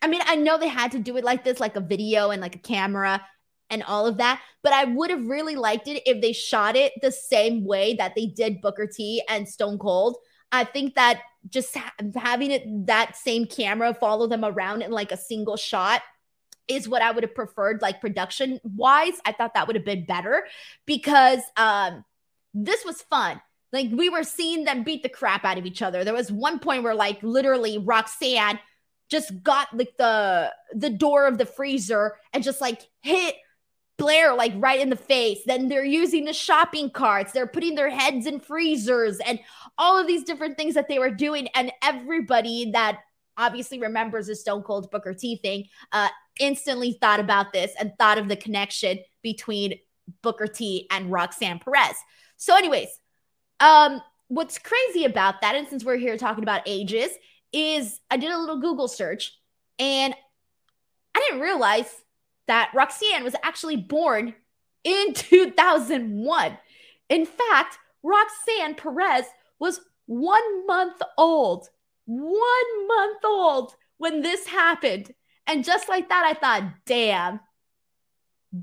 I 0.02 0.08
mean, 0.08 0.22
I 0.26 0.36
know 0.36 0.58
they 0.58 0.68
had 0.68 0.92
to 0.92 1.00
do 1.00 1.16
it 1.18 1.24
like 1.24 1.44
this, 1.44 1.60
like 1.60 1.76
a 1.76 1.82
video 1.82 2.32
and 2.32 2.42
like 2.42 2.56
a 2.56 2.60
camera 2.60 3.26
and 3.70 3.84
all 3.84 4.06
of 4.06 4.18
that, 4.18 4.42
but 4.64 4.74
I 4.74 4.84
would 4.84 5.12
have 5.12 5.26
really 5.28 5.56
liked 5.56 5.88
it 5.88 6.04
if 6.06 6.22
they 6.22 6.34
shot 6.34 6.76
it 6.76 6.92
the 7.02 7.12
same 7.12 7.64
way 7.64 7.94
that 7.96 8.16
they 8.16 8.26
did 8.26 8.62
Booker 8.62 8.86
T 8.86 9.24
and 9.30 9.48
Stone 9.48 9.78
Cold. 9.78 10.18
I 10.52 10.66
think 10.66 10.96
that 10.96 11.22
just 11.50 11.76
ha- 11.76 11.94
having 12.18 12.52
it 12.52 12.88
that 12.88 13.16
same 13.16 13.46
camera 13.46 13.94
follow 13.94 14.28
them 14.28 14.44
around 14.44 14.82
in 14.82 14.92
like 14.92 15.14
a 15.14 15.18
single 15.18 15.56
shot 15.56 16.02
is 16.68 16.88
what 16.88 17.02
I 17.02 17.12
would 17.12 17.24
have 17.24 17.34
preferred, 17.36 17.82
like 17.82 18.02
production 18.02 18.60
wise. 18.64 19.14
I 19.26 19.32
thought 19.32 19.54
that 19.54 19.68
would 19.68 19.76
have 19.78 19.86
been 19.86 20.06
better 20.06 20.46
because 20.86 21.40
um, 21.56 22.04
this 22.54 22.84
was 22.86 23.02
fun. 23.02 23.42
Like 23.74 23.90
we 23.92 24.10
were 24.10 24.24
seeing 24.24 24.66
them 24.66 24.84
beat 24.84 25.04
the 25.04 25.10
crap 25.10 25.46
out 25.46 25.58
of 25.58 25.66
each 25.66 25.82
other. 25.82 26.04
There 26.04 26.14
was 26.14 26.32
one 26.32 26.60
point 26.60 26.84
where 26.84 26.96
like 26.96 27.22
literally 27.24 27.78
Roxanne 27.78 28.60
just 29.10 29.44
got 29.44 29.68
like 29.78 29.96
the 29.98 30.54
the 30.74 30.90
door 30.90 31.28
of 31.28 31.38
the 31.38 31.46
freezer 31.46 32.16
and 32.34 32.44
just 32.44 32.62
like 32.62 32.82
hit 33.02 33.36
Blair 33.98 34.34
like 34.34 34.54
right 34.56 34.80
in 34.80 34.90
the 34.90 34.96
face. 34.96 35.40
Then 35.46 35.68
they're 35.70 35.86
using 35.86 36.26
the 36.26 36.34
shopping 36.34 36.90
carts. 36.90 37.32
They're 37.32 37.48
putting 37.48 37.76
their 37.76 37.90
heads 37.90 38.26
in 38.26 38.40
freezers 38.40 39.20
and 39.20 39.40
all 39.78 40.00
of 40.00 40.08
these 40.08 40.24
different 40.24 40.58
things 40.58 40.74
that 40.74 40.88
they 40.88 41.00
were 41.00 41.12
doing. 41.12 41.48
And 41.54 41.72
everybody 41.84 42.72
that 42.72 43.00
obviously 43.38 43.80
remembers 43.80 44.28
the 44.28 44.36
Stone 44.36 44.64
Cold 44.64 44.90
Booker 44.92 45.14
T 45.14 45.38
thing 45.38 45.66
uh, 45.92 46.10
instantly 46.40 46.98
thought 47.00 47.20
about 47.20 47.54
this 47.54 47.72
and 47.80 47.94
thought 47.98 48.18
of 48.18 48.28
the 48.28 48.36
connection 48.36 49.00
between 49.22 49.76
Booker 50.22 50.48
T 50.48 50.88
and 50.90 51.12
Roxanne 51.12 51.60
Perez. 51.60 51.96
So, 52.42 52.56
anyways, 52.56 52.90
um, 53.60 54.02
what's 54.28 54.58
crazy 54.58 55.06
about 55.06 55.42
that, 55.42 55.54
and 55.54 55.68
since 55.68 55.86
we're 55.86 55.98
here 55.98 56.18
talking 56.18 56.44
about 56.44 56.64
ages, 56.66 57.12
is 57.54 58.00
I 58.10 58.18
did 58.18 58.32
a 58.32 58.40
little 58.40 58.60
Google 58.60 58.88
search 58.88 59.38
and 59.78 60.16
I 61.14 61.20
didn't 61.20 61.42
realize 61.42 61.86
that 62.48 62.72
Roxanne 62.74 63.24
was 63.24 63.36
actually 63.44 63.76
born 63.76 64.34
in 64.84 65.14
2001. 65.14 66.58
In 67.10 67.26
fact, 67.28 67.78
Roxanne 68.02 68.74
Perez 68.74 69.26
was 69.60 69.80
one 70.08 70.66
month 70.66 71.00
old, 71.20 71.70
one 72.06 72.88
month 72.88 73.24
old 73.24 73.76
when 74.00 74.24
this 74.24 74.48
happened. 74.48 75.14
And 75.46 75.64
just 75.64 75.88
like 75.88 76.10
that, 76.10 76.26
I 76.26 76.34
thought, 76.34 76.74
damn, 76.88 77.40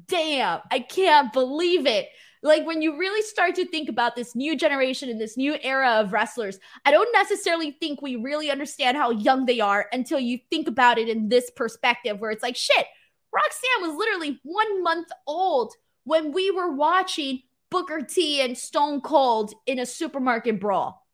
damn, 0.08 0.62
I 0.68 0.80
can't 0.80 1.32
believe 1.32 1.86
it. 1.86 2.08
Like 2.42 2.66
when 2.66 2.82
you 2.82 2.96
really 2.96 3.22
start 3.22 3.54
to 3.56 3.66
think 3.66 3.88
about 3.88 4.16
this 4.16 4.34
new 4.34 4.56
generation 4.56 5.08
and 5.08 5.20
this 5.20 5.36
new 5.36 5.56
era 5.62 5.92
of 5.92 6.12
wrestlers, 6.12 6.58
I 6.84 6.90
don't 6.90 7.12
necessarily 7.12 7.72
think 7.72 8.00
we 8.00 8.16
really 8.16 8.50
understand 8.50 8.96
how 8.96 9.10
young 9.10 9.46
they 9.46 9.60
are 9.60 9.86
until 9.92 10.20
you 10.20 10.38
think 10.50 10.68
about 10.68 10.98
it 10.98 11.08
in 11.08 11.28
this 11.28 11.50
perspective 11.50 12.20
where 12.20 12.30
it's 12.30 12.42
like, 12.42 12.56
shit, 12.56 12.86
Roxanne 13.32 13.88
was 13.88 13.96
literally 13.96 14.40
one 14.44 14.82
month 14.82 15.08
old 15.26 15.74
when 16.04 16.32
we 16.32 16.50
were 16.50 16.74
watching 16.74 17.42
Booker 17.70 18.00
T 18.00 18.40
and 18.40 18.56
Stone 18.56 19.02
Cold 19.02 19.52
in 19.66 19.78
a 19.78 19.86
supermarket 19.86 20.60
brawl. 20.60 21.06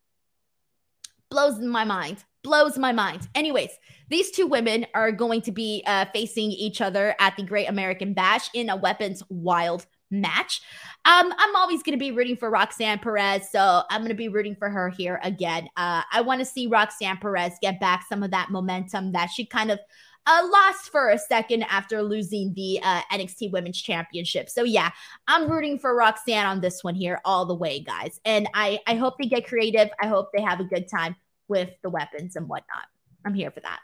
Blows 1.31 1.59
my 1.59 1.85
mind. 1.85 2.25
Blows 2.45 2.79
my 2.79 2.93
mind. 2.93 3.27
Anyways, 3.35 3.71
these 4.09 4.31
two 4.31 4.47
women 4.47 4.87
are 4.95 5.11
going 5.11 5.41
to 5.43 5.53
be 5.53 5.83
uh, 5.87 6.05
facing 6.13 6.53
each 6.53 6.81
other 6.81 7.17
at 7.19 7.37
the 7.37 7.43
Great 7.43 7.69
American 7.69 8.13
Bash 8.13 8.51
in 8.55 8.69
a 8.71 8.77
weapons 8.77 9.23
wild 9.29 9.87
match. 10.11 10.61
Um, 11.05 11.33
I'm 11.37 11.57
always 11.57 11.83
going 11.83 11.99
to 11.99 12.03
be 12.03 12.13
rooting 12.13 12.37
for 12.37 12.51
Roxanne 12.51 12.99
Perez, 12.99 13.51
so 13.51 13.83
I'm 13.91 14.01
going 14.01 14.09
to 14.09 14.15
be 14.15 14.29
rooting 14.29 14.57
for 14.57 14.71
her 14.71 14.89
here 14.89 15.21
again. 15.23 15.69
Uh, 15.77 16.03
I 16.13 16.21
want 16.21 16.41
to 16.41 16.45
see 16.45 16.67
Roxanne 16.67 17.19
Perez 17.19 17.55
get 17.61 17.81
back 17.81 18.05
some 18.09 18.23
of 18.23 18.31
that 18.31 18.51
momentum 18.51 19.13
that 19.13 19.31
she 19.31 19.45
kind 19.47 19.71
of 19.71 19.79
uh, 20.27 20.49
lost 20.51 20.91
for 20.91 21.11
a 21.11 21.19
second 21.19 21.65
after 21.65 22.03
losing 22.03 22.55
the 22.55 22.81
uh, 22.83 23.03
NXT 23.13 23.53
Women's 23.53 23.81
Championship. 23.81 24.49
So 24.49 24.65
yeah, 24.65 24.91
I'm 25.29 25.51
rooting 25.51 25.79
for 25.79 25.95
Roxanne 25.95 26.47
on 26.47 26.61
this 26.61 26.83
one 26.83 26.95
here 26.95 27.21
all 27.25 27.45
the 27.45 27.55
way, 27.55 27.81
guys. 27.81 28.21
And 28.25 28.49
I 28.55 28.81
I 28.87 28.95
hope 28.95 29.19
they 29.19 29.27
get 29.27 29.47
creative. 29.47 29.91
I 30.01 30.07
hope 30.07 30.31
they 30.33 30.43
have 30.43 30.61
a 30.61 30.65
good 30.65 30.89
time 30.89 31.17
with 31.49 31.71
the 31.83 31.91
weapons 31.91 32.37
and 32.37 32.49
whatnot. 32.49 32.87
I'm 33.27 33.35
here 33.35 33.51
for 33.51 33.61
that. 33.61 33.81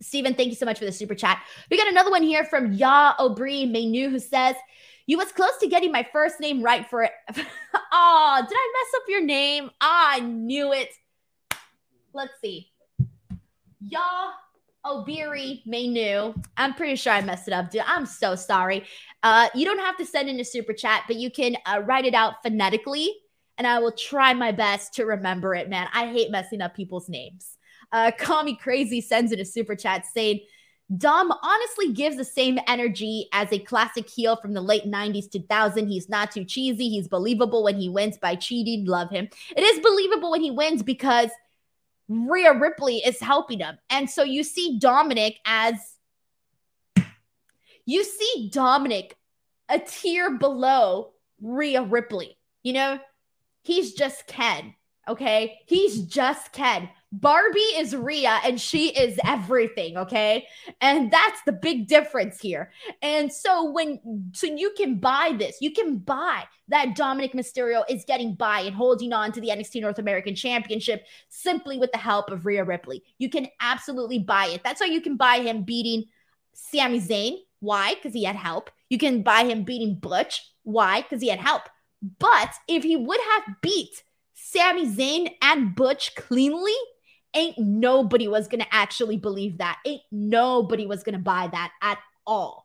Stephen, 0.00 0.34
thank 0.34 0.50
you 0.50 0.56
so 0.56 0.66
much 0.66 0.78
for 0.78 0.84
the 0.84 0.92
super 0.92 1.14
chat. 1.14 1.42
We 1.70 1.76
got 1.76 1.88
another 1.88 2.10
one 2.10 2.22
here 2.22 2.44
from 2.44 2.72
Ya 2.72 3.14
Obri 3.18 3.70
Menu 3.70 4.10
who 4.10 4.18
says, 4.18 4.54
you 5.06 5.18
was 5.18 5.32
close 5.32 5.56
to 5.60 5.68
getting 5.68 5.92
my 5.92 6.06
first 6.12 6.40
name 6.40 6.62
right 6.62 6.88
for 6.88 7.02
it. 7.02 7.12
oh, 7.28 8.46
did 8.48 8.56
I 8.56 8.72
mess 8.72 9.00
up 9.00 9.02
your 9.08 9.22
name? 9.22 9.70
Oh, 9.80 10.06
I 10.10 10.20
knew 10.20 10.72
it. 10.72 10.90
Let's 12.12 12.32
see. 12.40 12.70
Ya 13.80 14.30
Obiri 14.86 15.62
Menu. 15.66 16.34
I'm 16.56 16.74
pretty 16.74 16.96
sure 16.96 17.12
I 17.12 17.20
messed 17.22 17.48
it 17.48 17.54
up, 17.54 17.70
dude. 17.70 17.82
I'm 17.86 18.06
so 18.06 18.34
sorry. 18.34 18.84
Uh, 19.22 19.48
you 19.54 19.64
don't 19.64 19.78
have 19.78 19.96
to 19.98 20.06
send 20.06 20.28
in 20.28 20.40
a 20.40 20.44
super 20.44 20.72
chat, 20.72 21.04
but 21.06 21.16
you 21.16 21.30
can 21.30 21.56
uh, 21.66 21.82
write 21.84 22.04
it 22.04 22.14
out 22.14 22.42
phonetically, 22.42 23.12
and 23.58 23.66
I 23.66 23.78
will 23.78 23.92
try 23.92 24.34
my 24.34 24.52
best 24.52 24.94
to 24.94 25.04
remember 25.04 25.54
it, 25.54 25.68
man. 25.68 25.88
I 25.92 26.08
hate 26.08 26.30
messing 26.30 26.60
up 26.60 26.74
people's 26.74 27.08
names. 27.08 27.53
Uh, 27.92 28.10
Call 28.18 28.44
Me 28.44 28.56
Crazy 28.56 29.00
sends 29.00 29.32
in 29.32 29.40
a 29.40 29.44
super 29.44 29.74
chat 29.74 30.04
saying, 30.06 30.40
Dom 30.96 31.32
honestly 31.42 31.92
gives 31.92 32.16
the 32.16 32.24
same 32.24 32.58
energy 32.66 33.28
as 33.32 33.50
a 33.52 33.58
classic 33.58 34.08
heel 34.08 34.36
from 34.36 34.52
the 34.52 34.60
late 34.60 34.84
90s 34.84 35.30
2000. 35.30 35.88
He's 35.88 36.08
not 36.08 36.30
too 36.30 36.44
cheesy. 36.44 36.90
He's 36.90 37.08
believable 37.08 37.64
when 37.64 37.80
he 37.80 37.88
wins 37.88 38.18
by 38.18 38.34
cheating. 38.34 38.84
Love 38.84 39.10
him. 39.10 39.28
It 39.56 39.62
is 39.62 39.80
believable 39.80 40.30
when 40.30 40.42
he 40.42 40.50
wins 40.50 40.82
because 40.82 41.30
Rhea 42.08 42.52
Ripley 42.52 42.98
is 42.98 43.18
helping 43.18 43.60
him. 43.60 43.78
And 43.88 44.10
so 44.10 44.22
you 44.22 44.44
see 44.44 44.78
Dominik 44.78 45.36
as 45.46 45.74
you 47.86 48.04
see 48.04 48.50
Dominik 48.52 49.12
a 49.68 49.78
tier 49.78 50.36
below 50.36 51.12
Rhea 51.40 51.82
Ripley. 51.82 52.36
You 52.62 52.74
know, 52.74 52.98
he's 53.62 53.94
just 53.94 54.26
Ken. 54.26 54.74
Okay. 55.08 55.60
He's 55.66 56.02
just 56.02 56.52
Ken. 56.52 56.88
Barbie 57.20 57.60
is 57.60 57.94
Rhea 57.94 58.40
and 58.44 58.60
she 58.60 58.88
is 58.88 59.20
everything, 59.24 59.96
okay? 59.96 60.48
And 60.80 61.12
that's 61.12 61.40
the 61.46 61.52
big 61.52 61.86
difference 61.86 62.40
here. 62.40 62.72
And 63.02 63.32
so 63.32 63.70
when 63.70 64.00
so 64.32 64.48
you 64.48 64.72
can 64.76 64.98
buy 64.98 65.34
this, 65.38 65.58
you 65.60 65.70
can 65.70 65.98
buy 65.98 66.44
that 66.68 66.96
Dominik 66.96 67.32
Mysterio 67.32 67.84
is 67.88 68.04
getting 68.04 68.34
by 68.34 68.60
and 68.60 68.74
holding 68.74 69.12
on 69.12 69.30
to 69.30 69.40
the 69.40 69.50
NXT 69.50 69.80
North 69.80 70.00
American 70.00 70.34
Championship 70.34 71.06
simply 71.28 71.78
with 71.78 71.92
the 71.92 71.98
help 71.98 72.32
of 72.32 72.46
Rhea 72.46 72.64
Ripley. 72.64 73.04
You 73.18 73.30
can 73.30 73.46
absolutely 73.60 74.18
buy 74.18 74.46
it. 74.46 74.64
That's 74.64 74.80
why 74.80 74.88
you 74.88 75.00
can 75.00 75.16
buy 75.16 75.36
him 75.36 75.62
beating 75.62 76.06
Sami 76.54 77.00
Zayn. 77.00 77.36
Why? 77.60 77.94
Because 77.94 78.12
he 78.12 78.24
had 78.24 78.36
help. 78.36 78.70
You 78.88 78.98
can 78.98 79.22
buy 79.22 79.44
him 79.44 79.62
beating 79.62 80.00
Butch. 80.00 80.42
Why? 80.64 81.02
Because 81.02 81.22
he 81.22 81.28
had 81.28 81.38
help. 81.38 81.62
But 82.18 82.52
if 82.66 82.82
he 82.82 82.96
would 82.96 83.20
have 83.20 83.54
beat 83.62 84.02
Sami 84.34 84.86
Zayn 84.86 85.30
and 85.40 85.74
Butch 85.76 86.14
cleanly, 86.16 86.74
ain't 87.34 87.58
nobody 87.58 88.28
was 88.28 88.48
going 88.48 88.60
to 88.60 88.74
actually 88.74 89.16
believe 89.16 89.58
that. 89.58 89.78
Ain't 89.86 90.02
nobody 90.10 90.86
was 90.86 91.02
going 91.02 91.14
to 91.14 91.18
buy 91.18 91.48
that 91.50 91.72
at 91.82 91.98
all. 92.26 92.64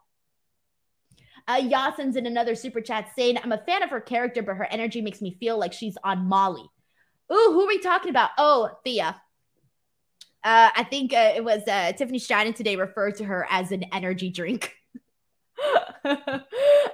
Uh, 1.48 1.60
Yasin's 1.60 2.16
in 2.16 2.28
another 2.28 2.54
super 2.54 2.80
chat 2.80 3.10
saying, 3.16 3.38
I'm 3.44 3.52
a 3.52 3.58
fan 3.58 3.82
of 3.82 3.90
her 3.90 4.02
character, 4.02 4.44
but 4.44 4.56
her 4.56 4.68
energy 4.70 5.02
makes 5.02 5.22
me 5.22 5.36
feel 5.40 5.58
like 5.58 5.74
she's 5.74 5.98
on 6.04 6.28
Molly. 6.28 6.70
Ooh, 7.32 7.52
who 7.52 7.62
are 7.64 7.68
we 7.68 7.80
talking 7.80 8.12
about? 8.12 8.32
Oh, 8.38 8.70
Thea. 8.84 9.20
Uh, 10.44 10.70
I 10.76 10.84
think 10.84 11.12
uh, 11.12 11.34
it 11.36 11.44
was 11.44 11.68
uh, 11.68 11.92
Tiffany 11.94 12.20
Stratton 12.20 12.54
today 12.54 12.76
referred 12.76 13.16
to 13.16 13.26
her 13.26 13.48
as 13.50 13.72
an 13.72 13.84
energy 13.92 14.30
drink. 14.30 14.76
uh, 16.06 16.40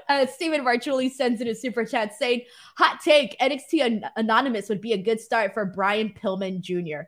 Marchuli 0.09 1.11
sends 1.11 1.41
in 1.41 1.47
a 1.47 1.55
super 1.55 1.85
chat 1.85 2.13
saying, 2.15 2.41
Hot 2.77 2.99
take 3.03 3.37
NXT 3.39 3.85
An- 3.85 4.05
Anonymous 4.15 4.69
would 4.69 4.81
be 4.81 4.93
a 4.93 4.97
good 4.97 5.19
start 5.19 5.53
for 5.53 5.65
Brian 5.65 6.09
Pillman 6.09 6.61
Jr. 6.61 7.07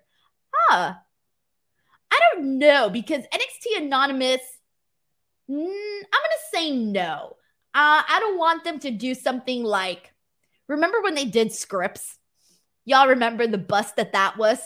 Huh. 0.58 0.94
I 2.12 2.20
don't 2.34 2.58
know 2.58 2.90
because 2.90 3.24
NXT 3.24 3.82
Anonymous, 3.82 4.42
mm, 5.50 5.54
I'm 5.54 5.66
going 5.66 5.72
to 5.72 6.50
say 6.52 6.72
no. 6.76 7.36
Uh, 7.74 8.02
I 8.08 8.18
don't 8.20 8.38
want 8.38 8.64
them 8.64 8.80
to 8.80 8.92
do 8.92 9.14
something 9.14 9.64
like, 9.64 10.14
remember 10.68 11.02
when 11.02 11.16
they 11.16 11.26
did 11.26 11.52
scripts? 11.52 12.18
Y'all 12.86 13.10
remember 13.10 13.46
the 13.46 13.58
bust 13.58 13.98
that 13.98 14.14
that 14.14 14.38
was? 14.38 14.60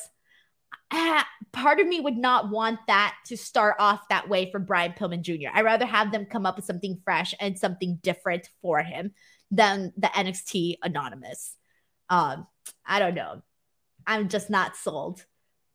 Uh, 0.91 1.23
part 1.51 1.79
of 1.79 1.87
me 1.87 1.99
would 1.99 2.17
not 2.17 2.49
want 2.49 2.79
that 2.87 3.15
to 3.25 3.37
start 3.37 3.75
off 3.79 4.07
that 4.09 4.29
way 4.29 4.51
for 4.51 4.59
Brian 4.59 4.93
Pillman 4.93 5.21
Jr. 5.21 5.49
I'd 5.53 5.65
rather 5.65 5.85
have 5.85 6.11
them 6.11 6.25
come 6.25 6.45
up 6.45 6.55
with 6.55 6.65
something 6.65 7.01
fresh 7.03 7.33
and 7.39 7.57
something 7.57 7.99
different 8.01 8.49
for 8.61 8.81
him 8.83 9.13
than 9.49 9.93
the 9.97 10.07
NXT 10.07 10.77
Anonymous. 10.83 11.55
Um, 12.09 12.47
I 12.85 12.99
don't 12.99 13.15
know. 13.15 13.41
I'm 14.05 14.29
just 14.29 14.49
not 14.49 14.75
sold 14.75 15.25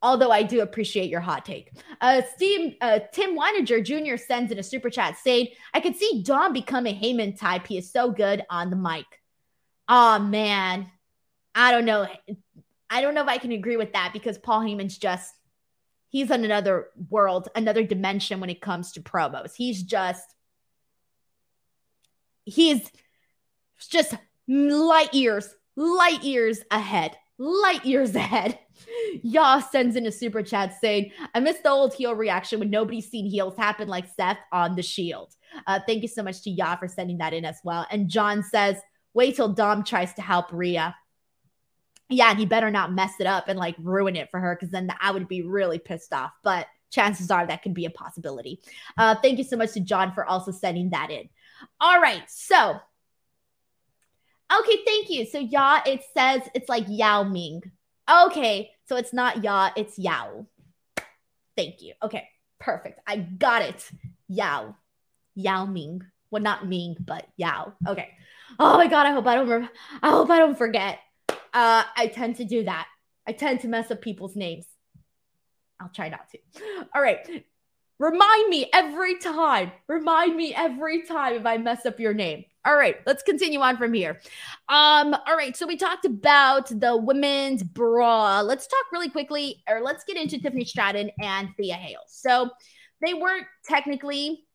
although 0.02 0.30
I 0.30 0.42
do 0.42 0.60
appreciate 0.60 1.10
your 1.10 1.20
hot 1.20 1.44
take. 1.44 1.72
Uh, 2.00 2.22
Steve, 2.34 2.74
uh, 2.80 3.00
Tim 3.12 3.36
Weininger 3.36 3.84
Jr. 3.84 4.16
sends 4.16 4.52
in 4.52 4.58
a 4.58 4.62
super 4.62 4.90
chat 4.90 5.16
saying, 5.18 5.48
I 5.72 5.80
could 5.80 5.96
see 5.96 6.22
Dom 6.22 6.52
become 6.52 6.86
a 6.86 6.94
Heyman 6.94 7.38
type. 7.38 7.66
He 7.66 7.78
is 7.78 7.90
so 7.90 8.10
good 8.10 8.44
on 8.50 8.70
the 8.70 8.76
mic. 8.76 9.06
Oh, 9.88 10.18
man. 10.18 10.90
I 11.54 11.72
don't 11.72 11.84
know. 11.84 12.06
I 12.90 13.00
don't 13.00 13.14
know 13.14 13.22
if 13.22 13.28
I 13.28 13.38
can 13.38 13.52
agree 13.52 13.76
with 13.76 13.94
that 13.94 14.10
because 14.12 14.38
Paul 14.38 14.60
Heyman's 14.60 14.98
just, 14.98 15.34
he's 16.08 16.30
in 16.30 16.44
another 16.44 16.88
world, 17.10 17.48
another 17.56 17.82
dimension 17.82 18.40
when 18.40 18.50
it 18.50 18.60
comes 18.60 18.92
to 18.92 19.00
promos. 19.00 19.52
He's 19.56 19.82
just, 19.82 20.34
he's 22.44 22.90
just 23.88 24.14
light 24.46 25.14
years, 25.14 25.48
light 25.74 26.22
years 26.22 26.60
ahead 26.70 27.16
light 27.38 27.84
years 27.84 28.14
ahead. 28.14 28.58
Ya 29.22 29.60
sends 29.60 29.96
in 29.96 30.06
a 30.06 30.12
super 30.12 30.42
chat 30.42 30.74
saying, 30.80 31.12
I 31.34 31.40
miss 31.40 31.58
the 31.58 31.70
old 31.70 31.94
heel 31.94 32.14
reaction 32.14 32.60
when 32.60 32.70
nobody's 32.70 33.10
seen 33.10 33.26
heels 33.26 33.56
happen 33.56 33.88
like 33.88 34.06
Seth 34.14 34.38
on 34.52 34.76
the 34.76 34.82
Shield. 34.82 35.34
Uh, 35.66 35.80
thank 35.86 36.02
you 36.02 36.08
so 36.08 36.22
much 36.22 36.42
to 36.42 36.50
Ya 36.50 36.76
for 36.76 36.88
sending 36.88 37.18
that 37.18 37.32
in 37.32 37.44
as 37.44 37.58
well. 37.64 37.86
And 37.90 38.08
John 38.08 38.42
says, 38.42 38.76
wait 39.14 39.36
till 39.36 39.48
Dom 39.48 39.82
tries 39.82 40.12
to 40.14 40.22
help 40.22 40.52
Rhea. 40.52 40.94
Yeah, 42.08 42.30
and 42.30 42.38
he 42.38 42.46
better 42.46 42.70
not 42.70 42.92
mess 42.92 43.14
it 43.18 43.26
up 43.26 43.48
and 43.48 43.58
like 43.58 43.74
ruin 43.80 44.14
it 44.14 44.30
for 44.30 44.38
her 44.38 44.54
because 44.54 44.70
then 44.70 44.88
I 45.00 45.10
would 45.10 45.26
be 45.26 45.42
really 45.42 45.78
pissed 45.78 46.12
off. 46.12 46.32
But 46.44 46.66
chances 46.90 47.30
are 47.30 47.46
that 47.46 47.62
could 47.62 47.74
be 47.74 47.86
a 47.86 47.90
possibility. 47.90 48.60
Uh, 48.96 49.16
thank 49.20 49.38
you 49.38 49.44
so 49.44 49.56
much 49.56 49.72
to 49.72 49.80
John 49.80 50.12
for 50.12 50.24
also 50.24 50.52
sending 50.52 50.90
that 50.90 51.10
in. 51.10 51.28
All 51.80 52.00
right, 52.00 52.22
so 52.28 52.76
okay, 54.52 54.78
thank 54.84 55.10
you. 55.10 55.26
So 55.26 55.38
Ya, 55.38 55.80
it 55.86 56.02
says 56.14 56.42
it's 56.54 56.68
like 56.68 56.84
Yao 56.88 57.22
Ming. 57.22 57.62
Okay, 58.08 58.70
so 58.88 58.96
it's 58.96 59.12
not 59.12 59.42
Ya, 59.42 59.70
it's 59.76 59.98
Yao. 59.98 60.46
Thank 61.56 61.82
you. 61.82 61.94
Okay, 62.02 62.28
perfect. 62.58 63.00
I 63.06 63.16
got 63.16 63.62
it. 63.62 63.88
Yao. 64.28 64.76
Yao 65.34 65.66
Ming. 65.66 66.02
Well, 66.30 66.42
not 66.42 66.66
Ming, 66.68 66.96
but 67.00 67.26
Yao. 67.36 67.74
Okay. 67.86 68.10
Oh 68.58 68.76
my 68.76 68.86
god, 68.86 69.06
I 69.06 69.12
hope 69.12 69.26
I 69.26 69.34
don't. 69.34 69.70
I 70.02 70.10
hope 70.10 70.30
I 70.30 70.38
don't 70.38 70.56
forget. 70.56 70.98
Uh, 71.28 71.84
I 71.96 72.10
tend 72.12 72.36
to 72.36 72.44
do 72.44 72.64
that. 72.64 72.86
I 73.26 73.32
tend 73.32 73.60
to 73.60 73.68
mess 73.68 73.90
up 73.90 74.00
people's 74.00 74.36
names. 74.36 74.66
I'll 75.80 75.88
try 75.88 76.08
not 76.08 76.28
to. 76.30 76.38
All 76.94 77.02
right. 77.02 77.44
Remind 77.98 78.48
me 78.48 78.68
every 78.72 79.18
time. 79.18 79.72
Remind 79.88 80.36
me 80.36 80.54
every 80.54 81.02
time 81.06 81.34
if 81.34 81.46
I 81.46 81.56
mess 81.56 81.86
up 81.86 81.98
your 81.98 82.14
name. 82.14 82.44
All 82.66 82.76
right, 82.76 82.96
let's 83.06 83.22
continue 83.22 83.60
on 83.60 83.76
from 83.76 83.94
here. 83.94 84.20
Um, 84.68 85.14
all 85.14 85.36
right, 85.36 85.56
so 85.56 85.68
we 85.68 85.76
talked 85.76 86.04
about 86.04 86.68
the 86.68 86.96
women's 86.96 87.62
bra. 87.62 88.40
Let's 88.40 88.66
talk 88.66 88.86
really 88.92 89.08
quickly, 89.08 89.62
or 89.68 89.80
let's 89.80 90.02
get 90.02 90.16
into 90.16 90.40
Tiffany 90.40 90.64
Stratton 90.64 91.12
and 91.22 91.48
Thea 91.56 91.74
Hale. 91.74 92.00
So 92.08 92.50
they 93.04 93.14
weren't 93.14 93.46
technically 93.64 94.45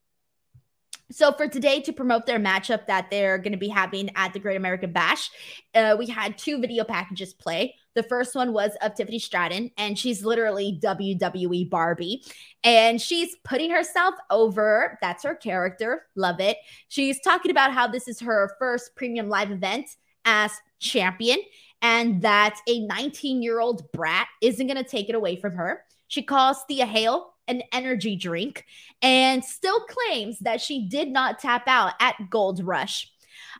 so 1.11 1.31
for 1.33 1.47
today 1.47 1.81
to 1.81 1.93
promote 1.93 2.25
their 2.25 2.39
matchup 2.39 2.87
that 2.87 3.09
they're 3.11 3.37
going 3.37 3.51
to 3.51 3.57
be 3.57 3.67
having 3.67 4.09
at 4.15 4.33
the 4.33 4.39
Great 4.39 4.57
American 4.57 4.91
Bash, 4.91 5.29
uh, 5.75 5.95
we 5.97 6.07
had 6.07 6.37
two 6.37 6.59
video 6.59 6.83
packages 6.83 7.33
play. 7.33 7.75
The 7.93 8.03
first 8.03 8.35
one 8.35 8.53
was 8.53 8.71
of 8.81 8.95
Tiffany 8.95 9.19
Stratton, 9.19 9.71
and 9.77 9.99
she's 9.99 10.23
literally 10.23 10.79
WWE 10.81 11.69
Barbie, 11.69 12.23
and 12.63 13.01
she's 13.01 13.35
putting 13.43 13.69
herself 13.69 14.15
over. 14.29 14.97
That's 15.01 15.23
her 15.23 15.35
character. 15.35 16.03
Love 16.15 16.39
it. 16.39 16.57
She's 16.87 17.19
talking 17.19 17.51
about 17.51 17.73
how 17.73 17.87
this 17.87 18.07
is 18.07 18.19
her 18.21 18.51
first 18.59 18.95
premium 18.95 19.27
live 19.27 19.51
event 19.51 19.87
as 20.23 20.53
champion, 20.79 21.39
and 21.81 22.21
that 22.21 22.59
a 22.67 22.79
19 22.79 23.41
year 23.41 23.59
old 23.59 23.91
brat 23.91 24.27
isn't 24.41 24.67
going 24.67 24.81
to 24.81 24.89
take 24.89 25.09
it 25.09 25.15
away 25.15 25.35
from 25.35 25.55
her. 25.55 25.83
She 26.07 26.23
calls 26.23 26.63
Thea 26.67 26.85
Hale 26.85 27.30
an 27.51 27.61
energy 27.71 28.15
drink 28.15 28.65
and 29.01 29.43
still 29.43 29.81
claims 29.81 30.39
that 30.39 30.61
she 30.61 30.87
did 30.87 31.09
not 31.09 31.39
tap 31.39 31.67
out 31.67 31.93
at 31.99 32.15
Gold 32.29 32.63
Rush. 32.63 33.11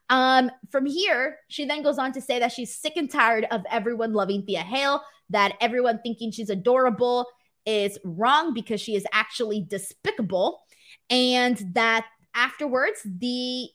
Um, 0.10 0.50
from 0.72 0.86
here, 0.86 1.38
she 1.48 1.66
then 1.66 1.84
goes 1.84 1.98
on 1.98 2.12
to 2.14 2.22
say 2.22 2.40
that 2.40 2.52
she's 2.52 2.76
sick 2.76 2.94
and 2.96 3.10
tired 3.10 3.46
of 3.52 3.64
everyone 3.70 4.14
loving 4.14 4.44
Thea 4.44 4.62
Hale, 4.62 5.02
that 5.30 5.54
everyone 5.62 6.00
thinking 6.02 6.32
she's 6.32 6.50
adorable 6.50 7.28
is 7.66 7.98
wrong 8.04 8.54
because 8.54 8.82
she 8.82 8.96
is 8.96 9.06
actually 9.14 9.62
despicable, 9.62 10.62
and 11.10 11.62
that 11.74 12.06
afterwards, 12.34 13.02
the 13.06 13.70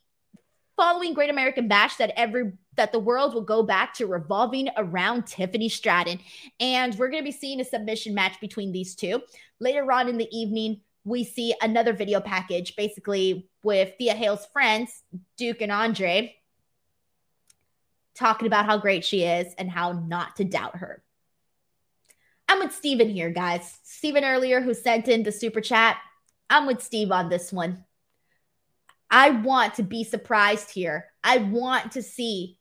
following 0.77 1.15
Great 1.15 1.31
American 1.31 1.69
Bash, 1.69 1.97
that 1.97 2.13
every 2.17 2.53
that 2.77 2.93
the 2.93 2.99
world 2.99 3.35
will 3.35 3.43
go 3.43 3.63
back 3.63 3.95
to 3.95 4.07
revolving 4.07 4.69
around 4.77 5.27
Tiffany 5.27 5.69
Stratton. 5.69 6.21
And 6.61 6.95
we're 6.97 7.09
going 7.09 7.23
to 7.23 7.31
be 7.31 7.33
seeing 7.33 7.61
a 7.61 7.65
submission 7.65 8.15
match 8.15 8.41
between 8.41 8.73
these 8.73 8.95
two. 8.95 9.23
Later 9.61 9.91
on 9.91 10.09
in 10.09 10.19
the 10.19 10.29
evening, 10.37 10.81
we 11.05 11.25
see 11.25 11.55
another 11.63 11.93
video 11.93 12.21
package, 12.21 12.75
basically 12.77 13.49
with 13.63 13.95
Thea 13.97 14.15
Hale's 14.15 14.47
friends, 14.53 15.03
Duke 15.37 15.63
and 15.63 15.71
Andre, 15.71 16.35
talking 18.15 18.47
about 18.47 18.67
how 18.67 18.79
great 18.79 19.05
she 19.05 19.23
is 19.23 19.55
and 19.57 19.71
how 19.71 19.93
not 19.93 20.37
to 20.37 20.45
doubt 20.45 20.77
her. 20.77 21.03
I'm 22.49 22.59
with 22.61 22.75
Steven 22.75 23.09
here, 23.09 23.31
guys. 23.31 23.79
Steven 23.83 24.25
earlier, 24.25 24.61
who 24.61 24.75
sent 24.75 25.09
in 25.09 25.23
the 25.23 25.33
super 25.33 25.61
chat. 25.61 25.99
I'm 26.49 26.67
with 26.67 26.83
Steve 26.83 27.11
on 27.11 27.29
this 27.29 27.53
one. 27.53 27.85
I 29.11 29.31
want 29.31 29.75
to 29.75 29.83
be 29.83 30.05
surprised 30.05 30.71
here. 30.71 31.07
I 31.23 31.39
want 31.39 31.93
to 31.93 32.03
see 32.03 32.56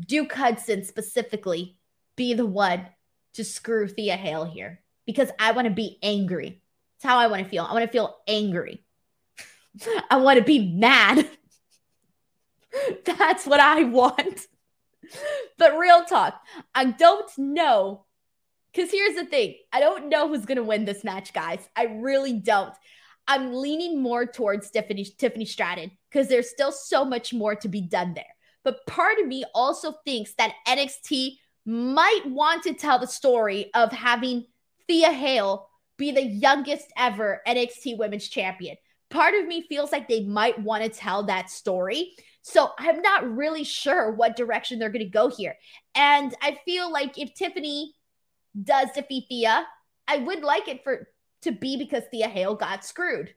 Duke 0.00 0.32
Hudson 0.32 0.84
specifically 0.84 1.76
be 2.16 2.34
the 2.34 2.46
one 2.46 2.86
to 3.34 3.44
screw 3.44 3.88
Thea 3.88 4.16
Hale 4.16 4.44
here 4.44 4.80
because 5.06 5.30
I 5.38 5.52
want 5.52 5.66
to 5.66 5.74
be 5.74 5.98
angry. 6.02 6.62
That's 7.00 7.10
how 7.12 7.18
I 7.18 7.26
want 7.26 7.42
to 7.42 7.48
feel. 7.48 7.64
I 7.64 7.72
want 7.72 7.84
to 7.84 7.90
feel 7.90 8.16
angry. 8.26 8.84
I 10.10 10.16
want 10.18 10.38
to 10.38 10.44
be 10.44 10.74
mad. 10.74 11.28
That's 13.04 13.46
what 13.46 13.60
I 13.60 13.84
want. 13.84 14.40
But 15.58 15.76
real 15.76 16.04
talk, 16.06 16.40
I 16.74 16.86
don't 16.86 17.30
know. 17.36 18.06
Because 18.72 18.90
here's 18.90 19.14
the 19.14 19.26
thing 19.26 19.56
I 19.70 19.80
don't 19.80 20.08
know 20.08 20.26
who's 20.26 20.46
going 20.46 20.56
to 20.56 20.62
win 20.62 20.86
this 20.86 21.04
match, 21.04 21.34
guys. 21.34 21.68
I 21.76 21.84
really 22.00 22.32
don't. 22.32 22.72
I'm 23.28 23.52
leaning 23.52 24.02
more 24.02 24.24
towards 24.24 24.70
Tiffany, 24.70 25.04
Tiffany 25.04 25.44
Stratton 25.44 25.90
because 26.10 26.28
there's 26.28 26.50
still 26.50 26.72
so 26.72 27.04
much 27.04 27.34
more 27.34 27.54
to 27.56 27.68
be 27.68 27.82
done 27.82 28.14
there. 28.14 28.31
But 28.64 28.86
part 28.86 29.18
of 29.18 29.26
me 29.26 29.44
also 29.54 29.94
thinks 30.04 30.34
that 30.34 30.54
NXT 30.66 31.36
might 31.64 32.22
want 32.26 32.62
to 32.64 32.74
tell 32.74 32.98
the 32.98 33.06
story 33.06 33.70
of 33.74 33.92
having 33.92 34.46
Thea 34.86 35.12
Hale 35.12 35.68
be 35.96 36.10
the 36.10 36.22
youngest 36.22 36.92
ever 36.96 37.40
NXT 37.46 37.98
Women's 37.98 38.28
Champion. 38.28 38.76
Part 39.10 39.34
of 39.34 39.46
me 39.46 39.66
feels 39.68 39.92
like 39.92 40.08
they 40.08 40.24
might 40.24 40.58
want 40.60 40.82
to 40.82 40.88
tell 40.88 41.24
that 41.24 41.50
story. 41.50 42.14
So 42.42 42.70
I'm 42.78 43.02
not 43.02 43.36
really 43.36 43.62
sure 43.62 44.10
what 44.12 44.36
direction 44.36 44.78
they're 44.78 44.90
going 44.90 45.04
to 45.04 45.10
go 45.10 45.28
here. 45.28 45.54
And 45.94 46.34
I 46.42 46.58
feel 46.64 46.90
like 46.90 47.18
if 47.18 47.34
Tiffany 47.34 47.94
does 48.60 48.88
defeat 48.94 49.26
Thea, 49.28 49.66
I 50.08 50.16
would 50.16 50.42
like 50.42 50.66
it 50.66 50.82
for 50.82 51.08
to 51.42 51.52
be 51.52 51.76
because 51.76 52.02
Thea 52.10 52.28
Hale 52.28 52.54
got 52.54 52.84
screwed. 52.84 53.34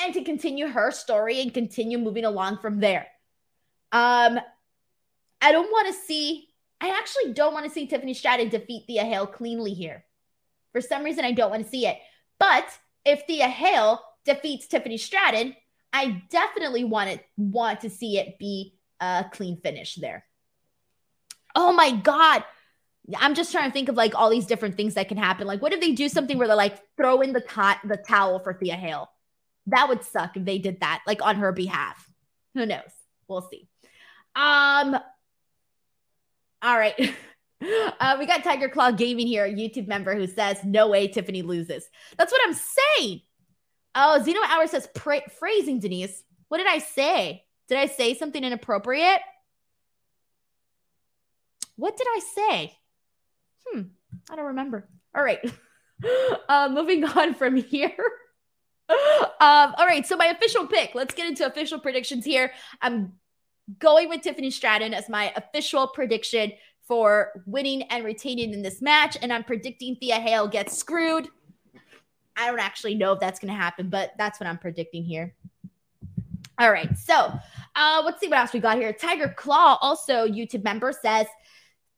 And 0.00 0.14
to 0.14 0.24
continue 0.24 0.66
her 0.66 0.90
story 0.90 1.40
and 1.40 1.54
continue 1.54 1.98
moving 1.98 2.24
along 2.24 2.58
from 2.58 2.80
there. 2.80 3.06
Um, 3.92 4.40
I 5.40 5.52
don't 5.52 5.70
want 5.70 5.88
to 5.88 5.92
see, 5.92 6.48
I 6.80 6.96
actually 6.98 7.32
don't 7.32 7.52
want 7.52 7.66
to 7.66 7.70
see 7.70 7.86
Tiffany 7.86 8.14
Stratton 8.14 8.48
defeat 8.48 8.84
Thea 8.86 9.04
Hale 9.04 9.26
cleanly 9.26 9.74
here. 9.74 10.04
For 10.72 10.80
some 10.80 11.04
reason, 11.04 11.24
I 11.24 11.32
don't 11.32 11.50
want 11.50 11.64
to 11.64 11.68
see 11.68 11.86
it. 11.86 11.98
But 12.38 12.66
if 13.04 13.22
Thea 13.26 13.48
Hale 13.48 14.00
defeats 14.24 14.66
Tiffany 14.66 14.96
Stratton, 14.96 15.54
I 15.92 16.22
definitely 16.30 16.84
want 16.84 17.10
it 17.10 17.24
want 17.36 17.80
to 17.80 17.90
see 17.90 18.18
it 18.18 18.38
be 18.38 18.74
a 19.00 19.26
clean 19.30 19.60
finish 19.60 19.96
there. 19.96 20.24
Oh 21.54 21.72
my 21.72 21.90
god. 21.90 22.44
I'm 23.18 23.34
just 23.34 23.52
trying 23.52 23.68
to 23.68 23.72
think 23.72 23.88
of 23.88 23.96
like 23.96 24.14
all 24.14 24.30
these 24.30 24.46
different 24.46 24.76
things 24.76 24.94
that 24.94 25.08
can 25.08 25.18
happen. 25.18 25.46
Like, 25.46 25.60
what 25.60 25.72
if 25.72 25.80
they 25.80 25.92
do 25.92 26.08
something 26.08 26.38
where 26.38 26.46
they're 26.46 26.56
like 26.56 26.80
throw 26.96 27.20
in 27.20 27.32
the 27.32 27.40
t- 27.40 27.88
the 27.88 27.96
towel 27.96 28.38
for 28.38 28.54
Thea 28.54 28.76
Hale? 28.76 29.10
That 29.66 29.88
would 29.88 30.04
suck 30.04 30.36
if 30.36 30.44
they 30.44 30.58
did 30.58 30.80
that, 30.80 31.02
like 31.06 31.20
on 31.20 31.36
her 31.36 31.52
behalf. 31.52 32.08
Who 32.54 32.64
knows? 32.64 32.90
We'll 33.28 33.42
see. 33.42 33.68
Um. 34.34 34.96
All 36.62 36.78
right. 36.78 36.94
Uh, 38.00 38.16
we 38.18 38.26
got 38.26 38.42
Tiger 38.42 38.68
Claw 38.68 38.90
Gaming 38.90 39.28
here, 39.28 39.44
a 39.44 39.48
YouTube 39.48 39.86
member 39.86 40.16
who 40.16 40.26
says, 40.26 40.58
"No 40.64 40.88
way, 40.88 41.06
Tiffany 41.06 41.42
loses." 41.42 41.88
That's 42.18 42.32
what 42.32 42.40
I'm 42.44 42.54
saying. 42.98 43.20
Oh, 43.94 44.20
Zeno 44.24 44.40
Hour 44.44 44.66
says, 44.66 44.88
pra- 44.96 45.30
"Phrasing, 45.38 45.78
Denise. 45.78 46.24
What 46.48 46.58
did 46.58 46.66
I 46.66 46.78
say? 46.78 47.44
Did 47.68 47.78
I 47.78 47.86
say 47.86 48.14
something 48.14 48.42
inappropriate? 48.42 49.20
What 51.76 51.96
did 51.96 52.06
I 52.10 52.20
say? 52.34 52.78
Hmm, 53.64 53.82
I 54.28 54.36
don't 54.36 54.46
remember. 54.46 54.88
All 55.14 55.22
right. 55.22 55.38
uh, 56.48 56.68
moving 56.72 57.04
on 57.16 57.34
from 57.34 57.56
here. 57.56 57.94
um, 58.88 59.74
all 59.78 59.86
right, 59.86 60.04
so 60.04 60.16
my 60.16 60.26
official 60.26 60.66
pick. 60.66 60.94
Let's 60.94 61.14
get 61.14 61.28
into 61.28 61.46
official 61.46 61.78
predictions 61.78 62.24
here. 62.24 62.52
I'm 62.80 63.12
going 63.78 64.08
with 64.08 64.22
Tiffany 64.22 64.50
Stratton 64.50 64.94
as 64.94 65.08
my 65.08 65.32
official 65.36 65.88
prediction 65.88 66.52
for 66.86 67.30
winning 67.46 67.82
and 67.84 68.04
retaining 68.04 68.52
in 68.52 68.62
this 68.62 68.82
match. 68.82 69.16
And 69.20 69.32
I'm 69.32 69.44
predicting 69.44 69.96
Thea 69.96 70.16
Hale 70.16 70.48
gets 70.48 70.76
screwed. 70.76 71.28
I 72.36 72.46
don't 72.46 72.60
actually 72.60 72.94
know 72.94 73.12
if 73.12 73.20
that's 73.20 73.38
going 73.38 73.52
to 73.52 73.58
happen, 73.58 73.88
but 73.88 74.12
that's 74.18 74.40
what 74.40 74.46
I'm 74.46 74.58
predicting 74.58 75.04
here. 75.04 75.34
All 76.58 76.70
right. 76.70 76.96
So 76.96 77.32
uh, 77.76 78.02
let's 78.04 78.20
see 78.20 78.28
what 78.28 78.38
else 78.38 78.52
we 78.52 78.60
got 78.60 78.76
here. 78.76 78.92
Tiger 78.92 79.34
Claw, 79.36 79.78
also 79.80 80.26
YouTube 80.26 80.64
member, 80.64 80.92
says 80.92 81.26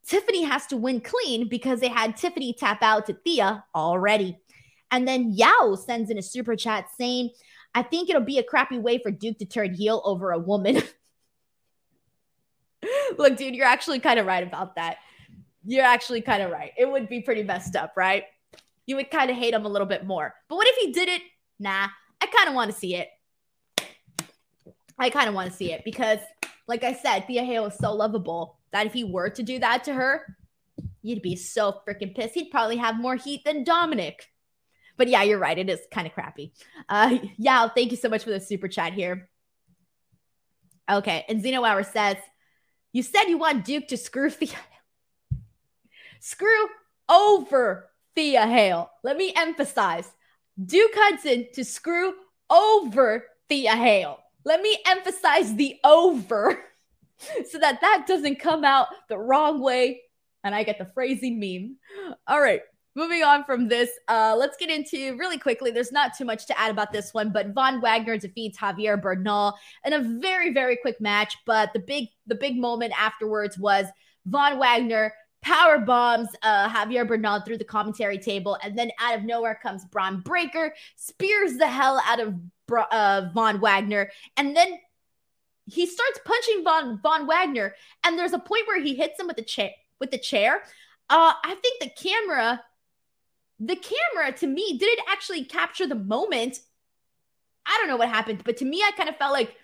Tiffany 0.06 0.44
has 0.44 0.66
to 0.66 0.76
win 0.76 1.00
clean 1.00 1.48
because 1.48 1.80
they 1.80 1.88
had 1.88 2.16
Tiffany 2.16 2.52
tap 2.52 2.82
out 2.82 3.06
to 3.06 3.14
Thea 3.14 3.64
already. 3.74 4.38
And 4.90 5.08
then 5.08 5.32
Yao 5.32 5.74
sends 5.74 6.10
in 6.10 6.18
a 6.18 6.22
super 6.22 6.56
chat 6.56 6.86
saying, 6.96 7.30
I 7.74 7.82
think 7.82 8.08
it'll 8.08 8.22
be 8.22 8.38
a 8.38 8.44
crappy 8.44 8.78
way 8.78 8.98
for 8.98 9.10
Duke 9.10 9.38
to 9.38 9.46
turn 9.46 9.74
heel 9.74 10.00
over 10.04 10.30
a 10.30 10.38
woman. 10.38 10.82
Look, 13.18 13.36
dude, 13.36 13.54
you're 13.54 13.66
actually 13.66 14.00
kind 14.00 14.18
of 14.18 14.26
right 14.26 14.42
about 14.42 14.76
that. 14.76 14.98
You're 15.64 15.84
actually 15.84 16.20
kind 16.20 16.42
of 16.42 16.50
right. 16.50 16.72
It 16.76 16.90
would 16.90 17.08
be 17.08 17.20
pretty 17.20 17.42
messed 17.42 17.76
up, 17.76 17.94
right? 17.96 18.24
You 18.86 18.96
would 18.96 19.10
kind 19.10 19.30
of 19.30 19.36
hate 19.36 19.54
him 19.54 19.64
a 19.64 19.68
little 19.68 19.86
bit 19.86 20.04
more. 20.04 20.34
But 20.48 20.56
what 20.56 20.68
if 20.68 20.76
he 20.76 20.92
did 20.92 21.08
it? 21.08 21.22
Nah, 21.58 21.88
I 22.20 22.26
kind 22.26 22.48
of 22.48 22.54
want 22.54 22.70
to 22.70 22.76
see 22.76 22.96
it. 22.96 23.08
I 24.98 25.10
kind 25.10 25.28
of 25.28 25.34
want 25.34 25.50
to 25.50 25.56
see 25.56 25.72
it 25.72 25.82
because, 25.84 26.18
like 26.68 26.84
I 26.84 26.92
said, 26.92 27.26
Thea 27.26 27.44
Hale 27.44 27.66
is 27.66 27.78
so 27.78 27.92
lovable 27.92 28.58
that 28.72 28.86
if 28.86 28.92
he 28.92 29.04
were 29.04 29.30
to 29.30 29.42
do 29.42 29.58
that 29.58 29.84
to 29.84 29.94
her, 29.94 30.36
you'd 31.02 31.22
be 31.22 31.36
so 31.36 31.80
freaking 31.86 32.14
pissed. 32.14 32.34
He'd 32.34 32.50
probably 32.50 32.76
have 32.76 33.00
more 33.00 33.16
heat 33.16 33.44
than 33.44 33.64
Dominik. 33.64 34.20
But 34.96 35.08
yeah, 35.08 35.22
you're 35.22 35.38
right. 35.38 35.58
It 35.58 35.68
is 35.68 35.80
kind 35.90 36.06
of 36.06 36.12
crappy. 36.12 36.52
Uh, 36.88 37.18
yeah, 37.36 37.68
thank 37.68 37.90
you 37.90 37.96
so 37.96 38.08
much 38.08 38.24
for 38.24 38.30
the 38.30 38.40
super 38.40 38.68
chat 38.68 38.92
here. 38.92 39.28
Okay, 40.90 41.24
and 41.28 41.40
Zeno 41.40 41.64
Hour 41.64 41.82
says, 41.82 42.16
"You 42.94 43.02
said 43.02 43.24
you 43.24 43.36
want 43.36 43.66
Duke 43.66 43.88
to 43.88 43.98
screw 43.98 44.30
Thea, 44.30 44.56
screw 46.20 46.68
over 47.10 47.90
Thea 48.14 48.46
Hale. 48.46 48.90
Let 49.02 49.18
me 49.18 49.34
emphasize, 49.36 50.10
Duke 50.64 50.92
Hudson 50.94 51.48
to 51.52 51.62
screw 51.62 52.14
over 52.48 53.26
Thea 53.50 53.76
Hale. 53.76 54.18
Let 54.44 54.62
me 54.62 54.78
emphasize 54.86 55.54
the 55.54 55.78
over." 55.84 56.58
so 57.50 57.58
that 57.58 57.82
that 57.82 58.06
doesn't 58.08 58.40
come 58.40 58.64
out 58.64 58.88
the 59.10 59.18
wrong 59.18 59.60
way 59.60 60.00
and 60.44 60.54
I 60.54 60.62
get 60.62 60.78
the 60.78 60.90
phrasing 60.94 61.40
meme. 61.40 61.76
All 62.26 62.40
right. 62.40 62.60
Moving 62.96 63.24
on 63.24 63.44
from 63.44 63.68
this, 63.68 63.90
uh, 64.08 64.36
let's 64.38 64.56
get 64.56 64.70
into 64.70 65.16
really 65.16 65.38
quickly. 65.38 65.70
There's 65.70 65.90
not 65.90 66.16
too 66.16 66.24
much 66.24 66.46
to 66.46 66.58
add 66.58 66.70
about 66.70 66.92
this 66.92 67.12
one, 67.12 67.32
but 67.32 67.48
Von 67.48 67.80
Wagner 67.80 68.18
defeats 68.18 68.58
Javier 68.58 69.00
Bernal 69.00 69.54
in 69.84 69.92
a 69.92 70.00
very, 70.20 70.52
very 70.52 70.76
quick 70.76 71.00
match. 71.00 71.36
But 71.44 71.72
the 71.72 71.80
big, 71.80 72.08
the 72.26 72.36
big 72.36 72.56
moment 72.56 72.92
afterwards 72.98 73.58
was 73.58 73.86
Von 74.26 74.58
Wagner 74.58 75.12
power 75.44 75.78
bombs 75.78 76.28
uh, 76.42 76.68
Javier 76.70 77.06
Bernal 77.06 77.40
through 77.42 77.58
the 77.58 77.64
commentary 77.64 78.18
table, 78.18 78.58
and 78.62 78.76
then 78.76 78.90
out 78.98 79.16
of 79.18 79.24
nowhere 79.24 79.58
comes 79.62 79.84
Bron 79.84 80.20
Breakker, 80.20 80.74
spears 80.96 81.58
the 81.58 81.66
hell 81.66 82.00
out 82.06 82.18
of 82.18 82.34
uh, 82.90 83.28
Von 83.34 83.60
Wagner, 83.60 84.10
and 84.38 84.56
then 84.56 84.78
he 85.66 85.86
starts 85.86 86.20
punching 86.24 86.64
Von 86.64 86.98
Von 87.02 87.26
Wagner, 87.26 87.74
and 88.04 88.18
there's 88.18 88.32
a 88.32 88.38
point 88.38 88.66
where 88.66 88.80
he 88.80 88.94
hits 88.94 89.20
him 89.20 89.26
with 89.26 89.36
the 89.36 89.42
chair 89.42 89.70
with 90.00 90.10
the 90.10 90.18
chair. 90.18 90.62
Uh, 91.10 91.34
I 91.44 91.54
think 91.56 91.80
the 91.80 91.90
camera, 92.02 92.62
the 93.60 93.76
camera 93.76 94.32
to 94.38 94.46
me 94.46 94.76
didn't 94.78 95.06
actually 95.08 95.44
capture 95.44 95.86
the 95.86 95.94
moment. 95.94 96.58
I 97.66 97.76
don't 97.78 97.88
know 97.88 97.96
what 97.96 98.08
happened, 98.08 98.42
but 98.44 98.58
to 98.58 98.64
me, 98.64 98.82
I 98.82 98.90
kind 98.96 99.08
of 99.08 99.16
felt 99.16 99.32
like 99.32 99.54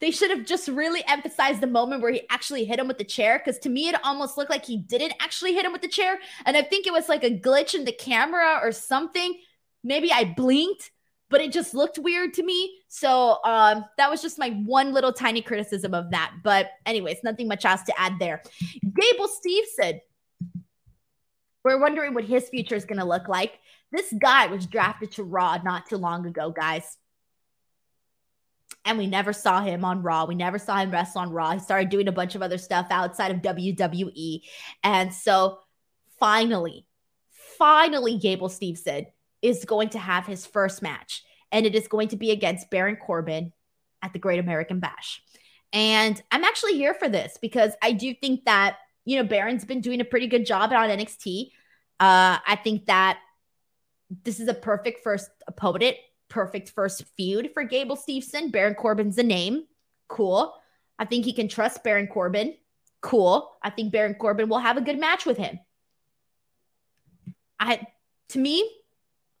they 0.00 0.10
should 0.10 0.30
have 0.30 0.46
just 0.46 0.68
really 0.68 1.02
emphasized 1.06 1.60
the 1.60 1.66
moment 1.66 2.02
where 2.02 2.12
he 2.12 2.22
actually 2.30 2.64
hit 2.64 2.78
him 2.78 2.88
with 2.88 2.98
the 2.98 3.04
chair 3.04 3.38
because 3.38 3.58
to 3.60 3.68
me 3.68 3.88
it 3.88 3.96
almost 4.04 4.38
looked 4.38 4.50
like 4.50 4.64
he 4.64 4.76
didn't 4.76 5.14
actually 5.20 5.54
hit 5.54 5.64
him 5.64 5.72
with 5.72 5.82
the 5.82 5.88
chair 5.88 6.20
and 6.46 6.56
i 6.56 6.62
think 6.62 6.86
it 6.86 6.92
was 6.92 7.08
like 7.08 7.24
a 7.24 7.36
glitch 7.36 7.74
in 7.74 7.84
the 7.84 7.90
camera 7.90 8.60
or 8.62 8.70
something 8.70 9.34
maybe 9.82 10.12
i 10.12 10.22
blinked 10.22 10.92
but 11.30 11.40
it 11.40 11.52
just 11.52 11.74
looked 11.74 11.98
weird 11.98 12.34
to 12.34 12.42
me. 12.42 12.78
So 12.88 13.38
um, 13.44 13.84
that 13.96 14.10
was 14.10 14.22
just 14.22 14.38
my 14.38 14.50
one 14.64 14.92
little 14.92 15.12
tiny 15.12 15.42
criticism 15.42 15.94
of 15.94 16.10
that. 16.10 16.32
But, 16.42 16.70
anyways, 16.86 17.18
nothing 17.22 17.48
much 17.48 17.64
else 17.64 17.82
to 17.82 18.00
add 18.00 18.14
there. 18.18 18.42
Gable 18.82 19.28
Steveson, 19.28 20.00
we're 21.64 21.80
wondering 21.80 22.14
what 22.14 22.24
his 22.24 22.48
future 22.48 22.74
is 22.74 22.84
going 22.84 22.98
to 22.98 23.04
look 23.04 23.28
like. 23.28 23.58
This 23.92 24.12
guy 24.18 24.46
was 24.46 24.66
drafted 24.66 25.12
to 25.12 25.22
Raw 25.22 25.58
not 25.64 25.88
too 25.88 25.96
long 25.96 26.26
ago, 26.26 26.50
guys. 26.50 26.96
And 28.84 28.96
we 28.96 29.06
never 29.06 29.32
saw 29.32 29.60
him 29.60 29.84
on 29.84 30.02
Raw. 30.02 30.24
We 30.24 30.34
never 30.34 30.58
saw 30.58 30.78
him 30.78 30.90
wrestle 30.90 31.22
on 31.22 31.30
Raw. 31.30 31.52
He 31.52 31.58
started 31.58 31.90
doing 31.90 32.08
a 32.08 32.12
bunch 32.12 32.34
of 32.34 32.42
other 32.42 32.58
stuff 32.58 32.86
outside 32.90 33.30
of 33.30 33.42
WWE. 33.42 34.42
And 34.82 35.12
so 35.12 35.58
finally, 36.18 36.86
finally, 37.58 38.18
Gable 38.18 38.48
Steveson 38.48 39.06
is 39.42 39.64
going 39.64 39.90
to 39.90 39.98
have 39.98 40.26
his 40.26 40.46
first 40.46 40.82
match, 40.82 41.22
and 41.52 41.66
it 41.66 41.74
is 41.74 41.88
going 41.88 42.08
to 42.08 42.16
be 42.16 42.30
against 42.30 42.70
Baron 42.70 42.96
Corbin 42.96 43.52
at 44.02 44.12
the 44.12 44.18
Great 44.18 44.38
American 44.38 44.80
Bash. 44.80 45.22
And 45.72 46.20
I'm 46.30 46.44
actually 46.44 46.74
here 46.74 46.94
for 46.94 47.08
this 47.08 47.36
because 47.40 47.72
I 47.82 47.92
do 47.92 48.14
think 48.14 48.44
that, 48.46 48.76
you 49.08 49.16
know, 49.16 49.24
Baron's 49.24 49.64
been 49.64 49.80
doing 49.80 50.02
a 50.02 50.04
pretty 50.04 50.26
good 50.26 50.44
job 50.44 50.70
on 50.70 50.90
NXT. 50.90 51.46
Uh, 51.98 52.36
I 52.46 52.60
think 52.62 52.84
that 52.86 53.18
this 54.22 54.38
is 54.38 54.48
a 54.48 54.54
perfect 54.54 55.02
first 55.02 55.30
opponent, 55.46 55.96
perfect 56.28 56.68
first 56.68 57.04
feud 57.16 57.52
for 57.54 57.64
Gable 57.64 57.96
Steveson. 57.96 58.52
Baron 58.52 58.74
Corbin's 58.74 59.16
a 59.16 59.22
name. 59.22 59.64
Cool. 60.08 60.54
I 60.98 61.06
think 61.06 61.24
he 61.24 61.32
can 61.32 61.48
trust 61.48 61.82
Baron 61.82 62.06
Corbin. 62.06 62.54
Cool. 63.00 63.50
I 63.62 63.70
think 63.70 63.92
Baron 63.92 64.14
Corbin 64.14 64.50
will 64.50 64.58
have 64.58 64.76
a 64.76 64.82
good 64.82 64.98
match 64.98 65.24
with 65.24 65.38
him. 65.38 65.58
I 67.58 67.86
to 68.28 68.38
me, 68.38 68.70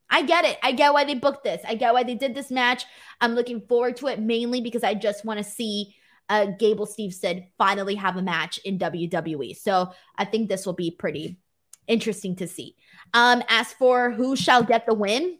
I 0.08 0.22
get 0.22 0.46
it. 0.46 0.56
I 0.62 0.72
get 0.72 0.94
why 0.94 1.04
they 1.04 1.14
booked 1.14 1.44
this. 1.44 1.60
I 1.68 1.74
get 1.74 1.92
why 1.92 2.04
they 2.04 2.14
did 2.14 2.34
this 2.34 2.50
match. 2.50 2.86
I'm 3.20 3.34
looking 3.34 3.60
forward 3.60 3.98
to 3.98 4.06
it 4.06 4.18
mainly 4.18 4.62
because 4.62 4.82
I 4.82 4.94
just 4.94 5.26
want 5.26 5.36
to 5.36 5.44
see 5.44 5.94
uh, 6.28 6.46
Gable 6.58 6.86
Steveson 6.86 7.46
finally 7.56 7.94
have 7.94 8.16
a 8.16 8.22
match 8.22 8.58
in 8.58 8.78
WWE. 8.78 9.56
So 9.56 9.92
I 10.16 10.24
think 10.24 10.48
this 10.48 10.66
will 10.66 10.74
be 10.74 10.90
pretty 10.90 11.38
interesting 11.86 12.36
to 12.36 12.46
see. 12.46 12.76
Um, 13.14 13.42
as 13.48 13.72
for 13.72 14.10
who 14.10 14.36
shall 14.36 14.62
get 14.62 14.86
the 14.86 14.94
win, 14.94 15.38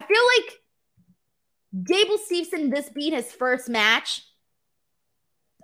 I 0.00 0.06
feel 0.06 0.22
like 0.38 1.84
Gable 1.84 2.18
Steveson, 2.18 2.70
this 2.74 2.88
being 2.88 3.12
his 3.12 3.30
first 3.30 3.68
match, 3.68 4.22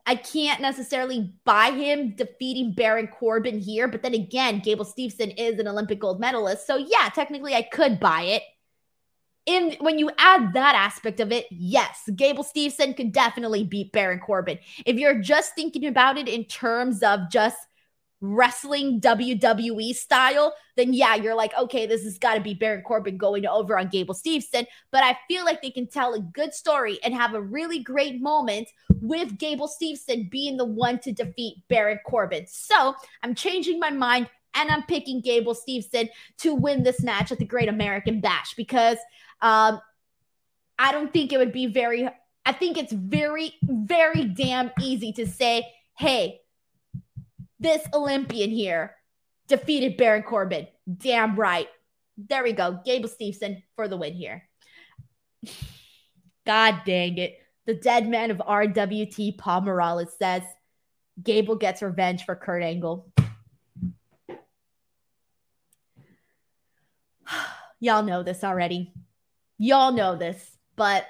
I 0.08 0.14
can't 0.14 0.60
necessarily 0.60 1.32
buy 1.44 1.72
him 1.72 2.14
defeating 2.14 2.74
Baron 2.74 3.08
Corbin 3.08 3.58
here. 3.58 3.88
But 3.88 4.02
then 4.02 4.14
again, 4.14 4.60
Gable 4.60 4.84
Steveson 4.84 5.34
is 5.36 5.58
an 5.58 5.66
Olympic 5.66 5.98
gold 5.98 6.20
medalist. 6.20 6.64
So 6.66 6.76
yeah, 6.76 7.08
technically 7.12 7.54
I 7.54 7.62
could 7.62 7.98
buy 7.98 8.22
it. 8.22 8.42
In 9.46 9.76
when 9.80 9.98
you 9.98 10.10
add 10.18 10.52
that 10.54 10.74
aspect 10.74 11.20
of 11.20 11.30
it, 11.30 11.46
yes, 11.50 12.08
Gable 12.14 12.44
Steveson 12.44 12.96
could 12.96 13.12
definitely 13.12 13.62
beat 13.62 13.92
Baron 13.92 14.18
Corbin. 14.18 14.58
If 14.84 14.96
you're 14.96 15.20
just 15.20 15.54
thinking 15.54 15.86
about 15.86 16.18
it 16.18 16.28
in 16.28 16.44
terms 16.44 17.02
of 17.02 17.30
just 17.30 17.56
wrestling 18.20 19.00
WWE 19.00 19.94
style, 19.94 20.54
then 20.76 20.92
yeah, 20.92 21.14
you're 21.14 21.34
like, 21.34 21.56
okay, 21.56 21.86
this 21.86 22.02
has 22.04 22.18
got 22.18 22.34
to 22.34 22.40
be 22.40 22.54
Baron 22.54 22.82
Corbin 22.82 23.16
going 23.16 23.46
over 23.46 23.78
on 23.78 23.88
Gable 23.88 24.14
Steveson. 24.14 24.66
But 24.90 25.04
I 25.04 25.16
feel 25.28 25.44
like 25.44 25.62
they 25.62 25.70
can 25.70 25.86
tell 25.86 26.14
a 26.14 26.20
good 26.20 26.54
story 26.54 26.98
and 27.04 27.14
have 27.14 27.34
a 27.34 27.40
really 27.40 27.80
great 27.80 28.20
moment 28.20 28.68
with 29.00 29.38
Gable 29.38 29.68
Steveson 29.68 30.30
being 30.30 30.56
the 30.56 30.64
one 30.64 30.98
to 31.00 31.12
defeat 31.12 31.58
Baron 31.68 32.00
Corbin. 32.06 32.46
So 32.48 32.94
I'm 33.22 33.34
changing 33.34 33.78
my 33.78 33.90
mind 33.90 34.28
and 34.54 34.70
I'm 34.70 34.82
picking 34.84 35.20
Gable 35.20 35.54
Steveson 35.54 36.08
to 36.38 36.54
win 36.54 36.82
this 36.82 37.02
match 37.02 37.30
at 37.30 37.38
the 37.38 37.44
Great 37.44 37.68
American 37.68 38.20
Bash 38.20 38.54
because 38.54 38.96
um, 39.40 39.80
I 40.78 40.92
don't 40.92 41.12
think 41.12 41.32
it 41.32 41.38
would 41.38 41.52
be 41.52 41.66
very, 41.66 42.08
I 42.44 42.52
think 42.52 42.78
it's 42.78 42.92
very, 42.92 43.54
very 43.62 44.24
damn 44.24 44.70
easy 44.80 45.12
to 45.14 45.26
say, 45.26 45.66
hey, 45.96 46.40
this 47.58 47.86
Olympian 47.94 48.50
here 48.50 48.94
defeated 49.48 49.96
Baron 49.96 50.22
Corbin. 50.22 50.66
Damn 50.96 51.36
right. 51.36 51.68
There 52.16 52.42
we 52.42 52.52
go. 52.52 52.80
Gable 52.84 53.08
Steveson 53.08 53.62
for 53.74 53.88
the 53.88 53.96
win 53.96 54.12
here. 54.14 54.48
God 56.46 56.82
dang 56.84 57.18
it. 57.18 57.38
The 57.66 57.74
dead 57.74 58.08
man 58.08 58.30
of 58.30 58.38
RWT, 58.38 59.36
Paul 59.38 59.62
Morales, 59.62 60.14
says 60.18 60.42
Gable 61.22 61.56
gets 61.56 61.82
revenge 61.82 62.24
for 62.24 62.36
Kurt 62.36 62.62
Angle. 62.62 63.12
Y'all 67.80 68.04
know 68.04 68.22
this 68.22 68.44
already. 68.44 68.92
Y'all 69.58 69.92
know 69.92 70.16
this, 70.16 70.56
but 70.76 71.06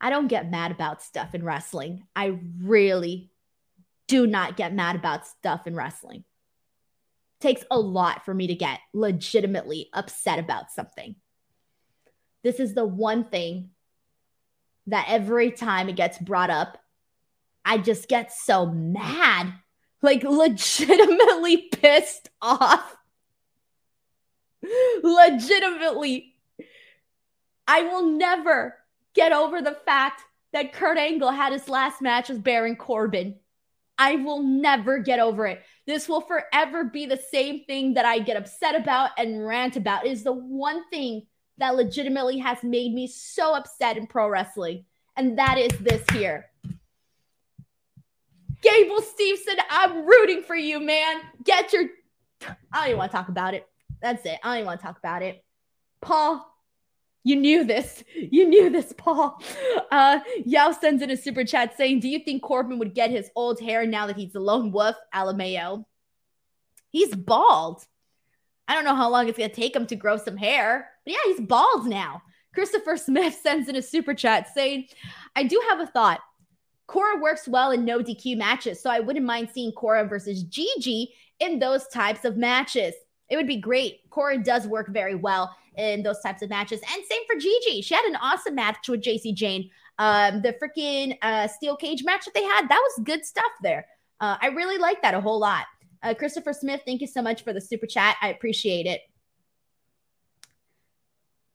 I 0.00 0.10
don't 0.10 0.28
get 0.28 0.50
mad 0.50 0.70
about 0.70 1.02
stuff 1.02 1.34
in 1.34 1.44
wrestling. 1.44 2.06
I 2.14 2.38
really 2.62 3.30
do 4.06 4.26
not 4.26 4.56
get 4.56 4.72
mad 4.72 4.96
about 4.96 5.26
stuff 5.26 5.66
in 5.66 5.74
wrestling. 5.74 6.24
It 7.40 7.42
takes 7.42 7.64
a 7.70 7.78
lot 7.78 8.24
for 8.24 8.32
me 8.32 8.46
to 8.48 8.54
get 8.54 8.80
legitimately 8.94 9.88
upset 9.92 10.38
about 10.38 10.70
something. 10.70 11.16
This 12.44 12.60
is 12.60 12.74
the 12.74 12.84
one 12.84 13.24
thing 13.24 13.70
that 14.86 15.06
every 15.08 15.50
time 15.50 15.88
it 15.88 15.96
gets 15.96 16.18
brought 16.18 16.50
up, 16.50 16.78
I 17.64 17.78
just 17.78 18.08
get 18.08 18.32
so 18.32 18.66
mad, 18.66 19.52
like 20.00 20.22
legitimately 20.24 21.68
pissed 21.72 22.30
off. 22.40 22.96
Legitimately. 25.02 26.34
I 27.66 27.82
will 27.82 28.06
never 28.06 28.76
get 29.14 29.32
over 29.32 29.60
the 29.60 29.76
fact 29.84 30.22
that 30.52 30.72
Kurt 30.72 30.98
Angle 30.98 31.30
had 31.30 31.52
his 31.52 31.68
last 31.68 32.00
match 32.00 32.28
with 32.28 32.42
Baron 32.42 32.76
Corbin. 32.76 33.36
I 33.98 34.16
will 34.16 34.42
never 34.42 34.98
get 34.98 35.18
over 35.18 35.46
it. 35.46 35.62
This 35.86 36.08
will 36.08 36.20
forever 36.20 36.84
be 36.84 37.06
the 37.06 37.20
same 37.30 37.64
thing 37.64 37.94
that 37.94 38.04
I 38.04 38.20
get 38.20 38.36
upset 38.36 38.74
about 38.74 39.10
and 39.18 39.44
rant 39.44 39.76
about. 39.76 40.06
It 40.06 40.12
is 40.12 40.22
the 40.22 40.32
one 40.32 40.88
thing 40.88 41.26
that 41.58 41.74
legitimately 41.74 42.38
has 42.38 42.62
made 42.62 42.94
me 42.94 43.06
so 43.08 43.54
upset 43.54 43.96
in 43.96 44.06
pro 44.06 44.28
wrestling. 44.28 44.84
and 45.16 45.36
that 45.36 45.58
is 45.58 45.76
this 45.80 46.04
here. 46.12 46.46
Gable 48.62 49.00
Steveson, 49.00 49.58
I'm 49.68 50.06
rooting 50.06 50.42
for 50.42 50.54
you, 50.54 50.78
man. 50.80 51.20
Get 51.42 51.72
your. 51.72 51.84
I 52.72 52.80
don't 52.80 52.86
even 52.86 52.98
want 52.98 53.10
to 53.10 53.16
talk 53.16 53.28
about 53.28 53.54
it. 53.54 53.66
That's 54.00 54.24
it. 54.24 54.38
I 54.42 54.48
don't 54.48 54.56
even 54.58 54.66
want 54.66 54.80
to 54.80 54.86
talk 54.86 54.98
about 54.98 55.22
it. 55.22 55.44
Paul, 56.00 56.46
you 57.24 57.36
knew 57.36 57.64
this. 57.64 58.02
You 58.30 58.46
knew 58.46 58.68
this, 58.68 58.92
Paul. 58.96 59.40
Uh, 59.90 60.20
Yao 60.44 60.72
sends 60.72 61.02
in 61.02 61.10
a 61.10 61.16
super 61.16 61.44
chat 61.44 61.76
saying, 61.76 62.00
Do 62.00 62.08
you 62.08 62.18
think 62.18 62.42
Corbin 62.42 62.78
would 62.78 62.94
get 62.94 63.10
his 63.10 63.30
old 63.34 63.58
hair 63.58 63.86
now 63.86 64.06
that 64.06 64.16
he's 64.16 64.34
a 64.34 64.40
lone 64.40 64.70
wolf? 64.70 64.96
Alameo. 65.14 65.84
He's 66.90 67.14
bald. 67.14 67.84
I 68.66 68.74
don't 68.74 68.84
know 68.84 68.94
how 68.94 69.08
long 69.08 69.28
it's 69.28 69.38
going 69.38 69.50
to 69.50 69.56
take 69.56 69.74
him 69.74 69.86
to 69.86 69.96
grow 69.96 70.18
some 70.18 70.36
hair, 70.36 70.90
but 71.04 71.12
yeah, 71.12 71.18
he's 71.24 71.40
bald 71.40 71.86
now. 71.86 72.22
Christopher 72.54 72.96
Smith 72.96 73.34
sends 73.42 73.68
in 73.68 73.76
a 73.76 73.82
super 73.82 74.14
chat 74.14 74.48
saying, 74.52 74.88
I 75.34 75.44
do 75.44 75.60
have 75.70 75.80
a 75.80 75.86
thought. 75.86 76.20
Cora 76.86 77.20
works 77.20 77.46
well 77.46 77.70
in 77.70 77.84
no 77.84 78.00
DQ 78.00 78.36
matches, 78.36 78.80
so 78.80 78.90
I 78.90 79.00
wouldn't 79.00 79.24
mind 79.24 79.50
seeing 79.52 79.72
Cora 79.72 80.06
versus 80.06 80.42
Gigi 80.42 81.12
in 81.40 81.58
those 81.58 81.86
types 81.88 82.24
of 82.24 82.36
matches. 82.36 82.94
It 83.28 83.36
would 83.36 83.46
be 83.46 83.56
great. 83.56 84.08
Cora 84.10 84.38
does 84.38 84.66
work 84.66 84.88
very 84.88 85.14
well 85.14 85.54
in 85.76 86.02
those 86.02 86.20
types 86.20 86.42
of 86.42 86.50
matches. 86.50 86.80
And 86.80 87.04
same 87.04 87.22
for 87.26 87.38
Gigi. 87.38 87.82
She 87.82 87.94
had 87.94 88.04
an 88.04 88.16
awesome 88.16 88.54
match 88.54 88.88
with 88.88 89.02
Jacy 89.02 89.32
Jayne. 89.32 89.70
Um, 89.98 90.42
the 90.42 90.54
freaking 90.62 91.16
uh, 91.22 91.48
steel 91.48 91.76
cage 91.76 92.04
match 92.04 92.24
that 92.24 92.34
they 92.34 92.44
had, 92.44 92.68
that 92.68 92.82
was 92.82 93.04
good 93.04 93.24
stuff 93.24 93.50
there. 93.62 93.86
Uh, 94.20 94.36
I 94.40 94.48
really 94.48 94.78
like 94.78 95.02
that 95.02 95.14
a 95.14 95.20
whole 95.20 95.38
lot. 95.38 95.66
Uh, 96.02 96.14
Christopher 96.14 96.52
Smith, 96.52 96.82
thank 96.86 97.00
you 97.00 97.06
so 97.06 97.22
much 97.22 97.42
for 97.42 97.52
the 97.52 97.60
super 97.60 97.86
chat. 97.86 98.16
I 98.22 98.28
appreciate 98.28 98.86
it. 98.86 99.00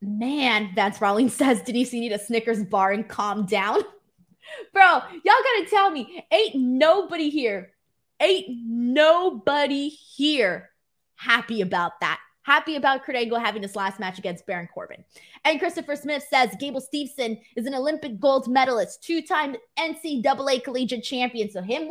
Man, 0.02 0.72
Vance 0.76 1.00
Rawlings 1.00 1.34
says 1.38 1.62
Denise, 1.62 1.94
you 1.94 2.02
need 2.02 2.12
a 2.12 2.20
Snickers 2.20 2.64
bar 2.64 2.92
and 2.92 3.08
calm 3.08 3.46
down. 3.46 3.82
Bro, 4.74 4.84
y'all 4.84 5.00
gotta 5.24 5.68
tell 5.70 5.90
me, 5.90 6.26
ain't 6.30 6.56
nobody 6.56 7.30
here, 7.30 7.72
ain't 8.20 8.46
nobody 8.50 9.88
here 9.88 10.73
happy 11.16 11.62
about 11.62 12.00
that. 12.02 12.20
Happy 12.44 12.76
about 12.76 13.04
Kurt 13.04 13.16
Angle 13.16 13.40
having 13.40 13.62
his 13.62 13.76
last 13.76 14.02
match 14.02 14.20
against 14.20 14.46
Baron 14.46 14.68
Corbin. 14.74 15.06
And 15.46 15.60
Christopher 15.60 15.96
Smith 15.96 16.26
says 16.30 16.56
Gable 16.60 16.82
Steveson 16.82 17.40
is 17.56 17.66
an 17.66 17.74
Olympic 17.74 18.20
gold 18.20 18.50
medalist, 18.50 19.02
two 19.02 19.22
time 19.22 19.56
NCAA 19.80 20.62
collegiate 20.64 21.04
champion. 21.04 21.50
So 21.50 21.62
him 21.62 21.88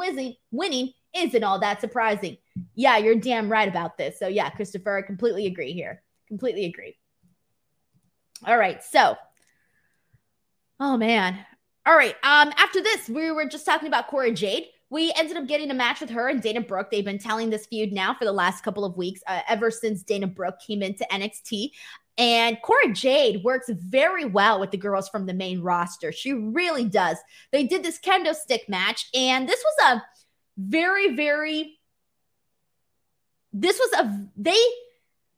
winning, 0.51 0.93
isn't 1.15 1.45
all 1.45 1.59
that 1.61 1.81
surprising. 1.81 2.37
Yeah, 2.75 2.99
you're 2.99 3.17
damn 3.17 3.51
right 3.51 3.69
about 3.69 3.97
this. 3.97 4.19
So 4.19 4.29
yeah, 4.29 4.51
Christopher, 4.51 4.99
I 4.99 5.03
completely 5.03 5.47
agree 5.47 5.73
here. 5.73 6.03
Completely 6.29 6.67
agree. 6.67 6.97
All 8.47 8.57
right. 8.57 8.83
So, 8.83 9.17
oh 10.81 10.97
man. 10.97 11.39
All 11.85 11.97
right. 11.97 12.15
Um, 12.23 12.53
after 12.57 12.81
this, 12.81 13.09
we 13.09 13.31
were 13.31 13.47
just 13.47 13.67
talking 13.67 13.89
about 13.89 14.09
Cora 14.09 14.31
Jade. 14.31 14.67
We 14.93 15.11
ended 15.17 15.39
up 15.39 15.47
getting 15.47 15.71
a 15.71 15.75
match 15.75 16.03
with 16.03 16.11
her 16.11 16.29
and 16.29 16.43
Dana 16.43 16.61
Brooke. 16.61 16.91
They've 16.91 17.03
been 17.03 17.19
telling 17.19 17.49
this 17.49 17.65
feud 17.65 17.95
now 17.95 18.13
for 18.13 18.27
the 18.27 18.33
last 18.33 18.63
couple 18.63 18.85
of 18.85 18.95
weeks, 18.95 19.23
uh, 19.27 19.41
ever 19.49 19.71
since 19.71 20.03
Dana 20.03 20.27
Brooke 20.27 20.57
came 20.61 20.83
into 20.83 21.07
NXT. 21.11 21.71
And 22.19 22.59
Cora 22.61 22.93
Jade 22.93 23.43
works 23.43 23.71
very 23.71 24.27
well 24.27 24.61
with 24.61 24.71
the 24.71 24.77
girls 24.77 25.09
from 25.09 25.25
the 25.25 25.33
main 25.33 25.63
roster. 25.63 26.13
She 26.13 26.35
really 26.35 26.85
does. 26.85 27.17
They 27.53 27.65
did 27.65 27.83
this 27.83 27.99
kendo 27.99 28.35
stick 28.35 28.69
match, 28.69 29.09
and 29.15 29.49
this 29.49 29.65
was 29.65 29.97
a 29.97 30.03
very, 30.59 31.17
very. 31.17 31.79
This 33.55 33.79
was 33.79 33.99
a 33.99 34.29
they. 34.37 34.63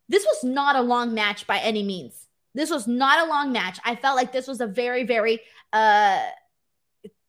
This 0.09 0.25
was 0.25 0.43
not 0.43 0.75
a 0.75 0.83
long 0.83 1.15
match 1.15 1.47
by 1.47 1.59
any 1.59 1.85
means. 1.85 2.27
This 2.55 2.71
was 2.71 2.89
not 2.89 3.25
a 3.25 3.31
long 3.31 3.53
match. 3.53 3.79
I 3.85 3.95
felt 3.95 4.17
like 4.17 4.33
this 4.33 4.49
was 4.49 4.61
a 4.61 4.67
very, 4.67 5.05
very 5.05 5.39
uh 5.73 6.19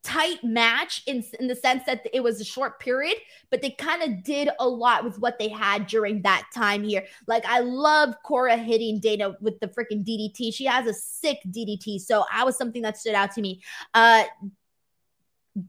tight 0.05 0.43
match 0.43 1.01
in, 1.07 1.23
in 1.39 1.47
the 1.47 1.55
sense 1.55 1.83
that 1.87 2.07
it 2.13 2.21
was 2.21 2.39
a 2.39 2.45
short 2.45 2.79
period, 2.79 3.17
but 3.49 3.61
they 3.61 3.71
kind 3.71 4.03
of 4.03 4.23
did 4.23 4.49
a 4.59 4.67
lot 4.67 5.03
with 5.03 5.19
what 5.19 5.39
they 5.39 5.49
had 5.49 5.87
during 5.87 6.21
that 6.21 6.47
time 6.53 6.83
here. 6.83 7.03
Like, 7.27 7.43
I 7.45 7.59
love 7.59 8.13
Cora 8.23 8.55
hitting 8.55 8.99
Dana 8.99 9.35
with 9.41 9.59
the 9.59 9.67
freaking 9.67 10.05
DDT. 10.05 10.53
She 10.53 10.65
has 10.65 10.85
a 10.85 10.93
sick 10.93 11.39
DDT. 11.49 11.99
So 11.99 12.23
that 12.31 12.45
was 12.45 12.55
something 12.55 12.83
that 12.83 12.97
stood 12.97 13.15
out 13.15 13.31
to 13.33 13.41
me. 13.41 13.61
Uh, 13.93 14.23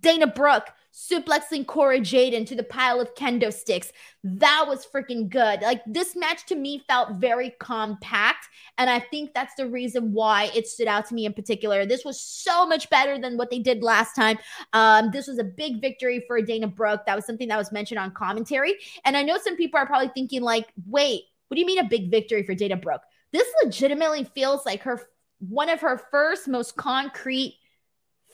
Dana 0.01 0.26
Brooke 0.26 0.68
suplexing 0.97 1.66
Cora 1.66 2.01
Jade 2.01 2.32
into 2.32 2.55
the 2.55 2.62
pile 2.62 3.01
of 3.01 3.14
kendo 3.14 3.53
sticks. 3.53 3.92
That 4.24 4.64
was 4.66 4.86
freaking 4.86 5.28
good. 5.28 5.61
Like 5.61 5.82
this 5.86 6.16
match 6.16 6.47
to 6.47 6.55
me 6.55 6.82
felt 6.88 7.16
very 7.16 7.51
compact. 7.61 8.49
And 8.78 8.88
I 8.88 9.01
think 9.01 9.34
that's 9.34 9.55
the 9.57 9.68
reason 9.68 10.14
why 10.14 10.51
it 10.55 10.66
stood 10.66 10.88
out 10.88 11.07
to 11.09 11.14
me 11.14 11.26
in 11.26 11.34
particular. 11.34 11.84
This 11.84 12.03
was 12.03 12.18
so 12.18 12.66
much 12.66 12.88
better 12.88 13.18
than 13.18 13.36
what 13.36 13.51
they 13.51 13.59
did 13.59 13.82
last 13.82 14.14
time. 14.14 14.38
Um, 14.72 15.11
this 15.12 15.26
was 15.26 15.38
a 15.38 15.44
big 15.44 15.82
victory 15.82 16.24
for 16.26 16.40
Dana 16.40 16.66
Brooke. 16.66 17.05
That 17.05 17.14
was 17.14 17.26
something 17.26 17.49
that 17.49 17.59
was 17.59 17.72
mentioned 17.72 17.99
on 17.99 18.12
commentary. 18.12 18.76
And 19.05 19.18
I 19.18 19.22
know 19.22 19.36
some 19.36 19.57
people 19.57 19.78
are 19.78 19.86
probably 19.86 20.11
thinking, 20.14 20.40
like, 20.40 20.72
wait, 20.86 21.24
what 21.49 21.57
do 21.57 21.61
you 21.61 21.66
mean 21.66 21.78
a 21.78 21.84
big 21.84 22.11
victory 22.11 22.42
for 22.42 22.55
Dana 22.55 22.76
Brooke? 22.76 23.03
This 23.32 23.47
legitimately 23.62 24.24
feels 24.24 24.64
like 24.64 24.80
her 24.82 25.03
one 25.40 25.68
of 25.68 25.80
her 25.82 26.01
first 26.11 26.49
most 26.49 26.76
concrete 26.76 27.59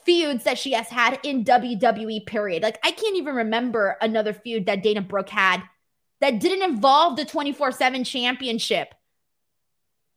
feuds 0.05 0.43
that 0.43 0.57
she 0.57 0.73
has 0.73 0.87
had 0.87 1.19
in 1.23 1.43
WWE, 1.43 2.25
period. 2.25 2.63
Like, 2.63 2.79
I 2.83 2.91
can't 2.91 3.17
even 3.17 3.35
remember 3.35 3.97
another 4.01 4.33
feud 4.33 4.65
that 4.65 4.83
Dana 4.83 5.01
Brooke 5.01 5.29
had 5.29 5.63
that 6.21 6.39
didn't 6.39 6.69
involve 6.69 7.17
the 7.17 7.25
24 7.25 7.71
7 7.71 8.03
championship. 8.03 8.93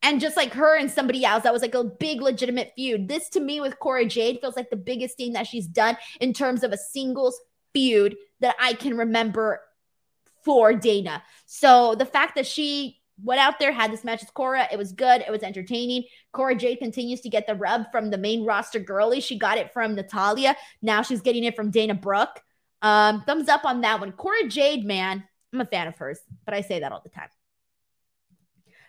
And 0.02 0.20
just 0.20 0.36
like 0.36 0.52
her 0.52 0.78
and 0.78 0.90
somebody 0.90 1.24
else, 1.24 1.42
that 1.42 1.52
was 1.52 1.62
like 1.62 1.74
a 1.74 1.82
big 1.82 2.20
legitimate 2.20 2.72
feud. 2.76 3.08
This 3.08 3.28
to 3.30 3.40
me 3.40 3.60
with 3.60 3.80
Cora 3.80 4.06
Jade 4.06 4.38
feels 4.40 4.54
like 4.54 4.70
the 4.70 4.76
biggest 4.76 5.16
thing 5.16 5.32
that 5.32 5.48
she's 5.48 5.66
done 5.66 5.96
in 6.20 6.32
terms 6.32 6.62
of 6.62 6.72
a 6.72 6.78
singles 6.78 7.40
feud 7.74 8.14
that 8.40 8.54
I 8.60 8.74
can 8.74 8.96
remember 8.96 9.60
for 10.44 10.72
Dana. 10.74 11.24
So 11.46 11.96
the 11.96 12.06
fact 12.06 12.36
that 12.36 12.46
she 12.46 12.95
went 13.22 13.40
out 13.40 13.58
there, 13.58 13.72
had 13.72 13.92
this 13.92 14.04
match 14.04 14.20
with 14.20 14.34
Cora. 14.34 14.68
It 14.70 14.76
was 14.76 14.92
good. 14.92 15.22
It 15.22 15.30
was 15.30 15.42
entertaining. 15.42 16.04
Cora 16.32 16.54
Jade 16.54 16.78
continues 16.78 17.20
to 17.22 17.28
get 17.28 17.46
the 17.46 17.54
rub 17.54 17.90
from 17.90 18.10
the 18.10 18.18
main 18.18 18.44
roster 18.44 18.78
girly. 18.78 19.20
She 19.20 19.38
got 19.38 19.58
it 19.58 19.72
from 19.72 19.94
Natalya. 19.94 20.56
Now 20.82 21.02
she's 21.02 21.22
getting 21.22 21.44
it 21.44 21.56
from 21.56 21.70
Dana 21.70 21.94
Brooke. 21.94 22.42
Um, 22.82 23.22
thumbs 23.26 23.48
up 23.48 23.64
on 23.64 23.80
that 23.80 24.00
one. 24.00 24.12
Cora 24.12 24.48
Jade, 24.48 24.84
man, 24.84 25.24
I'm 25.52 25.60
a 25.60 25.64
fan 25.64 25.88
of 25.88 25.96
hers, 25.96 26.20
but 26.44 26.54
I 26.54 26.60
say 26.60 26.80
that 26.80 26.92
all 26.92 27.00
the 27.02 27.10
time. 27.10 27.28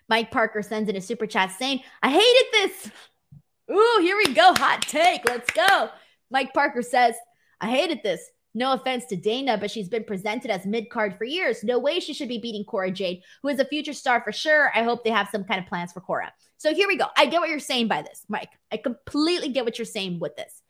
Mike 0.09 0.31
Parker 0.31 0.61
sends 0.61 0.89
in 0.89 0.95
a 0.95 1.01
super 1.01 1.25
chat 1.27 1.51
saying, 1.51 1.81
I 2.01 2.09
hated 2.09 2.45
this. 2.51 2.91
Ooh, 3.71 3.99
here 4.01 4.17
we 4.17 4.33
go. 4.33 4.53
Hot 4.53 4.81
take. 4.81 5.25
Let's 5.25 5.51
go. 5.51 5.89
Mike 6.29 6.53
Parker 6.53 6.81
says, 6.81 7.15
I 7.59 7.69
hated 7.69 8.01
this. 8.03 8.21
No 8.57 8.73
offense 8.73 9.05
to 9.05 9.15
Dana, 9.15 9.55
but 9.55 9.69
she's 9.69 9.87
been 9.87 10.03
presented 10.03 10.49
as 10.49 10.65
mid 10.65 10.89
card 10.89 11.15
for 11.15 11.25
years. 11.25 11.63
No 11.63 11.77
way 11.77 11.99
she 11.99 12.11
should 12.11 12.27
be 12.27 12.39
beating 12.39 12.63
Cora 12.63 12.89
Jade, 12.89 13.21
who 13.43 13.49
is 13.49 13.59
a 13.59 13.65
future 13.65 13.93
star 13.93 14.19
for 14.23 14.31
sure. 14.31 14.71
I 14.73 14.81
hope 14.81 15.03
they 15.03 15.11
have 15.11 15.29
some 15.29 15.43
kind 15.43 15.61
of 15.61 15.67
plans 15.67 15.93
for 15.93 16.01
Cora. 16.01 16.33
So 16.57 16.73
here 16.73 16.87
we 16.87 16.97
go. 16.97 17.05
I 17.15 17.27
get 17.27 17.39
what 17.39 17.51
you're 17.51 17.59
saying 17.59 17.87
by 17.87 18.01
this, 18.01 18.25
Mike. 18.27 18.49
I 18.71 18.77
completely 18.77 19.49
get 19.49 19.63
what 19.63 19.77
you're 19.77 19.85
saying 19.85 20.17
with 20.19 20.35
this. 20.35 20.63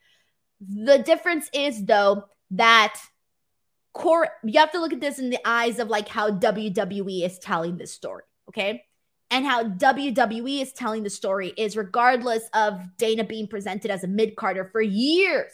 The 0.59 0.97
difference 0.97 1.49
is, 1.53 1.85
though, 1.85 2.25
that 2.51 2.99
Cora, 3.93 4.31
you 4.43 4.59
have 4.59 4.73
to 4.73 4.81
look 4.81 4.91
at 4.91 4.99
this 4.99 5.17
in 5.17 5.29
the 5.29 5.39
eyes 5.45 5.79
of 5.79 5.88
like 5.88 6.09
how 6.09 6.29
WWE 6.29 7.25
is 7.25 7.39
telling 7.39 7.77
this 7.77 7.93
story, 7.93 8.23
okay? 8.49 8.83
And 9.31 9.45
how 9.45 9.63
WWE 9.63 10.61
is 10.61 10.73
telling 10.73 11.03
the 11.03 11.09
story 11.09 11.53
is 11.55 11.77
regardless 11.77 12.49
of 12.53 12.81
Dana 12.97 13.23
being 13.23 13.47
presented 13.47 13.91
as 13.91 14.03
a 14.03 14.07
mid 14.07 14.35
carder 14.35 14.65
for 14.73 14.81
years, 14.81 15.53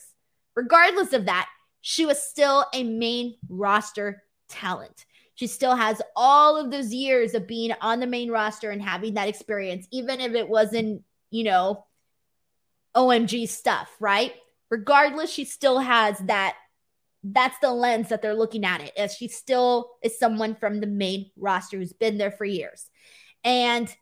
regardless 0.56 1.14
of 1.14 1.26
that, 1.26 1.48
she 1.86 2.06
was 2.06 2.20
still 2.20 2.66
a 2.74 2.82
main 2.82 3.36
roster 3.50 4.24
talent. 4.48 5.06
She 5.36 5.48
still 5.48 5.76
has 5.76 6.02
all 6.16 6.56
of 6.56 6.72
those 6.72 6.94
years 6.94 7.34
of 7.34 7.46
being 7.46 7.74
on 7.82 8.00
the 8.00 8.08
main 8.08 8.32
roster 8.32 8.72
and 8.72 8.82
having 8.82 9.16
that 9.16 9.28
experience, 9.28 9.86
even 9.92 10.22
if 10.22 10.34
it 10.34 10.48
wasn't, 10.48 11.04
you 11.30 11.44
know, 11.44 11.86
OMG 12.96 13.50
stuff, 13.50 13.94
right? 14.00 14.34
Regardless, 14.70 15.30
she 15.30 15.44
still 15.44 15.78
has 15.80 16.18
that. 16.20 16.56
That's 17.22 17.60
the 17.60 17.72
lens 17.72 18.10
that 18.10 18.22
they're 18.22 18.34
looking 18.34 18.64
at 18.64 18.80
it 18.80 18.94
as 18.96 19.16
she 19.16 19.28
still 19.28 19.92
is 20.02 20.18
someone 20.18 20.56
from 20.56 20.80
the 20.80 20.88
main 20.88 21.32
roster 21.36 21.78
who's 21.78 21.92
been 21.92 22.18
there 22.18 22.32
for 22.32 22.46
years. 22.46 22.90
And 23.44 23.94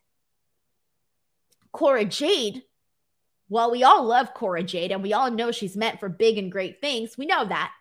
Cora 1.71 2.05
Jade 2.05 2.61
while 3.51 3.69
we 3.69 3.83
all 3.83 4.05
love 4.05 4.33
Cora 4.33 4.63
Jade 4.63 4.93
and 4.93 5.03
we 5.03 5.11
all 5.11 5.29
know 5.29 5.51
she's 5.51 5.75
meant 5.75 5.99
for 5.99 6.07
big 6.07 6.37
and 6.37 6.49
great 6.49 6.79
things, 6.79 7.17
we 7.17 7.25
know 7.25 7.43
that. 7.43 7.73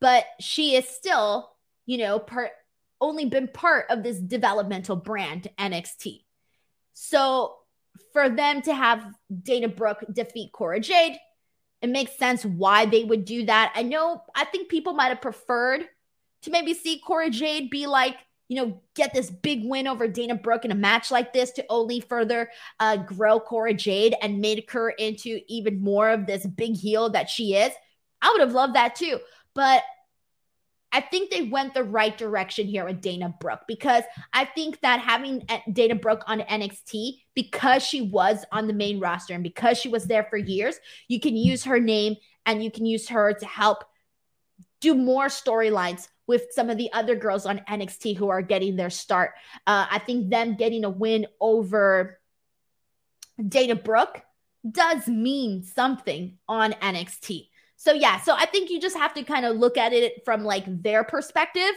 But 0.00 0.24
she 0.40 0.74
is 0.74 0.88
still, 0.88 1.50
you 1.84 1.98
know, 1.98 2.18
part 2.18 2.52
only 2.98 3.26
been 3.26 3.46
part 3.46 3.90
of 3.90 4.02
this 4.02 4.18
developmental 4.18 4.96
brand 4.96 5.48
NXT. 5.58 6.24
So 6.94 7.56
for 8.14 8.30
them 8.30 8.62
to 8.62 8.74
have 8.74 9.04
Dana 9.42 9.68
Brooke 9.68 10.02
defeat 10.10 10.50
Cora 10.50 10.80
Jade, 10.80 11.18
it 11.82 11.90
makes 11.90 12.16
sense 12.16 12.42
why 12.46 12.86
they 12.86 13.04
would 13.04 13.26
do 13.26 13.44
that. 13.44 13.74
I 13.76 13.82
know, 13.82 14.22
I 14.34 14.46
think 14.46 14.70
people 14.70 14.94
might 14.94 15.08
have 15.08 15.20
preferred 15.20 15.82
to 16.44 16.50
maybe 16.50 16.72
see 16.72 17.02
Cora 17.06 17.28
Jade 17.28 17.68
be 17.68 17.86
like 17.86 18.16
you 18.48 18.56
know, 18.56 18.80
get 18.94 19.12
this 19.12 19.30
big 19.30 19.62
win 19.64 19.86
over 19.86 20.08
Dana 20.08 20.34
Brooke 20.34 20.64
in 20.64 20.72
a 20.72 20.74
match 20.74 21.10
like 21.10 21.32
this 21.32 21.50
to 21.52 21.64
only 21.68 22.00
further 22.00 22.50
uh, 22.80 22.96
grow 22.96 23.38
Cora 23.38 23.74
Jade 23.74 24.16
and 24.22 24.40
make 24.40 24.70
her 24.72 24.90
into 24.90 25.40
even 25.48 25.82
more 25.82 26.08
of 26.08 26.26
this 26.26 26.46
big 26.46 26.74
heel 26.74 27.10
that 27.10 27.28
she 27.28 27.54
is. 27.54 27.72
I 28.22 28.30
would 28.32 28.40
have 28.40 28.54
loved 28.54 28.74
that 28.74 28.94
too. 28.94 29.20
But 29.54 29.82
I 30.90 31.02
think 31.02 31.30
they 31.30 31.42
went 31.42 31.74
the 31.74 31.84
right 31.84 32.16
direction 32.16 32.66
here 32.66 32.86
with 32.86 33.02
Dana 33.02 33.34
Brooke 33.40 33.64
because 33.68 34.04
I 34.32 34.46
think 34.46 34.80
that 34.80 35.00
having 35.00 35.46
Dana 35.70 35.94
Brooke 35.94 36.24
on 36.26 36.40
NXT, 36.40 37.20
because 37.34 37.82
she 37.82 38.00
was 38.00 38.44
on 38.52 38.66
the 38.66 38.72
main 38.72 38.98
roster 38.98 39.34
and 39.34 39.42
because 39.42 39.76
she 39.78 39.90
was 39.90 40.06
there 40.06 40.24
for 40.30 40.38
years, 40.38 40.76
you 41.06 41.20
can 41.20 41.36
use 41.36 41.64
her 41.64 41.78
name 41.78 42.16
and 42.46 42.64
you 42.64 42.70
can 42.70 42.86
use 42.86 43.08
her 43.10 43.34
to 43.34 43.46
help 43.46 43.84
do 44.80 44.94
more 44.94 45.26
storylines 45.26 46.08
with 46.28 46.46
some 46.52 46.70
of 46.70 46.76
the 46.76 46.92
other 46.92 47.16
girls 47.16 47.46
on 47.46 47.62
NXT 47.68 48.16
who 48.16 48.28
are 48.28 48.42
getting 48.42 48.76
their 48.76 48.90
start. 48.90 49.32
Uh, 49.66 49.86
I 49.90 49.98
think 49.98 50.30
them 50.30 50.54
getting 50.56 50.84
a 50.84 50.90
win 50.90 51.26
over 51.40 52.20
Dana 53.46 53.74
Brooke 53.74 54.22
does 54.70 55.08
mean 55.08 55.64
something 55.64 56.38
on 56.48 56.72
NXT. 56.72 57.48
So 57.76 57.92
yeah, 57.92 58.20
so 58.20 58.34
I 58.36 58.46
think 58.46 58.70
you 58.70 58.80
just 58.80 58.96
have 58.96 59.14
to 59.14 59.22
kind 59.22 59.46
of 59.46 59.56
look 59.56 59.78
at 59.78 59.92
it 59.92 60.24
from 60.24 60.44
like 60.44 60.64
their 60.82 61.04
perspective 61.04 61.72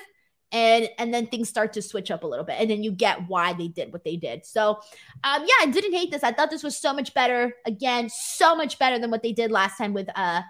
and 0.52 0.90
and 0.98 1.14
then 1.14 1.28
things 1.28 1.48
start 1.48 1.74
to 1.74 1.82
switch 1.82 2.12
up 2.12 2.24
a 2.24 2.28
little 2.28 2.44
bit 2.44 2.58
and 2.60 2.70
then 2.70 2.84
you 2.84 2.92
get 2.92 3.30
why 3.30 3.54
they 3.54 3.68
did 3.68 3.94
what 3.94 4.04
they 4.04 4.18
did. 4.18 4.46
So 4.46 4.80
um 5.24 5.42
yeah, 5.44 5.62
I 5.62 5.68
didn't 5.72 5.94
hate 5.94 6.12
this. 6.12 6.24
I 6.24 6.32
thought 6.32 6.50
this 6.50 6.64
was 6.64 6.78
so 6.78 6.92
much 6.94 7.14
better. 7.14 7.54
Again, 7.66 8.10
so 8.10 8.56
much 8.56 8.80
better 8.80 9.00
than 9.00 9.12
what 9.12 9.24
they 9.24 9.32
did 9.32 9.52
last 9.52 9.78
time 9.78 9.94
with 9.94 10.10
uh 10.16 10.42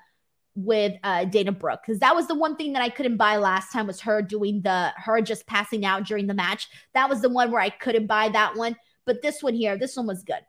with 0.56 0.93
uh 1.04 1.24
Dana 1.26 1.52
Brooke 1.52 1.82
cuz 1.86 1.99
that 1.99 2.14
was 2.14 2.28
the 2.28 2.36
one 2.36 2.58
thing 2.58 2.74
that 2.74 2.82
I 2.82 2.89
couldn't 2.89 3.18
buy 3.18 3.38
last 3.38 3.72
time 3.72 3.88
was 3.88 4.02
her 4.02 4.22
doing 4.22 4.62
the 4.62 4.91
her 4.97 5.22
just 5.22 5.47
passing 5.47 5.86
out 5.86 6.06
during 6.06 6.28
the 6.28 6.34
match. 6.34 6.68
That 6.93 7.10
was 7.10 7.22
the 7.22 7.30
one 7.30 7.52
where 7.52 7.62
I 7.62 7.70
couldn't 7.70 8.08
buy 8.08 8.30
that 8.30 8.56
one, 8.56 8.76
but 9.06 9.22
this 9.22 9.41
one 9.41 9.54
here, 9.54 9.78
this 9.78 9.95
one 9.95 10.08
was 10.08 10.24
good. 10.24 10.41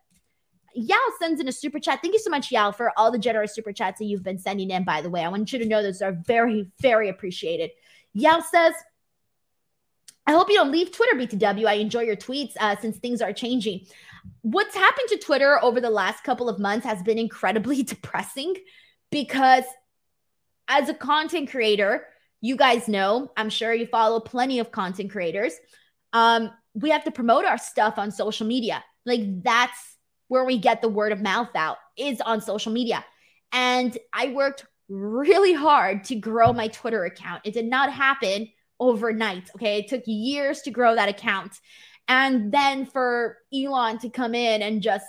Yao 0.75 0.97
sends 1.19 1.39
in 1.39 1.47
a 1.47 1.51
super 1.51 1.79
chat. 1.79 1.99
Thank 2.01 2.13
you 2.13 2.19
so 2.19 2.29
much, 2.29 2.51
Yao, 2.51 2.71
for 2.71 2.91
all 2.97 3.11
the 3.11 3.19
generous 3.19 3.53
super 3.53 3.71
chats 3.71 3.99
that 3.99 4.05
you've 4.05 4.23
been 4.23 4.39
sending 4.39 4.71
in, 4.71 4.83
by 4.83 5.01
the 5.01 5.09
way. 5.09 5.23
I 5.23 5.29
want 5.29 5.53
you 5.53 5.59
to 5.59 5.65
know 5.65 5.83
those 5.83 6.01
are 6.01 6.17
very, 6.25 6.71
very 6.81 7.09
appreciated. 7.09 7.71
Yao 8.13 8.39
says, 8.39 8.73
I 10.25 10.31
hope 10.31 10.49
you 10.49 10.55
don't 10.55 10.71
leave 10.71 10.91
Twitter, 10.91 11.15
BTW. 11.17 11.67
I 11.67 11.73
enjoy 11.73 12.01
your 12.01 12.15
tweets 12.15 12.53
uh, 12.59 12.75
since 12.79 12.97
things 12.97 13.21
are 13.21 13.33
changing. 13.33 13.85
What's 14.41 14.75
happened 14.75 15.09
to 15.09 15.17
Twitter 15.17 15.61
over 15.61 15.81
the 15.81 15.89
last 15.89 16.23
couple 16.23 16.47
of 16.47 16.59
months 16.59 16.85
has 16.85 17.03
been 17.03 17.17
incredibly 17.17 17.83
depressing 17.83 18.55
because 19.11 19.65
as 20.67 20.89
a 20.89 20.93
content 20.93 21.49
creator, 21.49 22.05
you 22.41 22.55
guys 22.55 22.87
know, 22.87 23.31
I'm 23.37 23.49
sure 23.49 23.73
you 23.73 23.87
follow 23.87 24.19
plenty 24.19 24.59
of 24.59 24.71
content 24.71 25.11
creators. 25.11 25.53
Um, 26.11 26.51
we 26.73 26.89
have 26.89 27.03
to 27.05 27.11
promote 27.11 27.45
our 27.45 27.57
stuff 27.57 27.97
on 27.97 28.11
social 28.11 28.47
media. 28.47 28.83
Like 29.05 29.43
that's 29.43 29.97
where 30.27 30.43
we 30.43 30.57
get 30.57 30.81
the 30.81 30.89
word 30.89 31.11
of 31.11 31.21
mouth 31.21 31.55
out 31.55 31.77
is 31.97 32.19
on 32.21 32.41
social 32.41 32.71
media. 32.71 33.05
And 33.51 33.97
I 34.11 34.29
worked 34.29 34.65
really 34.89 35.53
hard 35.53 36.03
to 36.05 36.15
grow 36.15 36.53
my 36.53 36.67
Twitter 36.67 37.05
account. 37.05 37.41
It 37.45 37.53
did 37.53 37.65
not 37.65 37.91
happen 37.91 38.49
overnight. 38.79 39.49
Okay. 39.55 39.79
It 39.79 39.87
took 39.87 40.03
years 40.05 40.61
to 40.63 40.71
grow 40.71 40.95
that 40.95 41.09
account. 41.09 41.59
And 42.07 42.51
then 42.51 42.85
for 42.85 43.37
Elon 43.53 43.99
to 43.99 44.09
come 44.09 44.35
in 44.35 44.61
and 44.61 44.81
just 44.81 45.05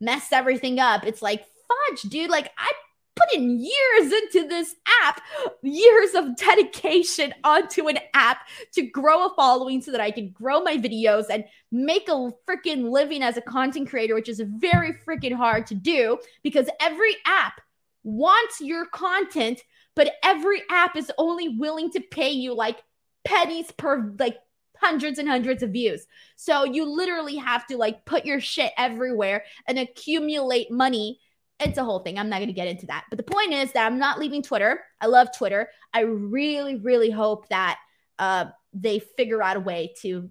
mess 0.00 0.28
everything 0.32 0.78
up, 0.78 1.04
it's 1.04 1.22
like, 1.22 1.44
fudge, 1.68 2.02
dude. 2.02 2.30
Like, 2.30 2.50
I 2.56 2.70
put 3.18 3.34
in 3.34 3.58
years 3.58 4.12
into 4.12 4.48
this 4.48 4.74
app, 5.02 5.20
years 5.62 6.14
of 6.14 6.36
dedication 6.36 7.34
onto 7.44 7.88
an 7.88 7.98
app 8.14 8.46
to 8.72 8.82
grow 8.82 9.26
a 9.26 9.34
following 9.34 9.82
so 9.82 9.90
that 9.92 10.00
I 10.00 10.10
can 10.10 10.30
grow 10.30 10.60
my 10.60 10.76
videos 10.76 11.26
and 11.30 11.44
make 11.72 12.08
a 12.08 12.30
freaking 12.48 12.90
living 12.90 13.22
as 13.22 13.36
a 13.36 13.42
content 13.42 13.88
creator, 13.88 14.14
which 14.14 14.28
is 14.28 14.40
very 14.40 14.94
freaking 15.06 15.34
hard 15.34 15.66
to 15.68 15.74
do 15.74 16.18
because 16.42 16.68
every 16.80 17.16
app 17.26 17.60
wants 18.04 18.60
your 18.60 18.86
content, 18.86 19.62
but 19.94 20.14
every 20.22 20.62
app 20.70 20.96
is 20.96 21.10
only 21.18 21.48
willing 21.48 21.90
to 21.90 22.00
pay 22.00 22.30
you 22.30 22.54
like 22.54 22.78
pennies 23.24 23.70
per 23.72 24.14
like 24.18 24.38
hundreds 24.76 25.18
and 25.18 25.28
hundreds 25.28 25.62
of 25.62 25.70
views. 25.70 26.06
So 26.36 26.64
you 26.64 26.84
literally 26.84 27.36
have 27.36 27.66
to 27.66 27.76
like 27.76 28.04
put 28.04 28.24
your 28.24 28.40
shit 28.40 28.72
everywhere 28.76 29.44
and 29.66 29.78
accumulate 29.78 30.70
money 30.70 31.18
it's 31.60 31.78
a 31.78 31.84
whole 31.84 31.98
thing. 31.98 32.18
I'm 32.18 32.28
not 32.28 32.38
going 32.38 32.48
to 32.48 32.52
get 32.52 32.68
into 32.68 32.86
that. 32.86 33.04
But 33.10 33.16
the 33.16 33.22
point 33.24 33.52
is 33.52 33.72
that 33.72 33.86
I'm 33.86 33.98
not 33.98 34.18
leaving 34.18 34.42
Twitter. 34.42 34.80
I 35.00 35.06
love 35.06 35.28
Twitter. 35.36 35.68
I 35.92 36.00
really, 36.00 36.76
really 36.76 37.10
hope 37.10 37.48
that 37.48 37.78
uh, 38.18 38.46
they 38.72 39.00
figure 39.00 39.42
out 39.42 39.56
a 39.56 39.60
way 39.60 39.94
to 40.02 40.30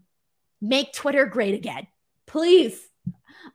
make 0.61 0.93
Twitter 0.93 1.25
great 1.25 1.53
again. 1.53 1.88
Please. 2.25 2.80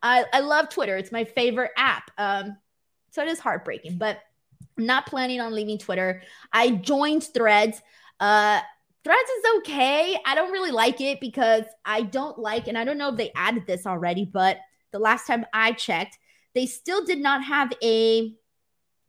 I, 0.02 0.24
I 0.32 0.40
love 0.40 0.68
Twitter. 0.68 0.96
It's 0.96 1.12
my 1.12 1.24
favorite 1.24 1.72
app. 1.76 2.10
Um, 2.18 2.56
so 3.10 3.22
it 3.22 3.28
is 3.28 3.38
heartbreaking, 3.38 3.98
but 3.98 4.18
I'm 4.78 4.86
not 4.86 5.06
planning 5.06 5.40
on 5.40 5.54
leaving 5.54 5.78
Twitter. 5.78 6.22
I 6.52 6.70
joined 6.70 7.24
Threads. 7.24 7.80
Uh, 8.20 8.60
Threads 9.04 9.30
is 9.38 9.44
okay. 9.58 10.16
I 10.24 10.34
don't 10.34 10.52
really 10.52 10.70
like 10.70 11.00
it 11.00 11.20
because 11.20 11.64
I 11.84 12.02
don't 12.02 12.38
like, 12.38 12.68
and 12.68 12.78
I 12.78 12.84
don't 12.84 12.98
know 12.98 13.10
if 13.10 13.16
they 13.16 13.32
added 13.34 13.66
this 13.66 13.86
already, 13.86 14.24
but 14.24 14.58
the 14.92 14.98
last 14.98 15.26
time 15.26 15.44
I 15.52 15.72
checked, 15.72 16.18
they 16.54 16.66
still 16.66 17.04
did 17.04 17.20
not 17.20 17.44
have 17.44 17.72
a. 17.82 18.34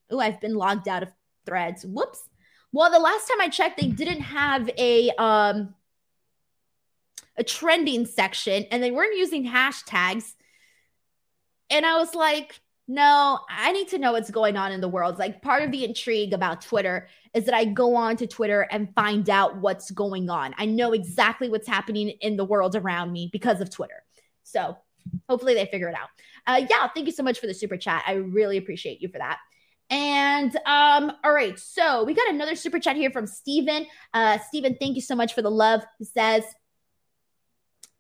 Oh, 0.10 0.20
I've 0.20 0.42
been 0.42 0.56
logged 0.56 0.88
out 0.88 1.04
of 1.04 1.10
threads. 1.46 1.86
Whoops. 1.86 2.22
Well, 2.72 2.92
the 2.92 3.00
last 3.00 3.28
time 3.28 3.42
I 3.42 3.50
checked, 3.50 3.80
they 3.80 3.88
didn't 3.88 4.22
have 4.22 4.70
a 4.78 5.12
um 5.12 5.76
a 7.38 7.44
trending 7.44 8.06
section 8.06 8.66
and 8.72 8.84
they 8.84 8.92
weren't 8.92 9.18
using 9.18 9.48
hashtags. 9.48 10.34
And 11.70 11.86
I 11.86 11.98
was 11.98 12.14
like, 12.14 12.60
no, 12.88 13.40
I 13.50 13.72
need 13.72 13.88
to 13.90 13.98
know 13.98 14.12
what's 14.12 14.30
going 14.30 14.58
on 14.58 14.72
in 14.72 14.82
the 14.82 14.90
world. 14.90 15.18
Like 15.18 15.42
part 15.42 15.64
of 15.64 15.72
the 15.72 15.86
intrigue 15.86 16.34
about 16.34 16.62
Twitter 16.62 17.08
is 17.34 17.46
that 17.46 17.56
I 17.56 17.66
go 17.66 17.96
on 17.96 18.18
to 18.18 18.28
Twitter 18.28 18.68
and 18.70 18.94
find 18.94 19.30
out 19.30 19.58
what's 19.58 19.90
going 19.90 20.30
on. 20.30 20.54
I 20.58 20.66
know 20.66 20.92
exactly 20.92 21.50
what's 21.50 21.68
happening 21.68 22.10
in 22.22 22.36
the 22.36 22.46
world 22.46 22.76
around 22.76 23.12
me 23.12 23.30
because 23.32 23.62
of 23.62 23.70
Twitter. 23.70 24.04
So 24.44 24.78
hopefully 25.30 25.54
they 25.54 25.66
figure 25.66 25.90
it 25.90 25.96
out. 25.96 26.10
Uh, 26.46 26.66
yeah, 26.70 26.88
thank 26.94 27.08
you 27.08 27.14
so 27.14 27.24
much 27.24 27.40
for 27.40 27.48
the 27.48 27.54
super 27.54 27.78
chat. 27.78 28.04
I 28.06 28.14
really 28.14 28.58
appreciate 28.58 29.02
you 29.02 29.10
for 29.10 29.18
that. 29.18 29.40
And 29.90 30.56
um, 30.66 31.12
all 31.24 31.34
right, 31.34 31.58
so 31.60 32.04
we 32.04 32.14
got 32.14 32.30
another 32.30 32.56
super 32.56 32.80
chat 32.80 32.96
here 32.96 33.12
from 33.12 33.28
Steven. 33.28 33.86
Uh, 34.14 34.40
Steven, 34.48 34.76
thank 34.80 34.96
you 34.96 35.02
so 35.02 35.16
much 35.16 35.34
for 35.34 35.42
the 35.42 35.52
love. 35.52 35.84
He 36.00 36.06
says, 36.06 36.44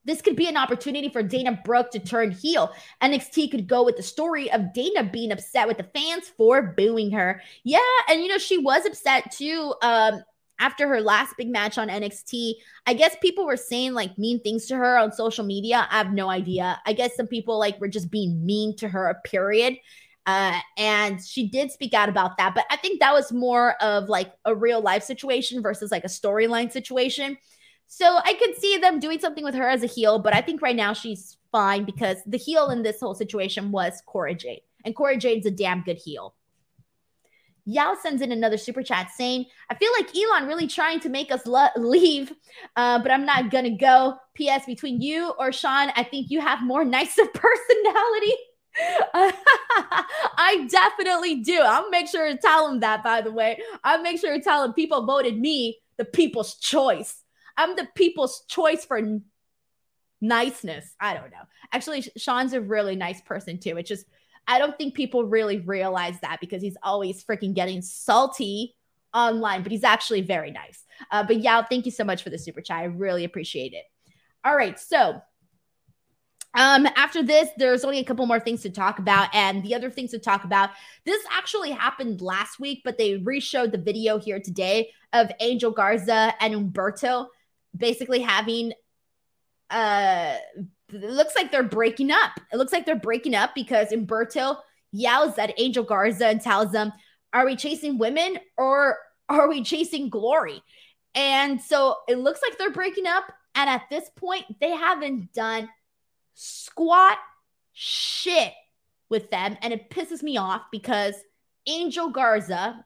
this 0.05 0.21
could 0.21 0.35
be 0.35 0.47
an 0.47 0.57
opportunity 0.57 1.09
for 1.09 1.23
Dana 1.23 1.59
Brooke 1.63 1.91
to 1.91 1.99
turn 1.99 2.31
heel. 2.31 2.71
NXT 3.01 3.51
could 3.51 3.67
go 3.67 3.83
with 3.83 3.95
the 3.95 4.03
story 4.03 4.51
of 4.51 4.73
Dana 4.73 5.03
being 5.03 5.31
upset 5.31 5.67
with 5.67 5.77
the 5.77 5.83
fans 5.83 6.29
for 6.35 6.73
booing 6.75 7.11
her. 7.11 7.41
Yeah, 7.63 7.79
and 8.09 8.21
you 8.21 8.27
know, 8.27 8.37
she 8.37 8.57
was 8.57 8.85
upset 8.85 9.31
too. 9.31 9.73
Um, 9.81 10.21
after 10.59 10.87
her 10.87 11.01
last 11.01 11.35
big 11.37 11.49
match 11.49 11.77
on 11.77 11.89
NXT, 11.89 12.53
I 12.85 12.93
guess 12.93 13.15
people 13.21 13.45
were 13.45 13.57
saying 13.57 13.93
like 13.93 14.17
mean 14.17 14.39
things 14.41 14.65
to 14.67 14.75
her 14.75 14.97
on 14.97 15.11
social 15.11 15.43
media. 15.43 15.87
I 15.89 15.97
have 15.97 16.13
no 16.13 16.29
idea. 16.29 16.79
I 16.85 16.93
guess 16.93 17.15
some 17.15 17.27
people 17.27 17.59
like 17.59 17.79
were 17.81 17.87
just 17.87 18.11
being 18.11 18.45
mean 18.45 18.75
to 18.77 18.87
her, 18.87 19.19
period. 19.25 19.77
Uh, 20.25 20.57
and 20.77 21.21
she 21.21 21.49
did 21.49 21.71
speak 21.71 21.93
out 21.93 22.07
about 22.07 22.37
that. 22.37 22.55
But 22.55 22.65
I 22.69 22.77
think 22.77 22.99
that 22.99 23.13
was 23.13 23.31
more 23.31 23.73
of 23.81 24.07
like 24.07 24.33
a 24.45 24.55
real 24.55 24.81
life 24.81 25.03
situation 25.03 25.61
versus 25.61 25.91
like 25.91 26.05
a 26.05 26.07
storyline 26.07 26.71
situation. 26.71 27.37
So 27.87 28.19
I 28.23 28.33
could 28.33 28.55
see 28.55 28.77
them 28.77 28.99
doing 28.99 29.19
something 29.19 29.43
with 29.43 29.55
her 29.55 29.67
as 29.67 29.83
a 29.83 29.87
heel, 29.87 30.19
but 30.19 30.33
I 30.33 30.41
think 30.41 30.61
right 30.61 30.75
now 30.75 30.93
she's 30.93 31.37
fine 31.51 31.83
because 31.83 32.17
the 32.25 32.37
heel 32.37 32.69
in 32.69 32.81
this 32.81 32.99
whole 32.99 33.13
situation 33.13 33.71
was 33.71 34.01
Cora 34.05 34.33
Jade. 34.33 34.61
And 34.85 34.95
Cora 34.95 35.17
Jade's 35.17 35.45
a 35.45 35.51
damn 35.51 35.83
good 35.83 35.97
heel. 35.97 36.33
Yao 37.65 37.95
sends 38.01 38.21
in 38.21 38.31
another 38.31 38.57
super 38.57 38.83
chat 38.83 39.09
saying, 39.15 39.45
I 39.69 39.75
feel 39.75 39.91
like 39.97 40.15
Elon 40.15 40.47
really 40.47 40.67
trying 40.67 40.99
to 41.01 41.09
make 41.09 41.31
us 41.31 41.45
lo- 41.45 41.67
leave, 41.77 42.33
uh, 42.75 42.99
but 42.99 43.11
I'm 43.11 43.25
not 43.25 43.51
going 43.51 43.65
to 43.65 43.71
go. 43.71 44.17
P.S. 44.35 44.65
Between 44.65 44.99
you 44.99 45.33
or 45.39 45.51
Sean, 45.51 45.91
I 45.95 46.03
think 46.03 46.29
you 46.29 46.41
have 46.41 46.63
more 46.63 46.83
nicer 46.85 47.25
personality. 47.25 48.33
I 49.13 50.67
definitely 50.69 51.41
do. 51.41 51.61
I'll 51.61 51.89
make 51.89 52.07
sure 52.07 52.27
to 52.27 52.37
tell 52.37 52.67
him 52.69 52.79
that, 52.79 53.03
by 53.03 53.21
the 53.21 53.31
way. 53.31 53.59
I'll 53.83 54.01
make 54.01 54.19
sure 54.19 54.35
to 54.35 54.43
tell 54.43 54.63
him 54.63 54.73
people 54.73 55.05
voted 55.05 55.39
me 55.39 55.79
the 55.97 56.05
people's 56.05 56.55
choice. 56.55 57.21
I'm 57.55 57.75
the 57.75 57.87
people's 57.95 58.43
choice 58.47 58.83
for 58.83 58.97
n- 58.97 59.25
niceness. 60.21 60.95
I 60.99 61.13
don't 61.13 61.29
know. 61.29 61.43
Actually, 61.71 62.03
Sean's 62.17 62.53
a 62.53 62.61
really 62.61 62.95
nice 62.95 63.21
person, 63.21 63.59
too. 63.59 63.77
It's 63.77 63.89
just 63.89 64.05
I 64.47 64.59
don't 64.59 64.77
think 64.77 64.93
people 64.93 65.25
really 65.25 65.59
realize 65.59 66.19
that 66.21 66.39
because 66.41 66.61
he's 66.61 66.77
always 66.83 67.23
freaking 67.23 67.53
getting 67.53 67.81
salty 67.81 68.75
online, 69.13 69.63
but 69.63 69.71
he's 69.71 69.83
actually 69.83 70.21
very 70.21 70.51
nice. 70.51 70.83
Uh, 71.11 71.23
but 71.23 71.41
Yao, 71.41 71.63
thank 71.63 71.85
you 71.85 71.91
so 71.91 72.03
much 72.03 72.23
for 72.23 72.29
the 72.29 72.37
super 72.37 72.61
chat. 72.61 72.79
I 72.79 72.83
really 72.85 73.23
appreciate 73.23 73.73
it. 73.73 73.85
All 74.43 74.55
right, 74.55 74.77
so 74.79 75.21
um, 76.55 76.87
after 76.95 77.23
this, 77.23 77.49
there's 77.57 77.83
only 77.83 77.99
a 77.99 78.03
couple 78.03 78.25
more 78.25 78.39
things 78.39 78.61
to 78.61 78.69
talk 78.69 78.99
about. 78.99 79.33
And 79.33 79.63
the 79.63 79.73
other 79.73 79.89
things 79.89 80.11
to 80.11 80.19
talk 80.19 80.43
about, 80.43 80.69
this 81.05 81.23
actually 81.31 81.71
happened 81.71 82.21
last 82.21 82.59
week, 82.59 82.81
but 82.83 82.97
they 82.97 83.17
re-showed 83.17 83.71
the 83.71 83.77
video 83.77 84.19
here 84.19 84.39
today 84.39 84.91
of 85.13 85.31
Angel 85.39 85.71
Garza 85.71 86.33
and 86.39 86.53
Humberto 86.53 87.27
basically 87.75 88.21
having 88.21 88.73
uh, 89.69 90.35
it 90.93 91.11
looks 91.11 91.35
like 91.35 91.51
they're 91.51 91.63
breaking 91.63 92.11
up. 92.11 92.31
It 92.51 92.57
looks 92.57 92.73
like 92.73 92.85
they're 92.85 92.95
breaking 92.95 93.35
up 93.35 93.55
because 93.55 93.89
Humberto 93.89 94.57
yells 94.91 95.37
at 95.37 95.53
Angel 95.57 95.83
Garza 95.83 96.27
and 96.27 96.41
tells 96.41 96.71
them, 96.71 96.91
Are 97.33 97.45
we 97.45 97.55
chasing 97.55 97.97
women 97.97 98.39
or 98.57 98.97
are 99.29 99.49
we 99.49 99.63
chasing 99.63 100.09
glory? 100.09 100.61
And 101.15 101.61
so 101.61 101.97
it 102.07 102.17
looks 102.17 102.41
like 102.41 102.57
they're 102.57 102.71
breaking 102.71 103.07
up. 103.07 103.25
And 103.55 103.69
at 103.69 103.83
this 103.89 104.09
point, 104.15 104.45
they 104.59 104.71
haven't 104.71 105.33
done 105.33 105.69
squat 106.33 107.17
shit 107.73 108.53
with 109.09 109.29
them. 109.29 109.57
And 109.61 109.73
it 109.73 109.89
pisses 109.89 110.23
me 110.23 110.37
off 110.37 110.63
because 110.71 111.15
Angel 111.67 112.09
Garza, 112.09 112.83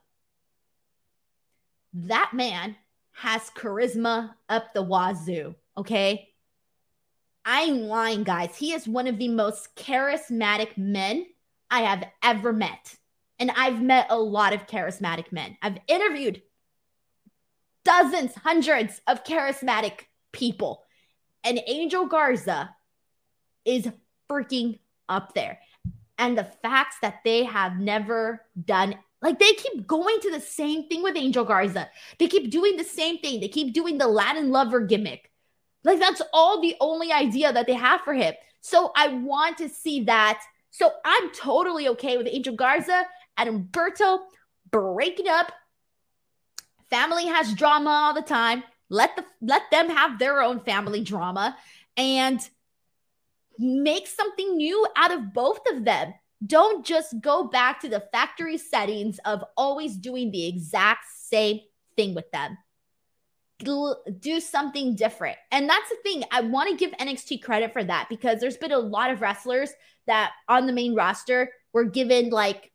that 1.94 2.32
man 2.34 2.76
has 3.14 3.50
charisma 3.52 4.34
up 4.50 4.74
the 4.74 4.84
wazoo. 4.84 5.56
Okay. 5.78 6.30
I 7.50 7.62
ain't 7.62 7.84
lying, 7.84 8.24
guys. 8.24 8.58
He 8.58 8.74
is 8.74 8.90
one 8.90 9.08
of 9.08 9.18
the 9.18 9.30
most 9.30 9.74
charismatic 9.78 10.78
men 10.78 11.26
I 11.72 11.84
have 11.84 12.04
ever 12.22 12.52
met. 12.52 12.98
And 13.40 13.52
I've 13.52 13.82
met 13.82 14.08
a 14.10 14.20
lot 14.20 14.54
of 14.54 14.68
charismatic 14.68 15.32
men. 15.32 15.58
I've 15.62 15.78
interviewed 15.88 16.42
dozens, 17.86 18.36
hundreds 18.36 19.02
of 19.08 19.24
charismatic 19.24 20.08
people. 20.34 20.84
And 21.46 21.62
Angel 21.68 22.06
Garza 22.06 22.76
is 23.64 23.88
freaking 24.30 24.80
up 25.08 25.34
there. 25.34 25.60
And 26.18 26.38
the 26.38 26.52
facts 26.62 26.98
that 27.02 27.22
they 27.24 27.46
have 27.46 27.80
never 27.80 28.42
done, 28.66 28.96
like 29.22 29.40
they 29.40 29.54
keep 29.54 29.88
going 29.88 30.20
to 30.20 30.32
the 30.32 30.42
same 30.42 30.90
thing 30.90 31.02
with 31.02 31.16
Angel 31.16 31.46
Garza. 31.46 31.90
They 32.20 32.28
keep 32.28 32.52
doing 32.52 32.76
the 32.76 32.84
same 32.84 33.20
thing. 33.20 33.40
They 33.40 33.48
keep 33.48 33.74
doing 33.74 33.98
the 33.98 34.08
Latin 34.08 34.52
lover 34.52 34.82
gimmick. 34.82 35.32
Like 35.88 36.00
that's 36.00 36.22
all 36.34 36.62
the 36.62 36.76
only 36.82 37.14
idea 37.14 37.54
that 37.54 37.66
they 37.66 37.74
have 37.74 38.02
for 38.02 38.14
him. 38.14 38.34
So 38.60 38.92
I 38.94 39.08
want 39.08 39.58
to 39.60 39.70
see 39.70 40.04
that. 40.04 40.44
So 40.70 40.92
I'm 41.06 41.32
totally 41.32 41.88
okay 41.88 42.18
with 42.18 42.28
Angel 42.30 42.54
Garza 42.54 43.06
and 43.38 43.50
Humberto 43.50 44.20
breaking 44.70 45.30
up. 45.30 45.50
Family 46.90 47.28
has 47.28 47.54
drama 47.54 47.90
all 47.90 48.14
the 48.14 48.22
time. 48.22 48.64
Let 48.90 49.16
the 49.16 49.24
let 49.42 49.64
them 49.72 49.90
have 49.90 50.20
their 50.20 50.42
own 50.42 50.60
family 50.60 51.06
drama 51.06 51.56
and 51.96 52.42
make 53.58 54.08
something 54.08 54.58
new 54.58 54.86
out 54.98 55.14
of 55.14 55.34
both 55.34 55.62
of 55.72 55.86
them. 55.86 56.14
Don't 56.46 56.86
just 56.86 57.22
go 57.22 57.46
back 57.46 57.80
to 57.80 57.88
the 57.88 58.04
factory 58.12 58.58
settings 58.58 59.20
of 59.24 59.42
always 59.56 59.96
doing 59.96 60.32
the 60.32 60.48
exact 60.48 61.06
same 61.16 61.62
thing 61.96 62.14
with 62.14 62.30
them. 62.32 62.58
Do 63.60 64.40
something 64.40 64.96
different. 64.96 65.38
And 65.52 65.70
that's 65.70 65.90
the 65.90 65.98
thing. 66.04 66.24
I 66.32 66.42
want 66.42 66.70
to 66.70 66.76
give 66.76 66.98
NXT 66.98 67.42
credit 67.42 67.74
for 67.74 67.84
that 67.84 68.08
because 68.10 68.40
there's 68.40 68.58
been 68.58 68.72
a 68.72 68.78
lot 68.78 69.10
of 69.10 69.22
wrestlers 69.22 69.72
that 70.06 70.34
on 70.48 70.68
the 70.68 70.74
main 70.74 70.96
roster 70.96 71.52
were 71.74 71.86
given 71.86 72.30
like 72.30 72.72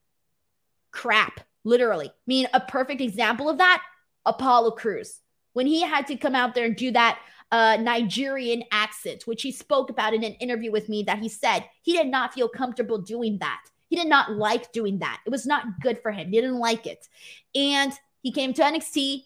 crap, 0.91 1.41
literally. 1.65 2.09
I 2.09 2.13
mean, 2.27 2.49
a 2.53 2.61
perfect 2.61 3.01
example 3.01 3.49
of 3.49 3.59
that 3.59 3.83
Apollo 4.27 4.73
Crews. 4.73 5.21
When 5.55 5.67
he 5.67 5.83
had 5.83 6.07
to 6.07 6.17
come 6.17 6.35
out 6.35 6.55
there 6.55 6.65
and 6.65 6.77
do 6.77 6.91
that 6.93 7.21
uh, 7.51 7.77
Nigerian 7.79 8.65
accent, 8.73 9.27
which 9.27 9.43
he 9.43 9.53
spoke 9.53 9.91
about 9.91 10.15
in 10.15 10.25
an 10.25 10.33
interview 10.35 10.73
with 10.73 10.89
me, 10.89 11.03
that 11.05 11.19
he 11.19 11.29
said 11.29 11.65
he 11.83 11.93
did 11.93 12.09
not 12.09 12.33
feel 12.33 12.49
comfortable 12.49 12.99
doing 12.99 13.39
that. 13.39 13.61
He 13.89 13.97
did 13.97 14.07
not 14.07 14.33
like 14.33 14.73
doing 14.73 15.01
that. 15.01 15.21
It 15.27 15.31
was 15.31 15.45
not 15.45 15.81
good 15.83 16.01
for 16.01 16.11
him. 16.11 16.31
He 16.31 16.41
didn't 16.41 16.59
like 16.59 16.87
it. 16.87 17.07
And 17.55 17.93
he 18.23 18.33
came 18.33 18.55
to 18.55 18.63
NXT, 18.63 19.25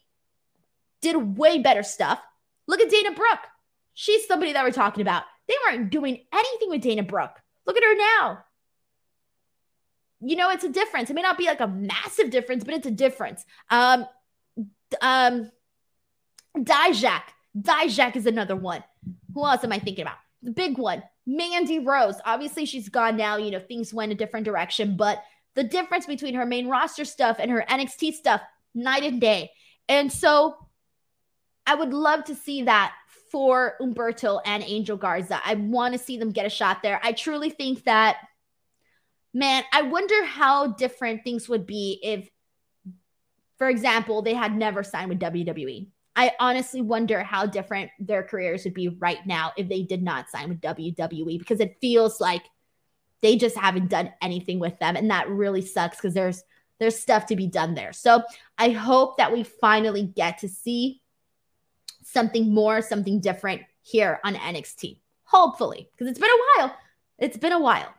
did 1.12 1.38
way 1.38 1.58
better 1.58 1.82
stuff. 1.82 2.20
Look 2.66 2.80
at 2.80 2.90
Dana 2.90 3.12
Brooke. 3.12 3.46
She's 3.94 4.26
somebody 4.26 4.52
that 4.52 4.64
we're 4.64 4.72
talking 4.72 5.02
about. 5.02 5.24
They 5.48 5.54
weren't 5.64 5.90
doing 5.90 6.24
anything 6.32 6.70
with 6.70 6.82
Dana 6.82 7.02
Brooke. 7.02 7.40
Look 7.66 7.76
at 7.76 7.84
her 7.84 7.96
now. 7.96 8.44
You 10.20 10.36
know, 10.36 10.50
it's 10.50 10.64
a 10.64 10.68
difference. 10.68 11.10
It 11.10 11.14
may 11.14 11.22
not 11.22 11.38
be 11.38 11.46
like 11.46 11.60
a 11.60 11.68
massive 11.68 12.30
difference, 12.30 12.64
but 12.64 12.74
it's 12.74 12.86
a 12.86 12.90
difference. 12.90 13.44
Um, 13.70 14.06
um, 15.00 15.50
Dijak 16.56 17.22
Dijak 17.58 18.16
is 18.16 18.26
another 18.26 18.56
one. 18.56 18.84
Who 19.34 19.44
else 19.44 19.64
am 19.64 19.72
I 19.72 19.78
thinking 19.78 20.02
about? 20.02 20.16
The 20.42 20.50
big 20.52 20.78
one, 20.78 21.02
Mandy 21.26 21.78
Rose. 21.78 22.16
Obviously, 22.24 22.66
she's 22.66 22.88
gone 22.88 23.16
now. 23.16 23.36
You 23.36 23.50
know, 23.50 23.60
things 23.60 23.94
went 23.94 24.12
a 24.12 24.14
different 24.14 24.44
direction, 24.44 24.96
but 24.96 25.22
the 25.54 25.64
difference 25.64 26.06
between 26.06 26.34
her 26.34 26.44
main 26.44 26.68
roster 26.68 27.04
stuff 27.04 27.38
and 27.40 27.50
her 27.50 27.64
NXT 27.68 28.14
stuff, 28.14 28.42
night 28.74 29.04
and 29.04 29.20
day. 29.20 29.50
And 29.88 30.12
so 30.12 30.56
I 31.66 31.74
would 31.74 31.92
love 31.92 32.24
to 32.24 32.34
see 32.34 32.62
that 32.62 32.94
for 33.30 33.74
Humberto 33.80 34.40
and 34.44 34.62
Angel 34.62 34.96
Garza. 34.96 35.40
I 35.44 35.54
want 35.54 35.92
to 35.94 35.98
see 35.98 36.16
them 36.16 36.30
get 36.30 36.46
a 36.46 36.50
shot 36.50 36.82
there. 36.82 37.00
I 37.02 37.12
truly 37.12 37.50
think 37.50 37.84
that, 37.84 38.16
man, 39.34 39.64
I 39.72 39.82
wonder 39.82 40.24
how 40.24 40.68
different 40.68 41.24
things 41.24 41.48
would 41.48 41.66
be 41.66 41.98
if, 42.02 42.30
for 43.58 43.68
example, 43.68 44.22
they 44.22 44.34
had 44.34 44.56
never 44.56 44.82
signed 44.82 45.08
with 45.08 45.18
WWE. 45.18 45.88
I 46.14 46.32
honestly 46.40 46.80
wonder 46.80 47.22
how 47.22 47.44
different 47.46 47.90
their 47.98 48.22
careers 48.22 48.64
would 48.64 48.74
be 48.74 48.88
right 48.88 49.24
now 49.26 49.52
if 49.56 49.68
they 49.68 49.82
did 49.82 50.02
not 50.02 50.30
sign 50.30 50.48
with 50.48 50.62
WWE 50.62 51.38
because 51.38 51.60
it 51.60 51.76
feels 51.80 52.20
like 52.20 52.42
they 53.20 53.36
just 53.36 53.56
haven't 53.56 53.88
done 53.88 54.12
anything 54.22 54.58
with 54.58 54.78
them 54.78 54.96
and 54.96 55.10
that 55.10 55.28
really 55.28 55.60
sucks 55.60 55.96
because 55.98 56.14
there's 56.14 56.42
there's 56.78 56.98
stuff 56.98 57.26
to 57.26 57.36
be 57.36 57.46
done 57.46 57.74
there. 57.74 57.92
So 57.92 58.22
I 58.58 58.70
hope 58.70 59.16
that 59.16 59.32
we 59.32 59.42
finally 59.42 60.02
get 60.02 60.38
to 60.38 60.48
see 60.48 61.00
something 62.06 62.52
more, 62.52 62.80
something 62.82 63.20
different 63.20 63.62
here 63.82 64.20
on 64.24 64.34
NXT. 64.34 65.00
Hopefully, 65.24 65.88
because 65.92 66.08
it's 66.08 66.20
been 66.20 66.30
a 66.30 66.60
while. 66.60 66.76
It's 67.18 67.36
been 67.36 67.52
a 67.52 67.60
while. 67.60 67.92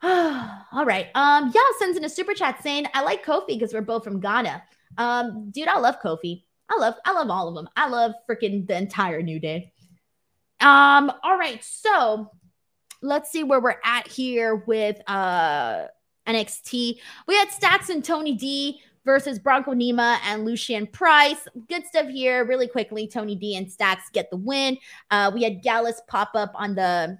All 0.02 0.84
right. 0.84 1.08
Um, 1.14 1.52
y'all 1.54 1.62
sends 1.78 1.96
in 1.96 2.04
a 2.04 2.08
super 2.08 2.34
chat 2.34 2.62
saying, 2.62 2.86
I 2.94 3.02
like 3.02 3.24
Kofi 3.24 3.48
because 3.48 3.74
we're 3.74 3.80
both 3.80 4.04
from 4.04 4.20
Ghana. 4.20 4.62
Um, 4.96 5.50
dude, 5.50 5.68
I 5.68 5.78
love 5.78 5.96
Kofi. 6.00 6.44
I 6.70 6.78
love, 6.78 6.94
I 7.04 7.12
love 7.12 7.30
all 7.30 7.48
of 7.48 7.54
them. 7.54 7.68
I 7.76 7.88
love 7.88 8.12
freaking 8.28 8.66
the 8.66 8.76
entire 8.76 9.22
New 9.22 9.40
Day. 9.40 9.72
Um, 10.60 11.10
all 11.22 11.38
right, 11.38 11.62
so 11.64 12.30
let's 13.00 13.30
see 13.30 13.42
where 13.42 13.60
we're 13.60 13.76
at 13.84 14.06
here 14.06 14.54
with 14.54 15.00
uh 15.06 15.86
NXT. 16.26 16.98
We 17.26 17.36
had 17.36 17.50
Stacks 17.50 17.88
and 17.88 18.04
Tony 18.04 18.34
D 18.34 18.80
versus 19.04 19.38
Bronco 19.38 19.72
Nima 19.72 20.18
and 20.24 20.44
Lucien 20.44 20.86
Price. 20.86 21.46
Good 21.68 21.86
stuff 21.86 22.08
here. 22.08 22.44
Really 22.44 22.68
quickly, 22.68 23.06
Tony 23.06 23.34
D 23.34 23.56
and 23.56 23.70
Stacks 23.70 24.10
get 24.12 24.30
the 24.30 24.36
win. 24.36 24.78
Uh, 25.10 25.30
we 25.34 25.42
had 25.42 25.62
Gallus 25.62 26.00
pop 26.08 26.30
up 26.34 26.52
on 26.54 26.74
the 26.74 27.18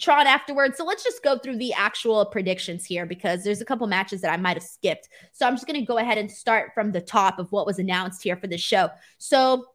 Tron 0.00 0.26
afterwards. 0.26 0.76
So 0.76 0.84
let's 0.84 1.02
just 1.02 1.22
go 1.22 1.38
through 1.38 1.58
the 1.58 1.72
actual 1.72 2.24
predictions 2.26 2.84
here 2.84 3.04
because 3.04 3.42
there's 3.42 3.60
a 3.60 3.64
couple 3.64 3.86
matches 3.86 4.20
that 4.20 4.32
I 4.32 4.36
might 4.36 4.56
have 4.56 4.62
skipped. 4.62 5.08
So 5.32 5.46
I'm 5.46 5.54
just 5.54 5.66
going 5.66 5.80
to 5.80 5.86
go 5.86 5.98
ahead 5.98 6.18
and 6.18 6.30
start 6.30 6.70
from 6.72 6.92
the 6.92 7.00
top 7.00 7.38
of 7.38 7.50
what 7.50 7.66
was 7.66 7.78
announced 7.78 8.22
here 8.22 8.36
for 8.36 8.46
the 8.46 8.58
show. 8.58 8.90
So 9.18 9.66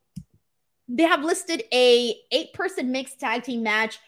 they 0.88 1.04
have 1.04 1.24
listed 1.24 1.64
a 1.74 2.16
eight 2.32 2.54
person 2.54 2.92
mixed 2.92 3.20
tag 3.20 3.44
team 3.44 3.64
match 3.64 4.00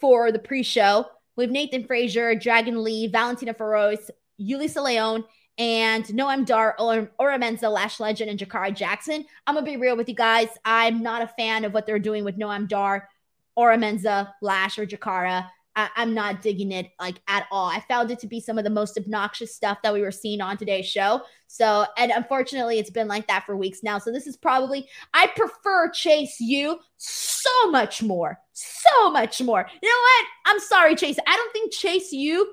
for 0.00 0.32
the 0.32 0.38
pre-show 0.38 1.06
with 1.36 1.50
Nathan 1.50 1.84
Frazer, 1.84 2.34
Dragon 2.34 2.82
Lee, 2.82 3.06
Valentina 3.06 3.54
Feroz, 3.54 4.10
Yulisa 4.40 4.82
Leon, 4.82 5.24
and 5.62 6.04
Noam 6.06 6.44
Dar, 6.44 6.74
or 6.80 7.08
Oro 7.20 7.38
Mensah, 7.38 7.70
Lash 7.70 8.00
Legend, 8.00 8.28
and 8.28 8.36
Jakara 8.36 8.74
Jackson. 8.74 9.24
I'm 9.46 9.54
gonna 9.54 9.64
be 9.64 9.76
real 9.76 9.96
with 9.96 10.08
you 10.08 10.14
guys. 10.16 10.48
I'm 10.64 11.04
not 11.04 11.22
a 11.22 11.28
fan 11.28 11.64
of 11.64 11.72
what 11.72 11.86
they're 11.86 12.00
doing 12.00 12.24
with 12.24 12.36
Noam 12.36 12.66
Dar, 12.66 13.08
Oro 13.54 13.76
Mensah, 13.76 14.32
Lash, 14.42 14.76
or 14.76 14.86
Jakara. 14.86 15.48
I, 15.76 15.88
am 15.96 16.14
not 16.14 16.42
digging 16.42 16.72
it 16.72 16.90
like 17.00 17.20
at 17.28 17.46
all. 17.52 17.68
I 17.68 17.78
found 17.78 18.10
it 18.10 18.18
to 18.18 18.26
be 18.26 18.40
some 18.40 18.58
of 18.58 18.64
the 18.64 18.70
most 18.70 18.98
obnoxious 18.98 19.54
stuff 19.54 19.78
that 19.84 19.94
we 19.94 20.02
were 20.02 20.10
seeing 20.10 20.40
on 20.40 20.56
today's 20.56 20.86
show. 20.86 21.22
So, 21.46 21.86
and 21.96 22.10
unfortunately, 22.10 22.80
it's 22.80 22.90
been 22.90 23.06
like 23.06 23.28
that 23.28 23.46
for 23.46 23.56
weeks 23.56 23.84
now. 23.84 23.98
So, 23.98 24.10
this 24.10 24.26
is 24.26 24.36
probably, 24.36 24.88
I 25.14 25.28
prefer 25.28 25.90
Chase 25.90 26.40
U 26.40 26.80
so 26.96 27.70
much 27.70 28.02
more, 28.02 28.40
so 28.52 29.10
much 29.12 29.40
more. 29.40 29.64
You 29.80 29.88
know 29.88 29.94
what? 29.94 30.26
I'm 30.46 30.58
sorry, 30.58 30.96
Chase. 30.96 31.18
I 31.24 31.36
don't 31.36 31.52
think 31.52 31.72
Chase 31.72 32.10
U 32.10 32.52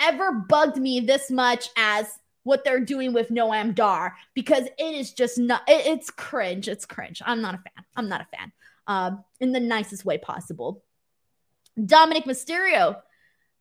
ever 0.00 0.32
bugged 0.32 0.78
me 0.78 1.00
this 1.00 1.30
much 1.30 1.68
as 1.76 2.18
what 2.46 2.64
they're 2.64 2.80
doing 2.80 3.12
with 3.12 3.28
Noam 3.28 3.74
Dar 3.74 4.14
because 4.32 4.66
it 4.78 4.94
is 4.94 5.12
just 5.12 5.36
not, 5.36 5.62
it, 5.68 5.84
it's 5.86 6.10
cringe. 6.10 6.68
It's 6.68 6.86
cringe. 6.86 7.20
I'm 7.26 7.42
not 7.42 7.56
a 7.56 7.58
fan. 7.58 7.84
I'm 7.96 8.08
not 8.08 8.20
a 8.20 8.36
fan 8.36 8.52
um, 8.86 9.24
in 9.40 9.50
the 9.50 9.58
nicest 9.58 10.04
way 10.04 10.16
possible. 10.16 10.84
Dominik 11.76 12.24
Mysterio 12.24 12.98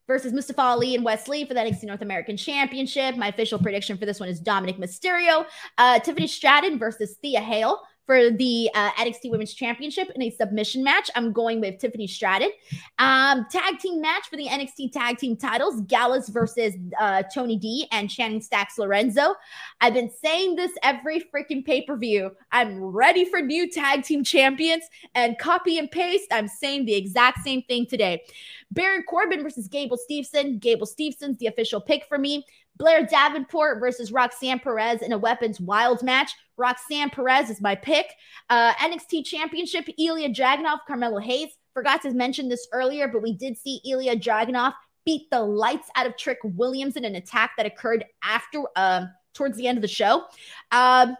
versus 0.06 0.34
Mustafa 0.34 0.62
Ali 0.62 0.94
and 0.94 1.04
Wes 1.04 1.28
Lee 1.28 1.46
for 1.46 1.56
the 1.56 1.60
NXT 1.62 1.86
North 1.86 2.04
American 2.04 2.38
Championship. 2.38 3.18
My 3.18 3.30
official 3.30 3.58
prediction 3.58 3.98
for 3.98 4.06
this 4.06 4.20
one 4.20 4.30
is 4.30 4.40
Dominik 4.40 4.78
Mysterio. 4.78 5.48
Uh, 5.80 6.00
Tiffany 6.00 6.28
Stratton 6.28 6.78
versus 6.78 7.18
Thea 7.24 7.42
Hale 7.42 7.82
for 8.06 8.30
the 8.32 8.70
uh, 8.74 8.92
NXT 8.92 9.32
Women's 9.32 9.54
Championship 9.54 10.10
in 10.16 10.22
a 10.22 10.30
submission 10.30 10.84
match. 10.84 11.10
I'm 11.16 11.32
going 11.32 11.60
with 11.60 11.80
Tiffany 11.80 12.08
Stratton. 12.08 12.52
Um, 13.00 13.46
tag 13.52 13.80
team 13.80 14.02
match 14.02 14.28
for 14.30 14.38
the 14.38 14.46
NXT 14.46 14.92
Tag 14.92 15.18
Team 15.18 15.36
titles 15.36 15.82
Gallus 15.88 16.30
versus 16.30 16.76
uh, 17.00 17.24
Tony 17.34 17.58
D 17.58 17.88
and 17.92 18.10
Channing 18.10 18.42
Stacks 18.42 18.78
Lorenzo. 18.78 19.36
I've 19.82 19.94
been 19.94 20.12
saying 20.24 20.56
this 20.56 20.72
every 20.84 21.22
freaking 21.34 21.66
pay 21.66 21.84
per 21.84 21.98
view. 21.98 22.32
I'm 22.52 22.84
ready 22.84 23.26
for 23.26 23.42
new 23.42 23.70
tag 23.70 24.04
team 24.04 24.24
champions 24.24 24.84
and 25.14 25.38
copy 25.40 25.78
and 25.78 25.90
paste. 25.90 26.28
I'm 26.32 26.48
saying 26.48 26.86
the 26.86 26.96
exact 26.96 27.44
same 27.44 27.64
thing 27.64 27.86
today. 27.88 28.24
Baron 28.72 29.04
Corbin 29.08 29.42
versus 29.42 29.68
Gable 29.68 29.98
Steveson. 29.98 30.60
Gable 30.60 30.88
Steveson's 30.88 31.38
the 31.38 31.48
official 31.48 31.82
pick 31.82 32.06
for 32.06 32.18
me. 32.18 32.46
Blair 32.78 33.06
Davenport 33.06 33.80
versus 33.80 34.12
Roxanne 34.12 34.60
Perez 34.60 35.02
in 35.02 35.12
a 35.12 35.18
Weapons 35.18 35.60
Wild 35.60 36.04
match. 36.04 36.32
Roxanne 36.58 37.10
Perez 37.10 37.50
is 37.50 37.62
my 37.62 37.76
pick. 37.76 38.08
Uh, 38.50 38.74
NXT 38.74 39.26
Championship, 39.26 39.88
Ilja 40.00 40.34
Dragunov, 40.36 40.80
Carmelo 40.88 41.20
Hayes. 41.20 41.50
Forgot 41.74 42.02
to 42.04 42.12
mention 42.14 42.50
this 42.50 42.68
earlier, 42.72 43.08
but 43.08 43.22
we 43.22 43.34
did 43.34 43.58
see 43.58 43.82
Ilja 43.86 44.22
Dragunov 44.22 44.74
beat 45.06 45.30
the 45.32 45.42
lights 45.42 45.90
out 45.96 46.08
of 46.08 46.18
Trick 46.18 46.40
Williams 46.44 46.96
in 46.96 47.06
an 47.06 47.16
attack 47.16 47.52
that 47.58 47.66
occurred 47.66 48.06
after, 48.24 48.64
uh, 48.76 49.06
towards 49.34 49.58
the 49.58 49.68
end 49.68 49.78
of 49.78 49.82
the 49.82 49.88
show. 49.88 50.26
Um, 50.72 51.16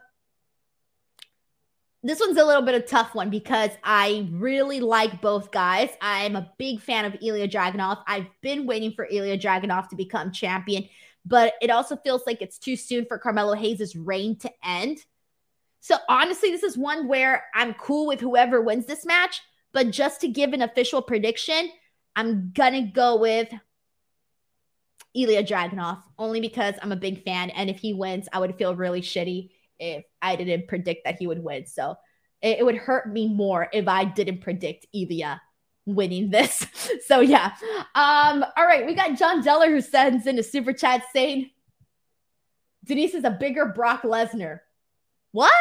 this 2.06 2.20
one's 2.20 2.38
a 2.38 2.46
little 2.46 2.62
bit 2.62 2.76
of 2.76 2.86
tough 2.86 3.16
one 3.16 3.32
because 3.32 3.72
I 3.84 4.28
really 4.32 4.80
like 4.80 5.22
both 5.22 5.50
guys. 5.50 5.90
I'm 6.02 6.36
a 6.36 6.52
big 6.60 6.80
fan 6.80 7.06
of 7.06 7.14
Ilja 7.14 7.50
Dragunov. 7.52 8.04
I've 8.06 8.28
been 8.42 8.68
waiting 8.68 8.92
for 8.92 9.08
Ilja 9.12 9.42
Dragunov 9.42 9.90
to 9.90 9.96
become 9.96 10.32
champion, 10.32 10.88
but 11.26 11.54
it 11.62 11.70
also 11.70 11.96
feels 11.98 12.24
like 12.28 12.42
it's 12.42 12.60
too 12.60 12.76
soon 12.76 13.06
for 13.06 13.18
Carmelo 13.18 13.54
Hayes' 13.54 13.96
reign 13.96 14.38
to 14.40 14.52
end. 14.64 15.00
So 15.80 15.96
honestly, 16.08 16.52
this 16.52 16.64
is 16.64 16.78
one 16.78 17.08
where 17.08 17.46
I'm 17.54 17.74
cool 17.76 18.08
with 18.08 18.20
whoever 18.20 18.62
wins 18.62 18.86
this 18.86 19.06
match, 19.06 19.42
but 19.74 19.92
just 19.92 20.22
to 20.22 20.28
give 20.28 20.54
an 20.54 20.62
official 20.62 21.02
prediction, 21.02 21.70
I'm 22.16 22.52
gonna 22.54 22.84
go 22.84 23.18
with 23.18 23.50
Ilja 25.16 25.48
Dragunov 25.48 26.04
only 26.18 26.42
because 26.42 26.76
I'm 26.82 26.92
a 26.92 26.98
big 26.98 27.24
fan, 27.24 27.50
and 27.52 27.70
if 27.70 27.80
he 27.80 27.94
wins, 27.94 28.28
I 28.32 28.40
would 28.40 28.56
feel 28.58 28.76
really 28.76 29.02
shitty 29.02 29.50
if 29.80 30.06
I 30.22 30.36
didn't 30.36 30.68
predict 30.68 31.06
that 31.06 31.18
he 31.20 31.28
would 31.28 31.44
win. 31.44 31.66
So 31.66 31.96
it, 32.42 32.60
it 32.60 32.66
would 32.66 32.76
hurt 32.76 33.12
me 33.12 33.28
more 33.28 33.68
if 33.74 33.88
I 33.88 34.06
didn't 34.06 34.42
predict 34.42 34.88
Ilja 34.96 35.40
winning 35.86 36.30
this. 36.30 36.66
so 37.08 37.20
yeah. 37.20 37.56
Um, 37.96 38.46
all 38.58 38.66
right, 38.66 38.86
we 38.86 38.94
got 38.94 39.18
John 39.18 39.44
Deller 39.44 39.70
who 39.70 39.82
sends 39.82 40.28
in 40.28 40.40
a 40.40 40.44
super 40.44 40.74
chat 40.74 41.04
saying 41.14 41.52
Denise 42.84 43.14
is 43.14 43.24
a 43.24 43.32
bigger 43.32 43.66
Brock 43.66 44.04
Lesnar. 44.04 44.60
What? 45.32 45.52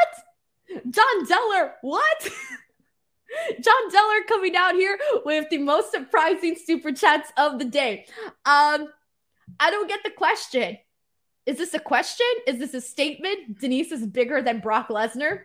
John 0.69 1.27
Deller, 1.27 1.73
what? 1.83 2.23
John 3.61 3.91
Deller 3.91 4.27
coming 4.29 4.55
out 4.57 4.75
here 4.75 4.99
with 5.25 5.49
the 5.51 5.59
most 5.59 5.91
surprising 5.91 6.57
super 6.57 6.93
chats 6.93 7.33
of 7.37 7.59
the 7.59 7.65
day. 7.65 8.07
Um, 8.45 8.89
I 9.59 9.71
don't 9.71 9.89
get 9.89 10.01
the 10.05 10.11
question. 10.11 10.79
Is 11.47 11.59
this 11.59 11.75
a 11.75 11.79
question? 11.79 12.27
Is 12.47 12.59
this 12.59 12.75
a 12.75 12.81
statement? 12.81 13.61
Denise 13.61 13.93
is 13.93 14.07
bigger 14.07 14.41
than 14.41 14.61
Brock 14.61 14.89
Lesnar? 14.89 15.41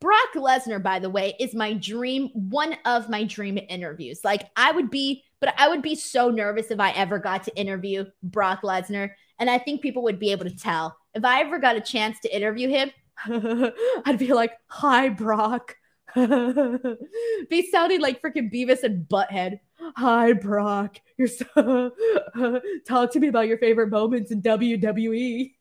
Brock 0.00 0.32
Lesnar, 0.34 0.82
by 0.82 0.98
the 0.98 1.10
way, 1.10 1.34
is 1.38 1.54
my 1.54 1.74
dream, 1.74 2.30
one 2.32 2.76
of 2.84 3.08
my 3.08 3.24
dream 3.24 3.58
interviews. 3.68 4.20
Like 4.24 4.48
I 4.56 4.72
would 4.72 4.90
be, 4.90 5.24
but 5.40 5.54
I 5.58 5.68
would 5.68 5.82
be 5.82 5.94
so 5.94 6.30
nervous 6.30 6.70
if 6.70 6.80
I 6.80 6.90
ever 6.92 7.18
got 7.18 7.44
to 7.44 7.56
interview 7.56 8.06
Brock 8.22 8.62
Lesnar. 8.62 9.10
And 9.38 9.50
I 9.50 9.58
think 9.58 9.82
people 9.82 10.02
would 10.04 10.18
be 10.18 10.32
able 10.32 10.44
to 10.44 10.56
tell. 10.56 10.96
If 11.14 11.24
I 11.24 11.40
ever 11.40 11.58
got 11.58 11.76
a 11.76 11.80
chance 11.80 12.18
to 12.20 12.34
interview 12.34 12.68
him, 12.68 12.90
I'd 14.04 14.18
be 14.18 14.32
like, 14.32 14.52
hi, 14.68 15.10
Brock. 15.10 15.76
be 16.14 17.70
sounding 17.70 18.00
like 18.00 18.20
freaking 18.20 18.52
Beavis 18.52 18.82
and 18.82 19.06
Butthead. 19.06 19.60
Hi, 19.96 20.32
Brock. 20.32 20.98
You're 21.16 21.28
so 21.28 21.92
talk 22.88 23.12
to 23.12 23.20
me 23.20 23.28
about 23.28 23.48
your 23.48 23.58
favorite 23.58 23.90
moments 23.90 24.30
in 24.30 24.42
WWE. 24.42 25.52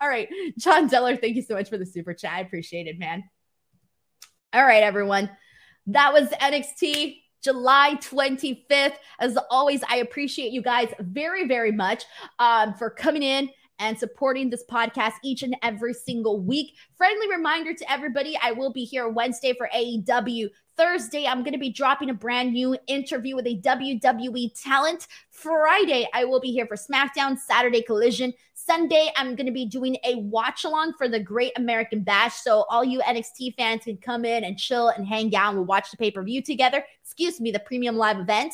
All 0.00 0.08
right, 0.08 0.28
John 0.58 0.88
Deller, 0.88 1.20
thank 1.20 1.36
you 1.36 1.42
so 1.42 1.54
much 1.54 1.68
for 1.68 1.78
the 1.78 1.86
super 1.86 2.14
chat. 2.14 2.32
I 2.34 2.40
appreciate 2.40 2.86
it, 2.86 2.98
man. 2.98 3.24
All 4.54 4.64
right, 4.64 4.82
everyone. 4.82 5.28
That 5.88 6.10
was 6.10 6.30
NXT 6.30 7.20
July 7.44 7.98
25th. 8.00 8.94
As 9.20 9.36
always, 9.50 9.82
I 9.90 9.96
appreciate 9.96 10.52
you 10.52 10.62
guys 10.62 10.88
very, 11.00 11.46
very 11.46 11.70
much 11.70 12.04
um, 12.38 12.72
for 12.72 12.88
coming 12.88 13.22
in 13.22 13.50
and 13.78 13.98
supporting 13.98 14.48
this 14.48 14.64
podcast 14.70 15.12
each 15.22 15.42
and 15.42 15.54
every 15.62 15.92
single 15.92 16.40
week. 16.40 16.76
Friendly 16.96 17.28
reminder 17.28 17.74
to 17.74 17.92
everybody 17.92 18.38
I 18.42 18.52
will 18.52 18.72
be 18.72 18.84
here 18.84 19.10
Wednesday 19.10 19.52
for 19.52 19.68
AEW 19.76 20.48
Thursday, 20.78 21.26
I'm 21.26 21.42
going 21.42 21.52
to 21.52 21.58
be 21.58 21.70
dropping 21.70 22.08
a 22.08 22.14
brand 22.14 22.52
new 22.52 22.78
interview 22.86 23.34
with 23.34 23.46
a 23.48 23.60
WWE 23.60 24.52
talent. 24.62 25.08
Friday, 25.30 26.08
I 26.14 26.24
will 26.24 26.40
be 26.40 26.52
here 26.52 26.66
for 26.66 26.76
SmackDown, 26.76 27.36
Saturday, 27.36 27.82
Collision. 27.82 28.32
Sunday, 28.68 29.10
I'm 29.16 29.34
going 29.34 29.46
to 29.46 29.52
be 29.52 29.64
doing 29.64 29.96
a 30.04 30.16
watch 30.16 30.64
along 30.64 30.92
for 30.98 31.08
the 31.08 31.18
Great 31.18 31.52
American 31.56 32.02
Bash. 32.02 32.34
So, 32.34 32.66
all 32.68 32.84
you 32.84 33.00
NXT 33.00 33.56
fans 33.56 33.84
can 33.84 33.96
come 33.96 34.26
in 34.26 34.44
and 34.44 34.58
chill 34.58 34.88
and 34.90 35.06
hang 35.06 35.34
out. 35.34 35.54
We'll 35.54 35.64
watch 35.64 35.90
the 35.90 35.96
pay 35.96 36.10
per 36.10 36.22
view 36.22 36.42
together. 36.42 36.84
Excuse 37.02 37.40
me, 37.40 37.50
the 37.50 37.60
premium 37.60 37.96
live 37.96 38.18
event. 38.18 38.52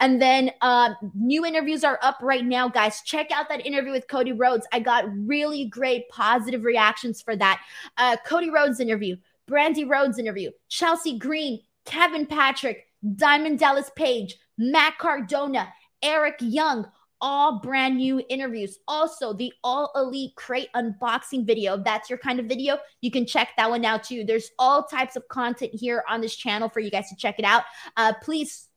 And 0.00 0.20
then, 0.20 0.50
uh, 0.60 0.90
new 1.14 1.46
interviews 1.46 1.82
are 1.82 1.98
up 2.02 2.18
right 2.20 2.44
now, 2.44 2.68
guys. 2.68 3.00
Check 3.06 3.30
out 3.30 3.48
that 3.48 3.64
interview 3.64 3.92
with 3.92 4.06
Cody 4.06 4.32
Rhodes. 4.32 4.66
I 4.70 4.80
got 4.80 5.06
really 5.08 5.64
great 5.64 6.10
positive 6.10 6.64
reactions 6.64 7.22
for 7.22 7.34
that. 7.34 7.62
Uh, 7.96 8.18
Cody 8.26 8.50
Rhodes 8.50 8.80
interview 8.80 9.16
Brandi 9.50 9.88
Rhodes 9.88 10.18
interview, 10.18 10.50
Chelsea 10.68 11.18
Green, 11.18 11.60
Kevin 11.86 12.26
Patrick, 12.26 12.86
Diamond 13.16 13.58
Dallas 13.58 13.90
Page, 13.96 14.36
Matt 14.58 14.98
Cardona, 14.98 15.72
Eric 16.02 16.36
Young, 16.40 16.86
all 17.24 17.58
brand 17.58 17.96
new 17.96 18.22
interviews. 18.28 18.78
Also, 18.86 19.32
the 19.32 19.50
All 19.64 19.90
Elite 19.96 20.36
Crate 20.36 20.68
unboxing 20.76 21.46
video. 21.46 21.78
If 21.78 21.84
that's 21.84 22.10
your 22.10 22.18
kind 22.18 22.38
of 22.38 22.44
video, 22.44 22.76
you 23.00 23.10
can 23.10 23.24
check 23.24 23.48
that 23.56 23.70
one 23.70 23.82
out 23.82 24.04
too. 24.04 24.24
There's 24.24 24.50
all 24.58 24.82
types 24.82 25.16
of 25.16 25.26
content 25.28 25.70
here 25.72 26.04
on 26.06 26.20
this 26.20 26.36
channel 26.36 26.68
for 26.68 26.80
you 26.80 26.90
guys 26.90 27.08
to 27.08 27.16
check 27.16 27.36
it 27.38 27.46
out. 27.46 27.62
Uh, 27.96 28.12
please 28.22 28.68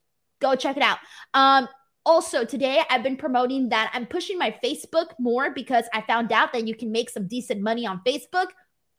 go 0.41 0.55
check 0.55 0.77
it 0.77 0.81
out. 0.81 0.99
Um, 1.33 1.67
also, 2.05 2.45
today 2.45 2.81
I've 2.89 3.03
been 3.03 3.17
promoting 3.17 3.67
that 3.67 3.91
I'm 3.93 4.05
pushing 4.05 4.37
my 4.37 4.55
Facebook 4.63 5.07
more 5.19 5.53
because 5.53 5.83
I 5.93 5.99
found 6.03 6.31
out 6.31 6.53
that 6.53 6.65
you 6.65 6.73
can 6.73 6.89
make 6.89 7.09
some 7.09 7.27
decent 7.27 7.61
money 7.61 7.85
on 7.85 7.99
Facebook. 8.07 8.47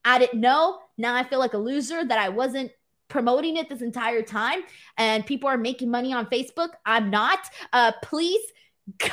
I 0.04 0.18
didn't 0.18 0.42
know. 0.42 0.78
Now 0.98 1.14
I 1.14 1.24
feel 1.24 1.38
like 1.38 1.54
a 1.54 1.58
loser 1.58 2.04
that 2.04 2.18
I 2.18 2.28
wasn't 2.28 2.70
promoting 3.08 3.56
it 3.56 3.70
this 3.70 3.80
entire 3.80 4.20
time 4.20 4.60
and 4.98 5.24
people 5.24 5.48
are 5.48 5.56
making 5.56 5.90
money 5.90 6.12
on 6.12 6.26
Facebook. 6.26 6.68
I'm 6.84 7.08
not. 7.08 7.38
Uh, 7.72 7.92
please 8.02 8.42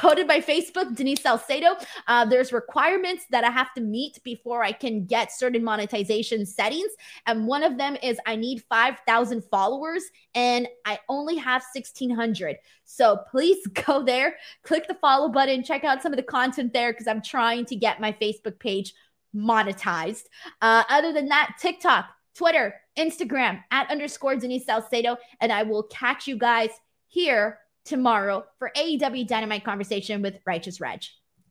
go 0.01 0.15
to 0.15 0.25
my 0.25 0.39
Facebook, 0.39 0.95
Denise 0.95 1.21
Salcedo. 1.21 1.75
Uh, 2.07 2.25
there's 2.25 2.53
requirements 2.53 3.25
that 3.31 3.43
I 3.43 3.51
have 3.51 3.73
to 3.73 3.81
meet 3.81 4.19
before 4.23 4.63
I 4.63 4.71
can 4.71 5.05
get 5.05 5.31
certain 5.31 5.63
monetization 5.63 6.45
settings. 6.45 6.91
And 7.25 7.47
one 7.47 7.63
of 7.63 7.77
them 7.77 7.97
is 8.01 8.17
I 8.25 8.35
need 8.35 8.63
5,000 8.69 9.43
followers 9.45 10.03
and 10.33 10.67
I 10.85 10.99
only 11.09 11.35
have 11.37 11.63
1,600. 11.73 12.57
So 12.85 13.19
please 13.29 13.65
go 13.85 14.03
there, 14.03 14.35
click 14.63 14.87
the 14.87 14.95
follow 14.95 15.29
button, 15.29 15.63
check 15.63 15.83
out 15.83 16.01
some 16.01 16.13
of 16.13 16.17
the 16.17 16.23
content 16.23 16.73
there 16.73 16.93
because 16.93 17.07
I'm 17.07 17.21
trying 17.21 17.65
to 17.65 17.75
get 17.75 17.99
my 17.99 18.11
Facebook 18.13 18.59
page 18.59 18.93
monetized. 19.35 20.23
Uh, 20.61 20.83
other 20.89 21.11
than 21.11 21.27
that, 21.27 21.55
TikTok, 21.59 22.05
Twitter, 22.35 22.75
Instagram 22.97 23.61
at 23.71 23.89
underscore 23.89 24.35
Denise 24.35 24.65
Salcedo. 24.65 25.17
And 25.41 25.51
I 25.51 25.63
will 25.63 25.83
catch 25.83 26.27
you 26.27 26.37
guys 26.37 26.69
here 27.07 27.59
tomorrow 27.85 28.43
for 28.59 28.71
AEW 28.75 29.27
Dynamite 29.27 29.63
conversation 29.63 30.21
with 30.21 30.39
Righteous 30.45 30.81
Reg. 30.81 31.01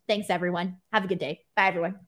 Thanks, 0.06 0.28
everyone. 0.28 0.78
Have 0.92 1.04
a 1.04 1.08
good 1.08 1.18
day. 1.18 1.40
Bye, 1.56 1.68
everyone. 1.68 1.98